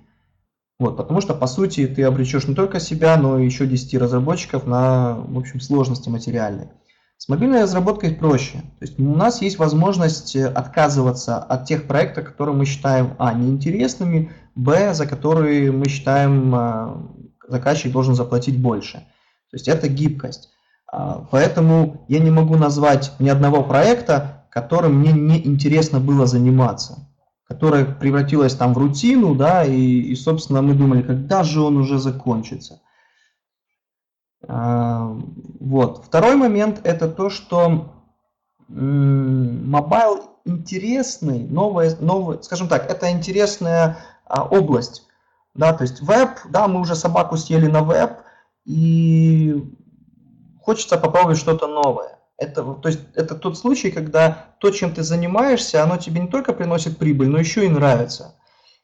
Вот, 0.80 0.98
потому 0.98 1.22
что, 1.22 1.34
по 1.34 1.48
сути, 1.48 1.88
ты 1.88 2.04
обречешь 2.04 2.48
не 2.48 2.56
только 2.56 2.80
себя, 2.80 3.16
но 3.18 3.40
и 3.40 3.46
еще 3.46 3.66
10 3.66 3.96
разработчиков 3.96 4.66
на, 4.66 5.16
в 5.16 5.38
общем, 5.38 5.62
сложности 5.62 6.10
материальные. 6.10 6.72
С 7.24 7.30
мобильной 7.30 7.62
разработкой 7.62 8.12
проще. 8.12 8.58
То 8.80 8.86
есть 8.86 9.00
у 9.00 9.16
нас 9.16 9.42
есть 9.42 9.58
возможность 9.58 10.36
отказываться 10.36 11.38
от 11.38 11.64
тех 11.64 11.88
проектов, 11.88 12.26
которые 12.26 12.54
мы 12.54 12.66
считаем, 12.66 13.16
а, 13.18 13.34
неинтересными, 13.34 14.34
б, 14.56 14.94
за 14.94 15.06
которые 15.06 15.72
мы 15.72 15.88
считаем, 15.88 16.54
а, 16.54 17.02
заказчик 17.48 17.94
должен 17.94 18.14
заплатить 18.14 18.62
больше. 18.62 18.98
То 19.52 19.54
есть 19.54 19.70
это 19.70 19.88
гибкость. 19.88 20.50
А, 20.92 21.26
поэтому 21.32 22.04
я 22.10 22.20
не 22.20 22.30
могу 22.30 22.58
назвать 22.58 23.14
ни 23.20 23.30
одного 23.30 23.64
проекта, 23.64 24.44
которым 24.50 24.96
мне 25.00 25.14
не 25.14 25.48
интересно 25.48 26.02
было 26.02 26.26
заниматься, 26.26 27.08
которое 27.48 27.86
превратилось 27.86 28.56
там 28.56 28.74
в 28.74 28.78
рутину, 28.78 29.34
да, 29.34 29.64
и, 29.64 29.80
и 29.80 30.16
собственно 30.16 30.62
мы 30.62 30.74
думали, 30.74 31.02
когда 31.02 31.46
же 31.46 31.62
он 31.62 31.78
уже 31.78 32.00
закончится. 32.00 32.82
Вот. 34.48 36.04
Второй 36.06 36.36
момент 36.36 36.82
это 36.84 37.08
то, 37.08 37.30
что 37.30 37.94
mobile 38.68 40.32
интересный, 40.46 41.48
новое, 41.48 41.96
новое, 42.00 42.42
скажем 42.42 42.68
так, 42.68 42.90
это 42.90 43.12
интересная 43.12 43.98
а, 44.26 44.46
область. 44.46 45.08
Да, 45.54 45.74
то 45.74 45.84
есть 45.84 46.02
веб, 46.02 46.32
да, 46.50 46.68
мы 46.68 46.80
уже 46.82 46.96
собаку 46.96 47.38
съели 47.38 47.68
на 47.68 47.84
веб, 47.84 48.12
и 48.66 49.64
хочется 50.62 50.98
попробовать 50.98 51.38
что-то 51.38 51.68
новое. 51.68 52.20
Это, 52.38 52.64
то 52.64 52.90
есть, 52.90 53.02
это 53.14 53.36
тот 53.36 53.58
случай, 53.58 53.92
когда 53.92 54.48
то, 54.60 54.72
чем 54.72 54.94
ты 54.94 55.04
занимаешься, 55.04 55.84
оно 55.84 55.98
тебе 55.98 56.22
не 56.22 56.28
только 56.28 56.54
приносит 56.54 56.98
прибыль, 56.98 57.30
но 57.30 57.38
еще 57.38 57.66
и 57.66 57.70
нравится. 57.70 58.36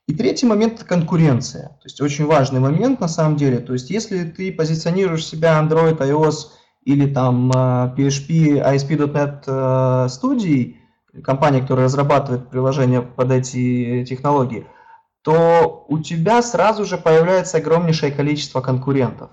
И 0.10 0.14
третий 0.16 0.48
момент– 0.48 0.74
это 0.76 0.86
конкуренция. 0.86 1.68
То 1.68 1.86
есть 1.86 2.02
очень 2.02 2.26
важный 2.26 2.60
момент 2.60 3.00
на 3.00 3.08
самом 3.08 3.38
деле. 3.38 3.60
То 3.60 3.74
есть 3.74 3.92
если 3.92 4.24
ты 4.24 4.52
позиционируешь 4.52 5.26
себя 5.26 5.62
Android, 5.62 6.00
iOS 6.00 6.48
или 6.84 7.06
там 7.14 7.52
PHP, 7.52 8.60
а, 8.60 8.74
ASP.NET 8.76 9.44
а, 9.46 10.08
студией, 10.10 10.78
компания, 11.24 11.62
которая 11.62 11.86
разрабатывает 11.86 12.50
приложения 12.50 13.02
под 13.02 13.32
эти 13.32 14.04
технологии– 14.04 14.68
то 15.22 15.86
у 15.88 16.00
тебя 16.00 16.42
сразу 16.42 16.86
же 16.86 16.98
появляется 16.98 17.58
огромнейшее 17.58 18.12
количество 18.12 18.62
конкурентов, 18.62 19.32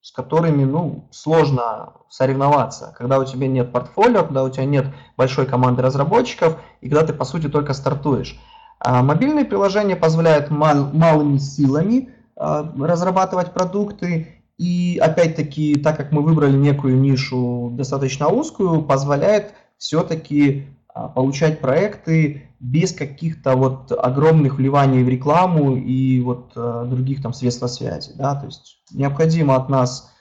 с 0.00 0.12
которыми 0.12 0.64
ну, 0.64 1.08
сложно 1.10 1.94
соревноваться, 2.08 2.94
когда 2.96 3.18
у 3.18 3.24
тебя 3.24 3.46
нет 3.46 3.70
портфолио, 3.72 4.24
когда 4.24 4.42
у 4.42 4.50
тебя 4.50 4.64
нет 4.64 4.86
большой 5.16 5.46
команды 5.46 5.82
разработчиков 5.82 6.58
и 6.80 6.88
когда 6.88 7.06
ты 7.06 7.12
по 7.12 7.24
сути 7.24 7.48
только 7.48 7.74
стартуешь. 7.74 8.40
А 8.80 9.02
мобильные 9.02 9.44
приложения 9.44 9.94
позволяют 9.94 10.50
мал, 10.50 10.90
малыми 10.92 11.36
силами 11.36 12.08
а, 12.34 12.72
разрабатывать 12.78 13.52
продукты, 13.52 14.42
и 14.56 14.98
опять-таки, 15.02 15.76
так 15.76 15.98
как 15.98 16.12
мы 16.12 16.22
выбрали 16.22 16.56
некую 16.56 16.98
нишу 16.98 17.70
достаточно 17.74 18.28
узкую, 18.28 18.82
позволяет 18.82 19.52
все-таки 19.76 20.66
а, 20.88 21.08
получать 21.08 21.60
проекты 21.60 22.48
без 22.58 22.92
каких-то 22.92 23.54
вот 23.54 23.92
огромных 23.92 24.56
вливаний 24.56 25.02
в 25.02 25.08
рекламу 25.08 25.76
и 25.76 26.20
вот 26.20 26.52
других 26.54 27.22
там 27.22 27.32
средств 27.32 27.66
связи, 27.70 28.12
да, 28.14 28.34
то 28.34 28.46
есть 28.46 28.82
необходимо 28.92 29.56
от 29.56 29.70
нас 29.70 30.12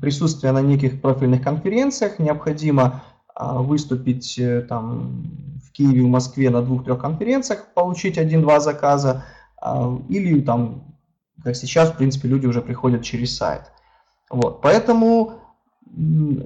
присутствие 0.00 0.52
на 0.52 0.62
неких 0.62 1.02
профильных 1.02 1.42
конференциях, 1.42 2.18
необходимо 2.18 3.02
выступить 3.38 4.38
э, 4.38 4.62
там 4.62 5.57
Киеве, 5.78 6.02
в 6.02 6.08
Москве 6.08 6.50
на 6.50 6.60
двух-трех 6.60 7.00
конференциях, 7.00 7.68
получить 7.74 8.18
один-два 8.18 8.58
заказа, 8.58 9.24
э, 9.62 9.98
или 10.08 10.40
там, 10.40 10.96
как 11.42 11.54
сейчас, 11.54 11.90
в 11.90 11.96
принципе, 11.96 12.28
люди 12.28 12.46
уже 12.46 12.60
приходят 12.60 13.04
через 13.04 13.36
сайт. 13.36 13.70
Вот, 14.28 14.60
поэтому 14.60 15.40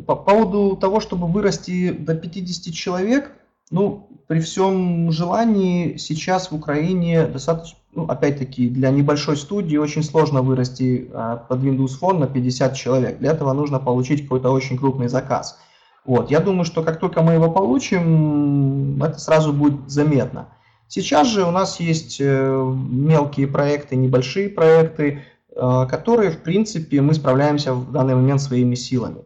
по 0.07 0.14
поводу 0.14 0.76
того, 0.76 1.01
чтобы 1.01 1.26
вырасти 1.26 1.91
до 1.91 2.14
50 2.14 2.72
человек, 2.74 3.33
ну, 3.70 4.09
при 4.28 4.41
всем 4.41 5.11
желании 5.11 5.97
сейчас 5.97 6.51
в 6.51 6.55
Украине 6.55 7.26
достаточно, 7.26 7.78
ну, 7.95 8.05
опять-таки, 8.05 8.68
для 8.68 8.91
небольшой 8.91 9.37
студии 9.37 9.78
очень 9.78 10.03
сложно 10.03 10.43
вырасти 10.43 11.11
а, 11.12 11.37
под 11.37 11.61
Windows 11.61 11.99
Phone 12.01 12.18
на 12.18 12.26
50 12.26 12.74
человек. 12.74 13.18
Для 13.18 13.33
этого 13.33 13.53
нужно 13.55 13.78
получить 13.78 14.22
какой-то 14.22 14.51
очень 14.51 14.78
крупный 14.78 15.09
заказ. 15.09 15.59
Вот. 16.05 16.30
Я 16.30 16.40
думаю, 16.40 16.64
что 16.64 16.82
как 16.82 16.98
только 16.98 17.22
мы 17.22 17.34
его 17.34 17.50
получим, 17.50 19.03
это 19.03 19.18
сразу 19.18 19.53
будет 19.53 19.88
заметно. 19.90 20.48
Сейчас 20.88 21.28
же 21.28 21.44
у 21.44 21.50
нас 21.50 21.80
есть 21.80 22.20
э, 22.20 22.74
мелкие 22.90 23.46
проекты, 23.46 23.96
небольшие 23.96 24.50
проекты, 24.50 25.22
э, 25.55 25.86
которые, 25.88 26.30
в 26.30 26.42
принципе, 26.42 27.00
мы 27.00 27.14
справляемся 27.14 27.72
в 27.72 27.92
данный 27.92 28.14
момент 28.14 28.42
своими 28.42 28.74
силами. 28.74 29.24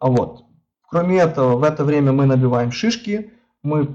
Вот. 0.00 0.44
Кроме 0.88 1.18
этого, 1.18 1.56
в 1.56 1.62
это 1.62 1.84
время 1.84 2.12
мы 2.12 2.26
набиваем 2.26 2.70
шишки, 2.70 3.30
мы 3.62 3.88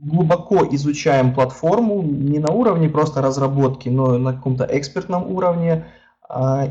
глубоко 0.00 0.66
изучаем 0.70 1.34
платформу, 1.34 2.02
не 2.02 2.38
на 2.38 2.52
уровне 2.52 2.88
просто 2.88 3.20
разработки, 3.20 3.88
но 3.88 4.18
на 4.18 4.32
каком-то 4.32 4.66
экспертном 4.70 5.30
уровне. 5.30 5.86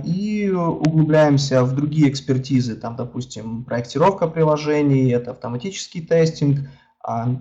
И 0.05 0.49
углубляемся 0.49 1.63
в 1.63 1.75
другие 1.75 2.09
экспертизы, 2.09 2.75
там, 2.75 2.95
допустим, 2.95 3.65
проектировка 3.65 4.27
приложений, 4.27 5.11
это 5.11 5.31
автоматический 5.31 6.01
тестинг, 6.01 6.69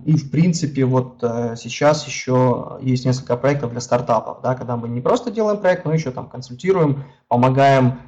и, 0.05 0.17
в 0.17 0.31
принципе, 0.31 0.85
вот 0.85 1.19
э, 1.23 1.55
сейчас 1.57 2.07
еще 2.07 2.79
есть 2.81 3.05
несколько 3.05 3.37
проектов 3.37 3.73
для 3.73 3.81
стартапов, 3.81 4.41
да, 4.41 4.55
когда 4.55 4.77
мы 4.77 4.89
не 4.89 5.01
просто 5.01 5.31
делаем 5.31 5.59
проект, 5.59 5.85
но 5.85 5.93
еще 5.93 6.11
там 6.11 6.29
консультируем, 6.29 7.05
помогаем 7.29 7.99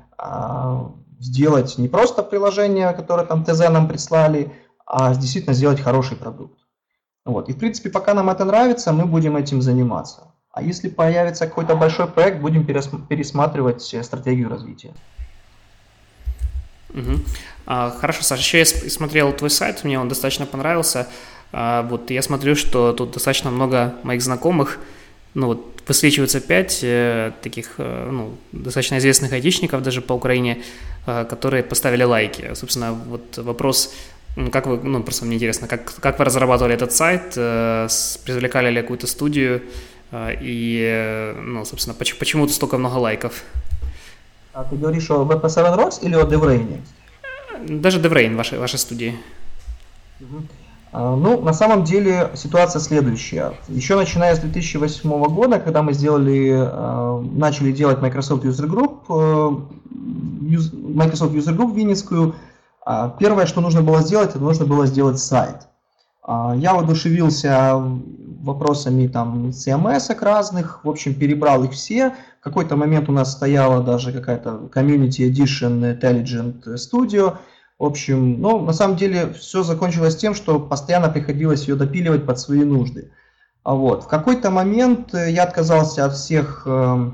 сделать 1.18 1.76
не 1.78 1.88
просто 1.88 2.22
приложение, 2.22 2.92
которое 2.92 3.26
там 3.26 3.44
ТЗ 3.44 3.68
нам 3.68 3.88
прислали, 3.88 4.52
а 4.86 5.14
действительно 5.14 5.54
сделать 5.54 5.80
хороший 5.80 6.16
продукт. 6.16 6.58
Вот. 7.24 7.48
И, 7.48 7.52
в 7.52 7.58
принципе, 7.58 7.90
пока 7.90 8.14
нам 8.14 8.30
это 8.30 8.44
нравится, 8.44 8.92
мы 8.92 9.04
будем 9.04 9.36
этим 9.36 9.60
заниматься. 9.60 10.29
А 10.52 10.62
если 10.62 10.88
появится 10.88 11.46
какой-то 11.46 11.76
большой 11.76 12.08
проект, 12.08 12.40
будем 12.40 12.64
пересматривать 12.64 13.94
э, 13.94 14.02
стратегию 14.02 14.48
развития. 14.48 14.92
Угу. 16.90 17.20
А, 17.66 17.90
хорошо, 17.90 18.22
Саша, 18.22 18.42
еще 18.42 18.58
я 18.58 18.64
смотрел 18.64 19.32
твой 19.32 19.50
сайт, 19.50 19.84
мне 19.84 19.98
он 20.00 20.08
достаточно 20.08 20.46
понравился. 20.46 21.06
А, 21.52 21.82
вот 21.82 22.10
я 22.10 22.22
смотрю, 22.22 22.56
что 22.56 22.92
тут 22.92 23.12
достаточно 23.12 23.50
много 23.50 23.94
моих 24.02 24.22
знакомых, 24.22 24.78
ну 25.34 25.46
вот 25.46 25.82
высвечиваются 25.86 26.40
пять 26.40 26.80
э, 26.82 27.32
таких, 27.42 27.74
э, 27.78 28.08
ну, 28.10 28.36
достаточно 28.52 28.98
известных 28.98 29.32
айтишников 29.32 29.82
даже 29.82 30.00
по 30.00 30.12
Украине, 30.14 30.62
э, 31.06 31.24
которые 31.24 31.62
поставили 31.62 32.04
лайки. 32.04 32.54
Собственно, 32.54 32.92
вот 32.92 33.38
вопрос, 33.38 33.94
ну, 34.36 34.50
как 34.50 34.66
вы, 34.66 34.78
ну, 34.82 35.02
просто 35.02 35.24
мне 35.24 35.36
интересно, 35.36 35.66
как, 35.68 35.92
как 36.00 36.18
вы 36.18 36.24
разрабатывали 36.24 36.74
этот 36.74 36.92
сайт, 36.92 37.32
э, 37.36 37.88
привлекали 38.24 38.70
ли 38.70 38.82
какую-то 38.82 39.06
студию, 39.06 39.62
и, 40.12 40.82
э, 40.84 41.40
ну, 41.40 41.64
собственно, 41.64 41.94
почему, 41.94 42.46
тут 42.46 42.54
столько 42.54 42.78
много 42.78 42.96
лайков? 42.96 43.44
А 44.52 44.64
ты 44.64 44.76
говоришь 44.76 45.10
о 45.10 45.24
VP7 45.24 45.76
Rocks 45.76 46.02
или 46.02 46.14
о 46.14 46.24
DevRain? 46.24 46.80
Даже 47.68 48.00
DevRain, 48.00 48.36
вашей, 48.36 48.58
вашей 48.58 48.78
студии. 48.78 49.14
Угу. 50.20 50.42
А, 50.92 51.14
ну, 51.14 51.40
на 51.40 51.52
самом 51.52 51.84
деле 51.84 52.30
ситуация 52.34 52.80
следующая. 52.80 53.52
Еще 53.68 53.94
начиная 53.94 54.34
с 54.34 54.40
2008 54.40 55.08
года, 55.26 55.60
когда 55.60 55.82
мы 55.82 55.92
сделали, 55.92 56.52
а, 56.52 57.20
начали 57.20 57.70
делать 57.70 58.02
Microsoft 58.02 58.44
User 58.44 58.66
Group, 58.66 59.04
э, 59.08 59.56
Microsoft 60.94 61.32
User 61.32 61.56
Group 61.56 61.74
Винницкую, 61.74 62.34
а, 62.84 63.10
первое, 63.10 63.46
что 63.46 63.60
нужно 63.60 63.82
было 63.82 64.02
сделать, 64.02 64.30
это 64.30 64.40
нужно 64.40 64.66
было 64.66 64.86
сделать 64.86 65.18
сайт. 65.18 65.68
Я 66.26 66.74
воодушевился 66.74 67.82
вопросами 68.40 69.06
там 69.06 69.48
CMS 69.48 70.18
разных, 70.20 70.84
в 70.84 70.88
общем, 70.88 71.14
перебрал 71.14 71.64
их 71.64 71.72
все. 71.72 72.14
В 72.40 72.44
какой-то 72.44 72.76
момент 72.76 73.08
у 73.08 73.12
нас 73.12 73.32
стояла 73.32 73.82
даже 73.82 74.12
какая-то 74.12 74.70
Community 74.74 75.30
Edition 75.30 75.98
Intelligent 75.98 76.64
Studio– 76.76 77.38
в 77.80 77.84
общем, 77.86 78.42
ну, 78.42 78.60
на 78.60 78.74
самом 78.74 78.98
деле 78.98 79.32
все 79.32 79.62
закончилось 79.62 80.14
тем, 80.14 80.34
что 80.34 80.60
постоянно 80.60 81.08
приходилось 81.08 81.66
ее 81.66 81.76
допиливать 81.76 82.26
под 82.26 82.38
свои 82.38 82.62
нужды. 82.62 83.10
А 83.62 83.74
вот. 83.74 84.04
В 84.04 84.06
какой-то 84.06 84.50
момент 84.50 85.14
э, 85.14 85.30
я 85.30 85.44
отказался 85.44 86.04
от 86.04 86.12
всех, 86.12 86.64
э, 86.66 87.10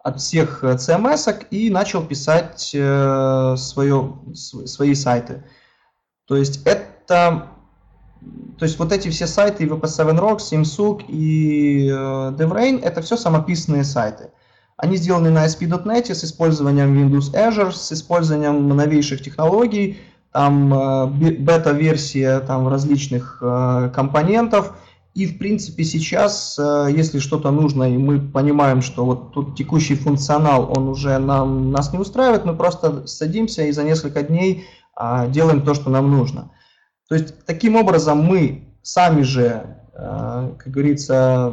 от 0.00 0.20
всех 0.20 0.64
CMS 0.64 1.46
и 1.50 1.70
начал 1.70 2.04
писать 2.04 2.72
э, 2.74 3.54
свое, 3.56 4.18
свои 4.34 4.94
сайты. 4.96 5.44
То 6.26 6.36
есть 6.36 6.66
это 6.66 7.51
то 8.58 8.64
есть 8.64 8.78
вот 8.78 8.92
эти 8.92 9.08
все 9.08 9.26
сайты, 9.26 9.64
VP7 9.64 10.18
Rocks, 10.18 10.52
SimSUK 10.52 11.06
и 11.08 11.88
DevRain, 11.88 12.80
это 12.80 13.02
все 13.02 13.16
самописные 13.16 13.82
сайты. 13.82 14.30
Они 14.76 14.96
сделаны 14.96 15.30
на 15.30 15.46
ASP.NET 15.46 16.14
с 16.14 16.24
использованием 16.24 16.96
Windows 16.96 17.32
Azure, 17.34 17.72
с 17.72 17.92
использованием 17.92 18.68
новейших 18.68 19.22
технологий, 19.22 19.98
там 20.32 20.72
э, 20.72 21.06
бета-версия 21.38 22.40
там 22.40 22.66
различных 22.68 23.38
э, 23.40 23.90
компонентов. 23.94 24.74
И, 25.14 25.26
в 25.26 25.38
принципе, 25.38 25.84
сейчас, 25.84 26.58
э, 26.58 26.88
если 26.90 27.18
что-то 27.18 27.50
нужно, 27.50 27.92
и 27.92 27.98
мы 27.98 28.18
понимаем, 28.18 28.80
что 28.80 29.04
вот 29.04 29.32
тут 29.32 29.56
текущий 29.56 29.94
функционал, 29.94 30.72
он 30.74 30.88
уже 30.88 31.18
нам, 31.18 31.70
нас 31.70 31.92
не 31.92 31.98
устраивает, 31.98 32.46
мы 32.46 32.56
просто 32.56 33.06
садимся 33.06 33.64
и 33.64 33.72
за 33.72 33.84
несколько 33.84 34.22
дней 34.22 34.64
а, 34.96 35.26
делаем 35.26 35.62
то, 35.62 35.74
что 35.74 35.90
нам 35.90 36.10
нужно. 36.10 36.50
То 37.12 37.16
есть, 37.18 37.44
таким 37.44 37.76
образом, 37.76 38.22
мы 38.24 38.62
сами 38.80 39.20
же, 39.20 39.76
как 39.92 40.66
говорится, 40.66 41.52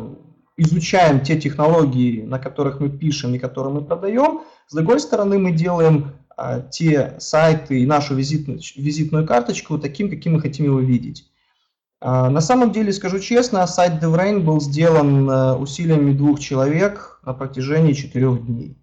изучаем 0.56 1.20
те 1.20 1.38
технологии, 1.38 2.22
на 2.22 2.40
которых 2.40 2.80
мы 2.80 2.90
пишем 2.90 3.36
и 3.36 3.40
которые 3.40 3.74
мы 3.74 3.82
продаем. 3.82 4.44
С 4.70 4.74
другой 4.74 5.02
стороны, 5.02 5.38
мы 5.38 5.52
делаем 5.52 6.14
а, 6.38 6.62
те 6.62 7.16
сайты 7.20 7.82
и 7.82 7.86
нашу 7.86 8.16
визитную, 8.16 8.62
визитную 8.78 9.28
карточку 9.28 9.78
таким, 9.78 10.10
каким 10.10 10.36
мы 10.36 10.40
хотим 10.40 10.64
его 10.64 10.80
видеть. 10.80 11.30
А, 12.00 12.30
на 12.30 12.40
самом 12.40 12.72
деле, 12.72 12.94
скажу 12.94 13.20
честно, 13.20 13.68
сайт 13.68 14.02
DevRain 14.02 14.40
был 14.40 14.62
сделан 14.62 15.30
а, 15.30 15.58
усилиями 15.58 16.14
двух 16.14 16.40
человек 16.40 17.20
на 17.26 17.34
протяжении 17.34 17.92
четырех 17.92 18.46
дней. 18.46 18.78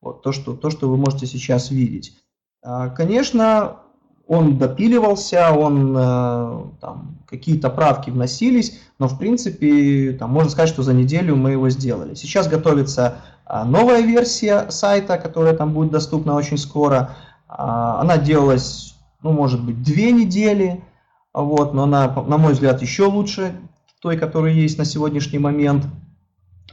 Вот 0.00 0.22
то, 0.22 0.32
что, 0.32 0.56
то, 0.56 0.70
что 0.70 0.88
вы 0.88 0.96
можете 0.96 1.26
сейчас 1.26 1.70
видеть. 1.70 2.16
А, 2.62 2.88
конечно, 2.88 3.82
он 4.28 4.58
допиливался, 4.58 5.52
он 5.52 5.96
э, 5.96 6.62
там 6.80 7.18
какие-то 7.26 7.70
правки 7.70 8.10
вносились, 8.10 8.78
но 8.98 9.08
в 9.08 9.18
принципе 9.18 10.12
там 10.12 10.30
можно 10.30 10.50
сказать, 10.50 10.68
что 10.68 10.82
за 10.82 10.92
неделю 10.92 11.34
мы 11.34 11.52
его 11.52 11.70
сделали. 11.70 12.14
Сейчас 12.14 12.46
готовится 12.46 13.16
а, 13.46 13.64
новая 13.64 14.02
версия 14.02 14.70
сайта, 14.70 15.16
которая 15.16 15.56
там 15.56 15.72
будет 15.72 15.90
доступна 15.90 16.34
очень 16.34 16.58
скоро. 16.58 17.16
А, 17.48 18.02
она 18.02 18.18
делалась, 18.18 18.94
ну 19.22 19.32
может 19.32 19.64
быть, 19.64 19.82
две 19.82 20.12
недели, 20.12 20.84
вот, 21.32 21.72
но 21.72 21.84
она, 21.84 22.08
на 22.08 22.36
мой 22.36 22.52
взгляд, 22.52 22.82
еще 22.82 23.04
лучше 23.04 23.54
той, 24.02 24.18
которая 24.18 24.52
есть 24.52 24.76
на 24.76 24.84
сегодняшний 24.84 25.38
момент. 25.38 25.86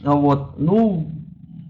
Вот, 0.02 0.58
ну, 0.58 1.10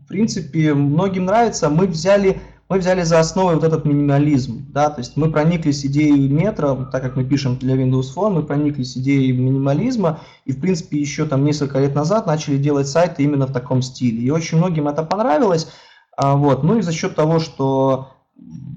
в 0.05 0.09
принципе, 0.09 0.75
многим 0.75 1.27
нравится. 1.27 1.71
Мы 1.71 1.87
взяли 1.87 2.41
мы 2.69 2.79
взяли 2.79 3.03
за 3.03 3.21
основу 3.21 3.55
вот 3.55 3.65
этот 3.65 3.85
минимализм, 3.85 4.67
да, 4.73 4.91
то 4.91 5.01
есть 5.01 5.17
мы 5.17 5.31
прониклись 5.31 5.87
идеей 5.87 6.29
метра, 6.29 6.89
так 6.91 7.03
как 7.03 7.17
мы 7.17 7.25
пишем 7.25 7.59
для 7.59 7.77
Windows 7.77 8.15
Phone, 8.15 8.31
мы 8.31 8.43
прониклись 8.43 8.97
идеей 8.97 9.33
минимализма, 9.33 10.21
и, 10.45 10.53
в 10.53 10.61
принципе, 10.61 10.99
еще 10.99 11.27
там 11.27 11.45
несколько 11.45 11.79
лет 11.79 11.95
назад 11.95 12.27
начали 12.27 12.59
делать 12.59 12.89
сайты 12.89 13.23
именно 13.23 13.47
в 13.47 13.53
таком 13.53 13.83
стиле, 13.83 14.23
и 14.23 14.31
очень 14.31 14.59
многим 14.59 14.89
это 14.89 15.05
понравилось, 15.05 15.69
а, 16.17 16.35
вот, 16.35 16.65
ну 16.65 16.79
и 16.79 16.83
за 16.83 16.93
счет 16.93 17.15
того, 17.15 17.39
что 17.39 18.09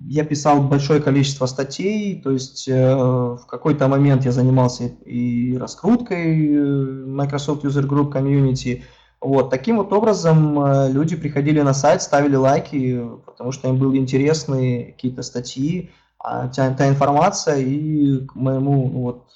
я 0.07 0.23
писал 0.23 0.61
большое 0.61 1.01
количество 1.01 1.45
статей, 1.45 2.19
то 2.21 2.31
есть 2.31 2.67
э, 2.67 2.95
в 2.95 3.45
какой-то 3.47 3.87
момент 3.87 4.25
я 4.25 4.31
занимался 4.31 4.85
и 5.05 5.55
раскруткой 5.57 6.47
э, 6.47 7.05
Microsoft 7.05 7.63
User 7.63 7.85
Group 7.85 8.11
Community, 8.11 8.81
вот, 9.21 9.49
таким 9.49 9.77
вот 9.77 9.91
образом 9.91 10.59
э, 10.59 10.91
люди 10.91 11.17
приходили 11.17 11.61
на 11.61 11.73
сайт, 11.73 12.01
ставили 12.01 12.35
лайки, 12.35 13.05
потому 13.25 13.51
что 13.51 13.67
им 13.67 13.77
были 13.77 13.97
интересны 13.97 14.93
какие-то 14.93 15.23
статьи, 15.23 15.91
а, 16.17 16.47
та, 16.47 16.73
та 16.73 16.87
информация, 16.87 17.57
и 17.57 18.25
к 18.25 18.35
моему, 18.35 18.89
ну, 18.91 19.01
вот, 19.01 19.27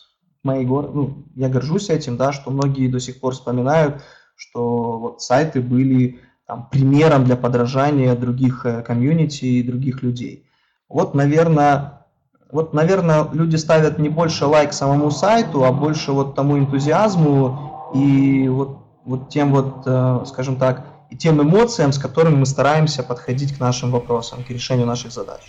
моей 0.43 0.65
гор... 0.65 0.91
ну, 0.93 1.25
я 1.35 1.49
горжусь 1.49 1.89
этим, 1.89 2.15
да, 2.15 2.31
что 2.31 2.51
многие 2.51 2.87
до 2.87 2.99
сих 2.99 3.19
пор 3.19 3.33
вспоминают, 3.33 4.01
что 4.35 4.99
вот 4.99 5.21
сайты 5.21 5.61
были 5.61 6.19
там, 6.47 6.69
примером 6.69 7.25
для 7.25 7.35
подражания 7.35 8.15
других 8.15 8.65
э, 8.65 8.83
комьюнити 8.83 9.45
и 9.45 9.63
других 9.63 10.01
людей. 10.01 10.45
Вот, 10.87 11.13
наверное, 11.13 12.05
вот, 12.51 12.73
наверное, 12.73 13.27
люди 13.33 13.57
ставят 13.57 13.99
не 13.99 14.09
больше 14.09 14.45
лайк 14.45 14.71
самому 14.71 15.11
сайту, 15.11 15.65
а 15.65 15.73
больше 15.73 16.13
вот 16.13 16.35
тому 16.35 16.57
энтузиазму 16.57 17.91
и 17.95 18.47
вот 18.47 18.82
вот 19.05 19.29
тем 19.29 19.51
вот, 19.51 19.83
э, 19.85 20.23
скажем 20.27 20.57
так, 20.57 20.85
и 21.09 21.15
тем 21.15 21.41
эмоциям, 21.41 21.91
с 21.91 21.99
которыми 21.99 22.35
мы 22.35 22.45
стараемся 22.45 23.03
подходить 23.03 23.55
к 23.55 23.59
нашим 23.59 23.91
вопросам, 23.91 24.43
к 24.43 24.49
решению 24.49 24.87
наших 24.87 25.11
задач. 25.11 25.41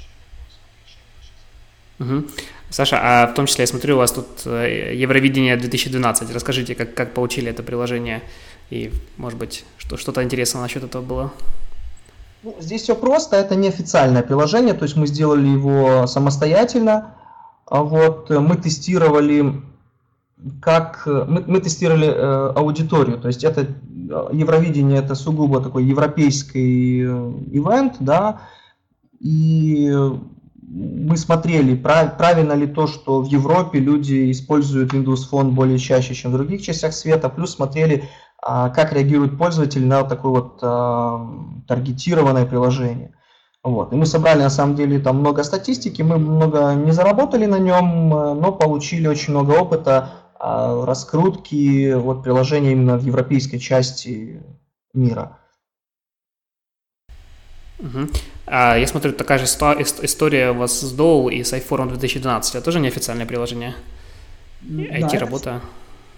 Угу. 1.98 2.24
Саша, 2.70 2.98
а 3.00 3.26
в 3.28 3.34
том 3.34 3.46
числе 3.46 3.62
я 3.62 3.66
смотрю, 3.66 3.94
у 3.94 3.98
вас 3.98 4.12
тут 4.12 4.26
э, 4.46 4.94
Евровидение 4.94 5.56
2012. 5.56 6.34
Расскажите, 6.34 6.74
как, 6.74 6.94
как 6.94 7.14
получили 7.14 7.50
это 7.50 7.62
приложение 7.62 8.22
и, 8.70 8.92
может 9.16 9.38
быть, 9.38 9.64
что, 9.78 9.96
что-то 9.96 10.22
интересное 10.24 10.60
насчет 10.60 10.82
этого 10.82 11.02
было? 11.02 11.32
Ну, 12.42 12.56
здесь 12.58 12.82
все 12.82 12.94
просто, 12.94 13.36
это 13.36 13.54
неофициальное 13.54 14.22
приложение, 14.22 14.74
то 14.74 14.82
есть 14.82 14.96
мы 14.96 15.06
сделали 15.06 15.46
его 15.46 16.06
самостоятельно. 16.06 17.14
А 17.66 17.82
вот 17.82 18.30
э, 18.30 18.38
мы 18.40 18.56
тестировали 18.56 19.62
как 20.60 21.02
э, 21.06 21.24
мы, 21.26 21.44
мы 21.46 21.60
тестировали 21.60 22.08
э, 22.08 22.52
аудиторию, 22.54 23.18
то 23.18 23.28
есть 23.28 23.44
это 23.44 23.62
э, 23.62 24.28
Евровидение 24.32 24.98
это 24.98 25.14
сугубо 25.14 25.60
такой 25.60 25.84
европейский 25.84 27.02
э, 27.02 27.32
ивент, 27.52 27.96
да, 28.00 28.42
и 29.20 29.92
мы 30.66 31.16
смотрели, 31.16 31.76
прав, 31.76 32.16
правильно 32.16 32.52
ли 32.52 32.66
то, 32.66 32.86
что 32.86 33.22
в 33.22 33.26
Европе 33.26 33.78
люди 33.78 34.30
используют 34.30 34.92
Windows 34.92 35.30
Phone 35.30 35.50
более 35.50 35.78
чаще, 35.78 36.14
чем 36.14 36.32
в 36.32 36.34
других 36.34 36.62
частях 36.62 36.92
света, 36.94 37.28
плюс 37.28 37.54
смотрели, 37.54 38.08
как 38.40 38.92
реагирует 38.92 39.38
пользователь 39.38 39.86
на 39.86 40.02
такое 40.02 40.32
вот 40.42 40.58
таргетированное 41.68 42.44
приложение. 42.44 43.14
Вот. 43.62 43.92
И 43.92 43.96
мы 43.96 44.04
собрали 44.04 44.42
на 44.42 44.50
самом 44.50 44.74
деле 44.74 44.98
там 44.98 45.18
много 45.20 45.44
статистики, 45.44 46.02
мы 46.02 46.18
много 46.18 46.74
не 46.74 46.92
заработали 46.92 47.46
на 47.46 47.58
нем, 47.58 48.08
но 48.08 48.52
получили 48.52 49.06
очень 49.06 49.32
много 49.32 49.52
опыта 49.52 50.23
раскрутки 50.38 51.94
вот, 51.94 52.22
приложения 52.22 52.72
именно 52.72 52.96
в 52.96 53.04
европейской 53.04 53.58
части 53.58 54.42
мира. 54.92 55.38
Угу. 57.78 58.08
А, 58.46 58.76
я 58.76 58.86
смотрю, 58.86 59.12
такая 59.12 59.38
же 59.38 59.44
история 59.44 60.50
у 60.50 60.54
вас 60.54 60.80
с 60.80 60.98
Dow 60.98 61.32
и 61.32 61.42
с 61.42 61.52
iPhone 61.52 61.88
2012. 61.88 62.54
Это 62.54 62.64
тоже 62.64 62.80
неофициальное 62.80 63.26
приложение? 63.26 63.74
IT-работа? 64.62 65.60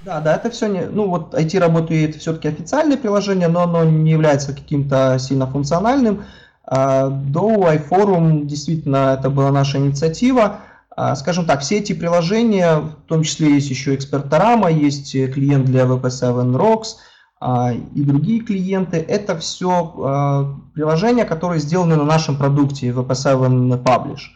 Да, 0.04 0.20
да, 0.20 0.36
это 0.36 0.50
все 0.50 0.68
не... 0.68 0.82
Ну, 0.86 1.08
вот 1.08 1.34
IT-работа 1.34 1.94
это 1.94 2.18
все-таки 2.18 2.48
официальное 2.48 2.96
приложение, 2.96 3.48
но 3.48 3.62
оно 3.62 3.84
не 3.84 4.12
является 4.12 4.52
каким-то 4.52 5.18
сильно 5.18 5.46
функциональным. 5.46 6.24
А, 6.64 7.08
Dow, 7.08 7.58
iForum, 7.76 8.44
действительно, 8.44 9.16
это 9.18 9.30
была 9.30 9.50
наша 9.50 9.78
инициатива. 9.78 10.60
А, 10.96 11.14
скажем 11.14 11.44
так, 11.44 11.60
все 11.60 11.78
эти 11.78 11.92
приложения, 11.92 12.76
в 12.78 13.06
том 13.06 13.22
числе 13.22 13.54
есть 13.54 13.70
еще 13.70 13.94
Expertorama, 13.94 14.72
есть 14.72 15.12
клиент 15.12 15.66
для 15.66 15.84
VP7 15.84 16.56
Rocks– 16.56 16.96
а, 17.38 17.72
и 17.72 18.02
другие 18.02 18.40
клиенты. 18.40 18.96
Это 18.96 19.36
все 19.36 19.94
а, 19.98 20.56
приложения, 20.74 21.24
которые 21.24 21.60
сделаны 21.60 21.96
на 21.96 22.04
нашем 22.04 22.36
продукте 22.36 22.88
VP7 22.88 23.82
Publish. 23.82 24.30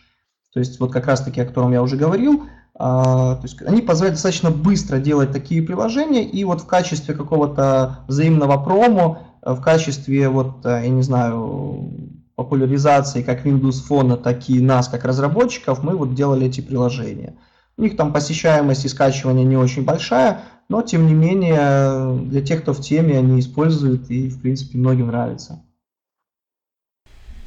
То 0.53 0.61
есть 0.61 0.79
вот 0.81 0.93
как 0.93 1.07
раз 1.07 1.23
таки, 1.23 1.41
о 1.41 1.47
котором 1.47 1.73
я 1.73 1.83
уже 1.83 1.97
говорил, 1.97 2.45
то 2.77 3.39
есть 3.43 3.61
они 3.63 3.83
позволяют 3.83 4.15
достаточно 4.15 4.51
быстро 4.51 4.99
делать 4.99 5.33
такие 5.33 5.63
приложения, 5.63 6.25
и 6.25 6.43
вот 6.45 6.63
в 6.63 6.67
качестве 6.67 7.15
какого-то 7.15 8.05
взаимного 8.09 8.57
промо, 8.57 9.37
в 9.43 9.61
качестве 9.61 10.29
вот, 10.31 10.65
я 10.65 10.89
не 10.89 11.03
знаю, 11.03 12.20
популяризации 12.41 13.23
как 13.23 13.45
Windows 13.45 13.87
Phone, 13.87 14.17
так 14.17 14.49
и 14.49 14.61
нас, 14.61 14.89
как 14.89 15.05
разработчиков, 15.05 15.83
мы 15.83 15.95
вот 15.95 16.15
делали 16.15 16.47
эти 16.47 16.63
приложения. 16.63 17.35
У 17.77 17.83
них 17.83 17.99
там 17.99 18.15
посещаемость 18.15 18.87
и 18.87 18.89
скачивание 18.89 19.45
не 19.45 19.59
очень 19.59 19.85
большая, 19.85 20.45
но, 20.71 20.81
тем 20.81 21.07
не 21.07 21.13
менее, 21.13 22.19
для 22.25 22.41
тех, 22.41 22.63
кто 22.63 22.73
в 22.73 22.81
теме, 22.81 23.19
они 23.19 23.41
используют 23.41 24.09
и, 24.11 24.31
в 24.31 24.41
принципе, 24.41 24.79
многим 24.79 25.09
нравится. 25.09 25.63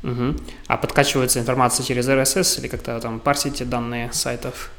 Угу. 0.04 0.36
А 0.68 0.78
подкачивается 0.78 1.39
информация 1.39 1.84
через 1.84 2.08
RSS 2.08 2.60
или 2.60 2.68
как-то 2.68 3.00
там 3.00 3.20
парсите 3.20 3.66
данные 3.66 4.12
сайтов? 4.12 4.70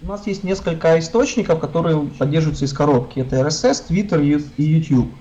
У 0.00 0.06
нас 0.06 0.26
есть 0.26 0.44
несколько 0.44 0.98
источников, 0.98 1.60
которые 1.60 2.06
поддерживаются 2.18 2.64
из 2.64 2.72
коробки. 2.72 3.20
Это 3.20 3.36
RSS, 3.36 3.88
Twitter 3.90 4.50
и 4.56 4.62
YouTube. 4.62 5.12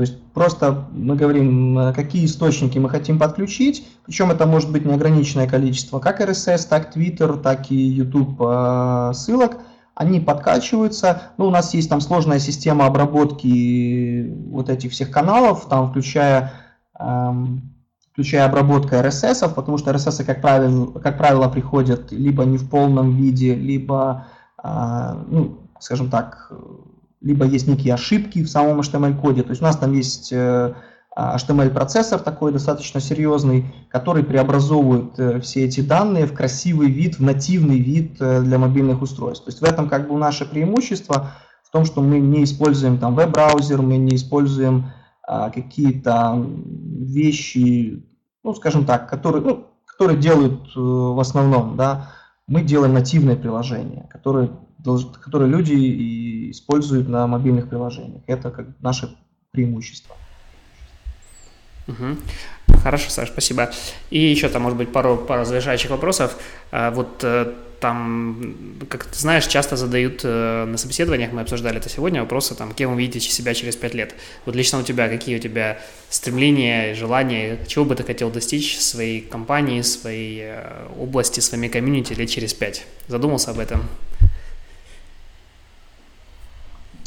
То 0.00 0.04
есть 0.04 0.18
просто 0.32 0.86
мы 0.92 1.14
говорим, 1.14 1.92
какие 1.94 2.24
источники 2.24 2.78
мы 2.78 2.88
хотим 2.88 3.18
подключить, 3.18 3.86
причем 4.06 4.30
это 4.30 4.46
может 4.46 4.72
быть 4.72 4.86
неограниченное 4.86 5.46
количество, 5.46 5.98
как 5.98 6.22
RSS, 6.22 6.66
так 6.70 6.96
Twitter, 6.96 7.38
так 7.38 7.70
и 7.70 7.76
YouTube 7.76 8.40
э, 8.40 9.12
ссылок– 9.12 9.58
они 9.94 10.18
подкачиваются. 10.18 11.24
Ну, 11.36 11.48
у 11.48 11.50
нас 11.50 11.74
есть 11.74 11.90
там 11.90 12.00
сложная 12.00 12.38
система 12.38 12.86
обработки 12.86 14.32
вот 14.46 14.70
этих 14.70 14.92
всех 14.92 15.10
каналов, 15.10 15.68
там 15.68 15.90
включая, 15.90 16.52
эм, 16.98 17.74
включая 18.10 18.46
обработку 18.46 18.94
RSS, 18.94 19.52
потому 19.52 19.76
что 19.76 19.90
RSS, 19.90 20.24
как 20.24 20.40
правило, 20.40 20.86
как 21.00 21.18
правило, 21.18 21.50
приходят 21.50 22.12
либо 22.12 22.46
не 22.46 22.56
в 22.56 22.70
полном 22.70 23.14
виде, 23.14 23.54
либо, 23.54 24.24
э, 24.64 25.22
ну, 25.28 25.68
скажем 25.78 26.08
так, 26.08 26.50
либо 27.20 27.44
есть 27.44 27.66
некие 27.66 27.94
ошибки 27.94 28.42
в 28.42 28.48
самом 28.48 28.80
HTML-коде. 28.80 29.42
То 29.42 29.50
есть 29.50 29.60
у 29.60 29.64
нас 29.64 29.76
там 29.76 29.92
есть 29.92 30.32
э, 30.32 30.74
HTML-процессор 31.16 32.20
такой 32.20 32.52
достаточно 32.52 33.00
серьезный, 33.00 33.66
который 33.90 34.24
преобразовывает 34.24 35.18
э, 35.18 35.40
все 35.40 35.64
эти 35.64 35.80
данные 35.80 36.26
в 36.26 36.32
красивый 36.32 36.90
вид, 36.90 37.18
в 37.18 37.22
нативный 37.22 37.78
вид 37.78 38.16
э, 38.20 38.40
для 38.40 38.58
мобильных 38.58 39.02
устройств. 39.02 39.44
То 39.44 39.50
есть 39.50 39.60
в 39.60 39.64
этом 39.64 39.88
как 39.88 40.08
бы 40.08 40.16
наше 40.16 40.46
преимущество 40.46 41.32
в 41.62 41.70
том, 41.70 41.84
что 41.84 42.00
мы 42.00 42.18
не 42.18 42.44
используем 42.44 42.98
там 42.98 43.14
веб-браузер, 43.14 43.82
мы 43.82 43.96
не 43.96 44.16
используем 44.16 44.90
а, 45.22 45.50
какие-то 45.50 46.44
вещи, 46.66 48.04
ну, 48.42 48.54
скажем 48.54 48.84
так, 48.84 49.08
которые, 49.08 49.40
ну, 49.40 49.66
которые 49.86 50.18
делают 50.18 50.74
в 50.74 51.20
основном, 51.20 51.76
да, 51.76 52.10
мы 52.48 52.62
делаем 52.62 52.94
нативное 52.94 53.36
приложение, 53.36 54.08
которое, 54.10 54.50
которое 55.20 55.46
люди 55.46 56.50
используют 56.50 57.08
на 57.08 57.26
мобильных 57.26 57.68
приложениях. 57.68 58.22
Это 58.26 58.50
как 58.50 58.66
наше 58.80 59.16
преимущество. 59.52 60.16
Угу. 61.88 62.78
Хорошо, 62.82 63.10
Саш, 63.10 63.28
спасибо. 63.28 63.70
И 64.10 64.18
еще 64.18 64.48
там, 64.48 64.62
может 64.62 64.78
быть, 64.78 64.92
пару, 64.92 65.16
пару 65.16 65.44
завершающих 65.44 65.90
вопросов. 65.90 66.36
А, 66.70 66.90
вот 66.90 67.22
э, 67.22 67.52
там, 67.80 68.54
как 68.88 69.04
ты 69.06 69.18
знаешь, 69.18 69.46
часто 69.46 69.76
задают 69.76 70.20
э, 70.22 70.64
на 70.66 70.76
собеседованиях, 70.76 71.32
мы 71.32 71.40
обсуждали 71.40 71.78
это 71.78 71.88
сегодня, 71.88 72.20
вопросы, 72.20 72.54
там, 72.54 72.72
кем 72.72 72.94
вы 72.94 73.00
видите 73.00 73.28
себя 73.28 73.54
через 73.54 73.76
пять 73.76 73.94
лет. 73.94 74.14
Вот 74.46 74.54
лично 74.54 74.78
у 74.78 74.82
тебя, 74.82 75.08
какие 75.08 75.36
у 75.36 75.40
тебя 75.40 75.78
стремления, 76.08 76.94
желания, 76.94 77.58
чего 77.66 77.84
бы 77.84 77.96
ты 77.96 78.04
хотел 78.04 78.30
достичь 78.30 78.76
в 78.76 78.82
своей 78.82 79.20
компании, 79.20 79.82
своей 79.82 80.40
э, 80.42 80.86
области, 80.98 81.40
своими 81.40 81.68
комьюнити 81.68 82.12
лет 82.12 82.30
через 82.30 82.54
пять? 82.54 82.86
Задумался 83.08 83.50
об 83.50 83.58
этом? 83.58 83.82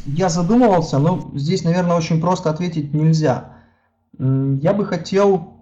Я 0.06 0.30
задумывался, 0.30 1.00
но 1.00 1.32
здесь, 1.34 1.64
наверное, 1.64 1.96
очень 1.98 2.20
просто 2.20 2.50
ответить 2.50 2.94
нельзя. 2.94 3.54
Я 4.20 4.74
бы 4.74 4.86
хотел, 4.86 5.54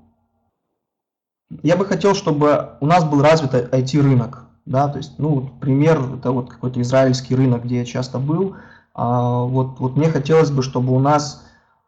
я 1.62 1.78
бы 1.78 1.86
хотел, 1.86 2.16
чтобы 2.16 2.72
у 2.80 2.86
нас 2.86 3.04
был 3.04 3.22
развит 3.22 3.54
IT-рынок. 3.54 4.48
Да, 4.66 4.88
то 4.88 4.98
есть, 4.98 5.18
ну, 5.18 5.50
пример, 5.60 6.00
это 6.18 6.32
вот 6.32 6.50
какой-то 6.50 6.82
израильский 6.82 7.36
рынок, 7.36 7.66
где 7.66 7.80
я 7.80 7.86
часто 7.86 8.20
был. 8.20 8.56
А, 8.94 9.42
вот, 9.42 9.80
вот 9.80 9.96
мне 9.96 10.08
хотелось 10.08 10.52
бы, 10.52 10.62
чтобы 10.62 10.94
у 10.94 11.00
нас 11.00 11.44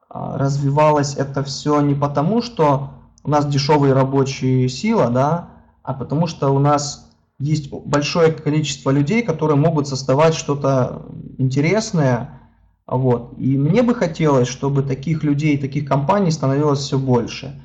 а, 0.09 0.37
развивалось 0.37 1.15
это 1.15 1.43
все 1.43 1.81
не 1.81 1.93
потому, 1.93 2.41
что 2.41 2.89
у 3.23 3.29
нас 3.29 3.45
дешевая 3.45 3.93
рабочая 3.93 4.67
сила, 4.69 5.09
да, 5.09 5.49
а 5.83 5.93
потому 5.93 6.27
что 6.27 6.49
у 6.49 6.59
нас 6.59 7.11
есть 7.39 7.71
большое 7.71 8.31
количество 8.31 8.89
людей, 8.89 9.21
которые 9.21 9.57
могут 9.57 9.87
создавать 9.87 10.33
что-то 10.33 11.03
интересное, 11.37 12.41
вот. 12.87 13.33
И 13.37 13.57
мне 13.57 13.81
бы 13.81 13.95
хотелось, 13.95 14.47
чтобы 14.47 14.83
таких 14.83 15.23
людей, 15.23 15.57
таких 15.57 15.87
компаний 15.87 16.31
становилось 16.31 16.79
все 16.79 16.99
больше. 16.99 17.61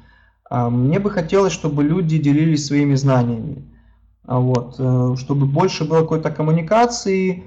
А, 0.49 0.71
мне 0.71 0.99
бы 0.99 1.11
хотелось, 1.11 1.53
чтобы 1.53 1.83
люди 1.83 2.19
делились 2.19 2.67
своими 2.67 2.95
знаниями. 2.95 3.65
А, 4.25 4.39
вот. 4.39 4.77
Э, 4.79 5.15
чтобы 5.17 5.47
больше 5.47 5.85
было 5.85 6.01
какой-то 6.01 6.31
коммуникации, 6.31 7.45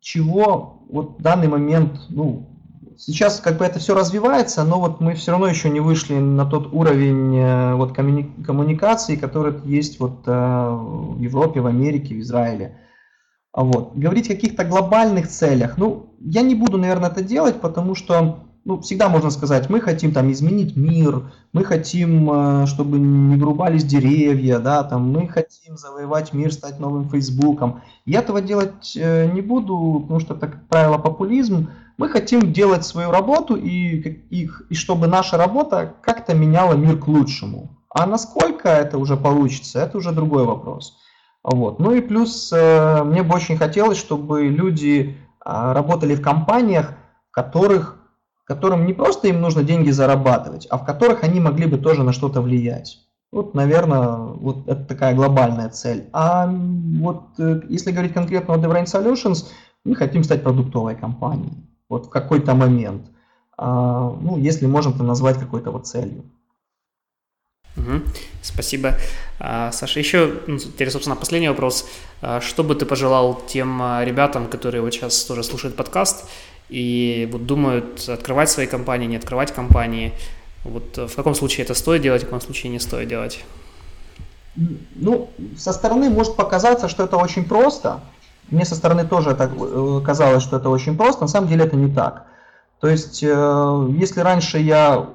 чего 0.00 0.82
вот 0.88 1.18
в 1.18 1.22
данный 1.22 1.48
момент, 1.48 2.00
ну, 2.08 2.48
сейчас 2.96 3.40
как 3.40 3.58
бы 3.58 3.64
это 3.64 3.78
все 3.78 3.94
развивается, 3.94 4.64
но 4.64 4.80
вот 4.80 5.00
мы 5.00 5.14
все 5.14 5.32
равно 5.32 5.46
еще 5.46 5.70
не 5.70 5.80
вышли 5.80 6.14
на 6.14 6.46
тот 6.46 6.72
уровень 6.72 7.36
э, 7.36 7.74
вот 7.74 7.94
коммуникации, 7.94 9.16
который 9.16 9.54
есть 9.64 10.00
вот 10.00 10.22
э, 10.26 10.30
в 10.30 11.20
Европе, 11.20 11.60
в 11.60 11.66
Америке, 11.66 12.14
в 12.14 12.20
Израиле. 12.20 12.78
А 13.52 13.64
вот. 13.64 13.96
Говорить 13.96 14.30
о 14.30 14.34
каких-то 14.34 14.64
глобальных 14.64 15.28
целях, 15.28 15.76
ну, 15.76 16.14
я 16.20 16.42
не 16.42 16.54
буду, 16.54 16.78
наверное, 16.78 17.10
это 17.10 17.22
делать, 17.22 17.60
потому 17.60 17.94
что 17.94 18.44
ну, 18.64 18.80
всегда 18.80 19.08
можно 19.08 19.30
сказать, 19.30 19.70
мы 19.70 19.80
хотим 19.80 20.12
там 20.12 20.30
изменить 20.32 20.76
мир, 20.76 21.32
мы 21.52 21.64
хотим, 21.64 22.30
э, 22.30 22.66
чтобы 22.66 22.98
не 22.98 23.36
вырубались 23.36 23.84
деревья, 23.84 24.58
да, 24.58 24.84
там, 24.84 25.10
мы 25.10 25.28
хотим 25.28 25.78
завоевать 25.78 26.32
мир, 26.34 26.52
стать 26.52 26.78
новым 26.78 27.08
Фейсбуком. 27.08 27.80
Я 28.04 28.20
этого 28.20 28.42
делать 28.42 28.94
э, 28.96 29.30
не 29.32 29.40
буду, 29.40 30.00
потому 30.02 30.20
что 30.20 30.34
это, 30.34 30.48
как 30.48 30.68
правило, 30.68 30.98
популизм. 30.98 31.70
Мы 31.96 32.08
хотим 32.08 32.52
делать 32.52 32.84
свою 32.84 33.10
работу 33.10 33.56
и, 33.56 33.96
и, 34.30 34.50
и 34.68 34.74
чтобы 34.74 35.06
наша 35.06 35.36
работа 35.36 35.94
как-то 36.02 36.34
меняла 36.34 36.74
мир 36.74 36.98
к 36.98 37.08
лучшему. 37.08 37.70
А 37.88 38.06
насколько 38.06 38.68
это 38.68 38.98
уже 38.98 39.16
получится, 39.16 39.80
это 39.80 39.98
уже 39.98 40.12
другой 40.12 40.44
вопрос. 40.44 40.96
Вот. 41.42 41.78
Ну 41.78 41.94
и 41.94 42.00
плюс 42.00 42.52
э, 42.52 43.02
мне 43.04 43.22
бы 43.22 43.34
очень 43.34 43.56
хотелось, 43.56 43.98
чтобы 43.98 44.48
люди 44.48 45.16
э, 45.44 45.72
работали 45.72 46.14
в 46.14 46.22
компаниях, 46.22 46.94
в 47.30 47.34
которых, 47.34 47.96
которым 48.44 48.86
не 48.86 48.92
просто 48.92 49.28
им 49.28 49.40
нужно 49.40 49.62
деньги 49.62 49.90
зарабатывать, 49.90 50.66
а 50.70 50.78
в 50.78 50.84
которых 50.84 51.24
они 51.24 51.40
могли 51.40 51.66
бы 51.66 51.78
тоже 51.78 52.02
на 52.02 52.12
что-то 52.12 52.42
влиять. 52.42 52.98
Вот, 53.32 53.54
наверное, 53.54 54.16
вот 54.16 54.68
это 54.68 54.84
такая 54.84 55.14
глобальная 55.14 55.68
цель. 55.70 56.08
А 56.12 56.46
вот 56.46 57.38
э, 57.38 57.62
если 57.68 57.92
говорить 57.92 58.12
конкретно 58.12 58.54
о 58.54 58.58
DevRain 58.58 58.84
Solutions, 58.84 59.46
мы 59.84 59.94
хотим 59.94 60.24
стать 60.24 60.42
продуктовой 60.42 60.94
компанией. 60.94 61.64
Вот 61.88 62.06
в 62.06 62.10
какой-то 62.10 62.54
момент. 62.54 63.06
А, 63.56 64.10
ну, 64.20 64.36
если 64.36 64.66
можно 64.66 64.90
это 64.90 65.04
назвать 65.04 65.38
какой-то 65.38 65.70
вот 65.70 65.86
целью. 65.86 66.24
Угу. 67.76 68.02
Спасибо. 68.42 68.96
А, 69.38 69.72
Саша, 69.72 69.98
еще 69.98 70.34
ну, 70.46 70.58
теперь, 70.58 70.90
собственно, 70.90 71.16
последний 71.16 71.48
вопрос. 71.48 71.88
А, 72.22 72.40
что 72.40 72.64
бы 72.64 72.74
ты 72.74 72.86
пожелал 72.86 73.40
тем 73.46 73.80
а, 73.82 74.04
ребятам, 74.04 74.48
которые 74.48 74.82
вот 74.82 74.92
сейчас 74.92 75.24
тоже 75.24 75.42
слушают 75.42 75.76
подкаст 75.76 76.28
и 76.68 77.28
вот 77.32 77.46
думают, 77.46 78.08
открывать 78.08 78.50
свои 78.50 78.66
компании, 78.66 79.06
не 79.06 79.16
открывать 79.16 79.52
компании. 79.52 80.12
Вот 80.64 80.96
в 80.96 81.14
каком 81.16 81.34
случае 81.34 81.64
это 81.64 81.74
стоит 81.74 82.02
делать, 82.02 82.22
в 82.22 82.26
каком 82.26 82.40
случае 82.40 82.70
не 82.70 82.78
стоит 82.78 83.08
делать? 83.08 83.44
Ну, 84.94 85.30
со 85.56 85.72
стороны 85.72 86.10
может 86.10 86.36
показаться, 86.36 86.88
что 86.88 87.04
это 87.04 87.16
очень 87.16 87.44
просто. 87.44 88.00
Мне 88.50 88.64
со 88.64 88.74
стороны 88.74 89.06
тоже 89.06 89.30
это 89.30 89.44
э, 89.44 90.00
казалось, 90.04 90.42
что 90.42 90.56
это 90.56 90.68
очень 90.68 90.96
просто. 90.96 91.22
На 91.22 91.28
самом 91.28 91.48
деле 91.48 91.64
это 91.64 91.76
не 91.76 91.92
так. 91.92 92.26
То 92.80 92.88
есть, 92.88 93.22
э, 93.22 93.88
если 93.98 94.20
раньше 94.20 94.58
я 94.58 95.06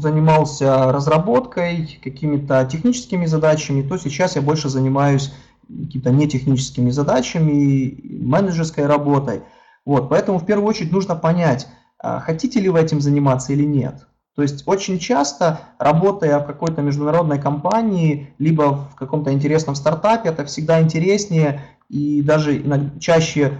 занимался 0.00 0.90
разработкой, 0.90 2.00
какими-то 2.02 2.66
техническими 2.70 3.26
задачами, 3.26 3.86
то 3.86 3.98
сейчас 3.98 4.36
я 4.36 4.42
больше 4.42 4.68
занимаюсь 4.68 5.32
какими-то 5.68 6.10
нетехническими 6.10 6.90
задачами, 6.90 7.96
менеджерской 8.02 8.86
работой. 8.86 9.42
Вот, 9.84 10.08
поэтому 10.08 10.38
в 10.38 10.46
первую 10.46 10.68
очередь 10.68 10.92
нужно 10.92 11.14
понять, 11.14 11.68
а 11.98 12.20
хотите 12.20 12.58
ли 12.58 12.68
вы 12.68 12.80
этим 12.80 13.00
заниматься 13.00 13.52
или 13.52 13.64
нет. 13.64 14.06
То 14.34 14.42
есть 14.42 14.62
очень 14.66 14.98
часто, 14.98 15.60
работая 15.78 16.38
в 16.38 16.46
какой-то 16.46 16.80
международной 16.80 17.40
компании, 17.40 18.32
либо 18.38 18.88
в 18.92 18.94
каком-то 18.94 19.32
интересном 19.32 19.74
стартапе, 19.74 20.30
это 20.30 20.44
всегда 20.46 20.80
интереснее 20.80 21.62
и 21.88 22.22
даже 22.22 22.62
чаще, 23.00 23.58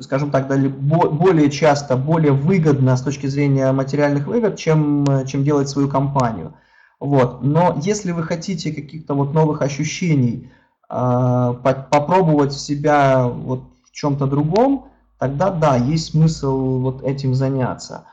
скажем 0.00 0.30
так, 0.30 0.48
более 0.48 1.50
часто, 1.50 1.96
более 1.96 2.32
выгодно 2.32 2.96
с 2.96 3.02
точки 3.02 3.26
зрения 3.26 3.72
материальных 3.72 4.26
выгод, 4.26 4.56
чем, 4.56 5.04
чем 5.26 5.44
делать 5.44 5.68
свою 5.68 5.88
компанию. 5.88 6.54
Вот. 7.00 7.42
Но 7.42 7.78
если 7.82 8.12
вы 8.12 8.22
хотите 8.22 8.72
каких-то 8.72 9.14
вот 9.14 9.34
новых 9.34 9.62
ощущений, 9.62 10.50
а, 10.88 11.54
попробовать 11.54 12.52
себя 12.52 13.26
вот 13.26 13.64
в 13.84 13.92
чем-то 13.92 14.26
другом, 14.26 14.86
тогда 15.18 15.50
да, 15.50 15.76
есть 15.76 16.12
смысл 16.12 16.78
вот 16.78 17.02
этим 17.02 17.34
заняться. 17.34 18.04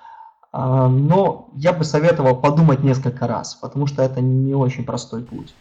А, 0.52 0.88
но 0.88 1.50
я 1.56 1.74
бы 1.74 1.84
советовал 1.84 2.36
подумать 2.36 2.84
несколько 2.84 3.28
раз, 3.28 3.56
потому 3.56 3.88
что 3.88 4.02
это 4.02 4.22
не 4.22 4.56
очень 4.56 4.86
простой 4.86 5.24
путь. 5.24 5.54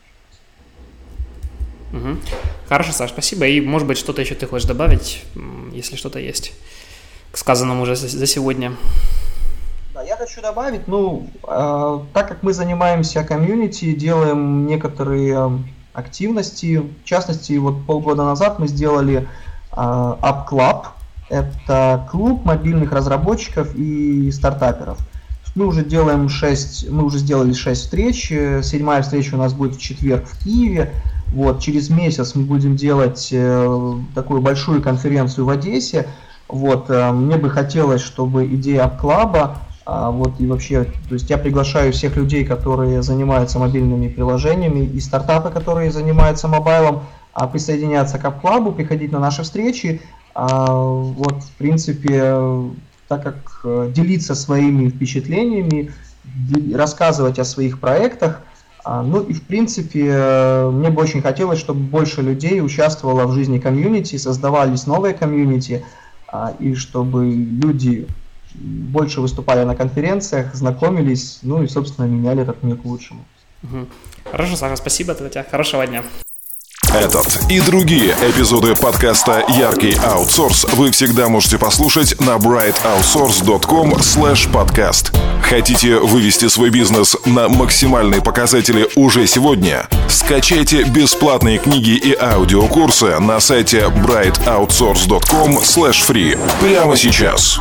Угу. 1.92 2.16
Хорошо, 2.68 2.92
Саш, 2.92 3.10
спасибо. 3.10 3.46
И, 3.46 3.60
может 3.60 3.86
быть, 3.86 3.98
что-то 3.98 4.22
еще 4.22 4.34
ты 4.34 4.46
хочешь 4.46 4.66
добавить, 4.66 5.24
если 5.72 5.96
что-то 5.96 6.18
есть 6.18 6.52
к 7.32 7.38
сказанному 7.38 7.82
уже 7.82 7.96
за 7.96 8.26
сегодня. 8.26 8.76
Да, 9.94 10.02
я 10.02 10.16
хочу 10.16 10.40
добавить, 10.40 10.86
ну, 10.86 11.28
э, 11.46 12.00
так 12.12 12.28
как 12.28 12.42
мы 12.42 12.52
занимаемся 12.52 13.24
комьюнити, 13.24 13.92
делаем 13.92 14.66
некоторые 14.66 15.64
активности, 15.94 16.76
в 16.76 17.04
частности, 17.04 17.54
вот 17.54 17.84
полгода 17.86 18.24
назад 18.24 18.58
мы 18.58 18.68
сделали 18.68 19.28
э, 19.72 19.76
App 19.76 20.48
Club, 20.48 20.86
это 21.28 22.06
клуб 22.10 22.44
мобильных 22.44 22.92
разработчиков 22.92 23.74
и 23.74 24.30
стартаперов. 24.30 24.98
Мы 25.54 25.66
уже 25.66 25.84
делаем 25.84 26.28
6, 26.28 26.90
мы 26.90 27.04
уже 27.04 27.18
сделали 27.18 27.52
6 27.52 27.82
встреч. 27.82 28.28
Седьмая 28.28 29.02
встреча 29.02 29.34
у 29.34 29.38
нас 29.38 29.52
будет 29.52 29.76
в 29.76 29.80
четверг 29.80 30.26
в 30.26 30.44
Киеве. 30.44 30.92
Вот, 31.32 31.60
через 31.60 31.88
месяц 31.90 32.34
мы 32.34 32.44
будем 32.44 32.76
делать 32.76 33.30
э, 33.32 33.94
такую 34.14 34.42
большую 34.42 34.82
конференцию 34.82 35.46
в 35.46 35.50
Одессе. 35.50 36.06
Вот, 36.48 36.90
э, 36.90 37.10
мне 37.12 37.36
бы 37.36 37.48
хотелось, 37.48 38.02
чтобы 38.02 38.46
идея 38.46 38.88
клаба, 38.88 39.58
а, 39.84 40.10
вот 40.10 40.40
и 40.40 40.46
вообще, 40.46 40.84
то 41.08 41.14
есть 41.14 41.28
я 41.28 41.38
приглашаю 41.38 41.92
всех 41.92 42.16
людей, 42.16 42.44
которые 42.44 43.02
занимаются 43.02 43.58
мобильными 43.58 44.08
приложениями 44.08 44.84
и 44.84 45.00
стартапы, 45.00 45.50
которые 45.50 45.90
занимаются 45.90 46.46
мобайлом, 46.46 47.02
а, 47.32 47.48
присоединяться 47.48 48.18
к 48.18 48.40
клабу, 48.40 48.72
приходить 48.72 49.10
на 49.10 49.18
наши 49.18 49.42
встречи. 49.42 50.00
А, 50.34 50.72
вот, 50.72 51.42
в 51.42 51.50
принципе, 51.58 52.70
так 53.08 53.22
как 53.22 53.60
э, 53.64 53.90
делиться 53.94 54.34
своими 54.34 54.88
впечатлениями, 54.88 55.92
рассказывать 56.74 57.38
о 57.38 57.44
своих 57.44 57.80
проектах, 57.80 58.40
ну 58.84 59.22
и 59.22 59.32
в 59.32 59.42
принципе 59.42 60.08
э, 60.08 60.70
мне 60.70 60.90
бы 60.90 61.02
очень 61.02 61.22
хотелось, 61.22 61.58
чтобы 61.58 61.80
больше 61.80 62.22
людей 62.22 62.60
участвовало 62.60 63.26
в 63.26 63.32
жизни 63.32 63.58
комьюнити, 63.58 64.16
создавались 64.16 64.86
новые 64.86 65.14
комьюнити, 65.14 65.84
а, 66.26 66.54
и 66.58 66.74
чтобы 66.74 67.26
люди 67.26 68.08
больше 68.54 69.20
выступали 69.20 69.64
на 69.64 69.76
конференциях, 69.76 70.54
знакомились, 70.54 71.38
ну 71.42 71.62
и, 71.62 71.68
собственно, 71.68 72.06
меняли 72.06 72.42
этот 72.42 72.62
мир 72.62 72.76
к 72.76 72.84
лучшему. 72.84 73.24
Хорошо, 74.30 74.56
Саша, 74.56 74.76
спасибо 74.76 75.14
тебе. 75.14 75.44
Хорошего 75.48 75.86
дня. 75.86 76.02
Этот 76.94 77.50
и 77.50 77.58
другие 77.58 78.14
эпизоды 78.22 78.74
подкаста 78.74 79.42
«Яркий 79.48 79.96
аутсорс» 80.04 80.66
вы 80.74 80.90
всегда 80.90 81.28
можете 81.28 81.56
послушать 81.56 82.20
на 82.20 82.32
brightoutsource.com 82.36 83.92
podcast. 83.94 85.16
Хотите 85.42 85.96
вывести 85.96 86.48
свой 86.48 86.68
бизнес 86.68 87.16
на 87.24 87.48
максимальные 87.48 88.20
показатели 88.20 88.90
уже 88.94 89.26
сегодня? 89.26 89.88
Скачайте 90.10 90.82
бесплатные 90.82 91.58
книги 91.58 91.92
и 91.92 92.14
аудиокурсы 92.14 93.18
на 93.20 93.40
сайте 93.40 93.86
brightoutsource.com 93.86 95.56
free 95.56 96.38
прямо 96.60 96.94
сейчас. 96.96 97.58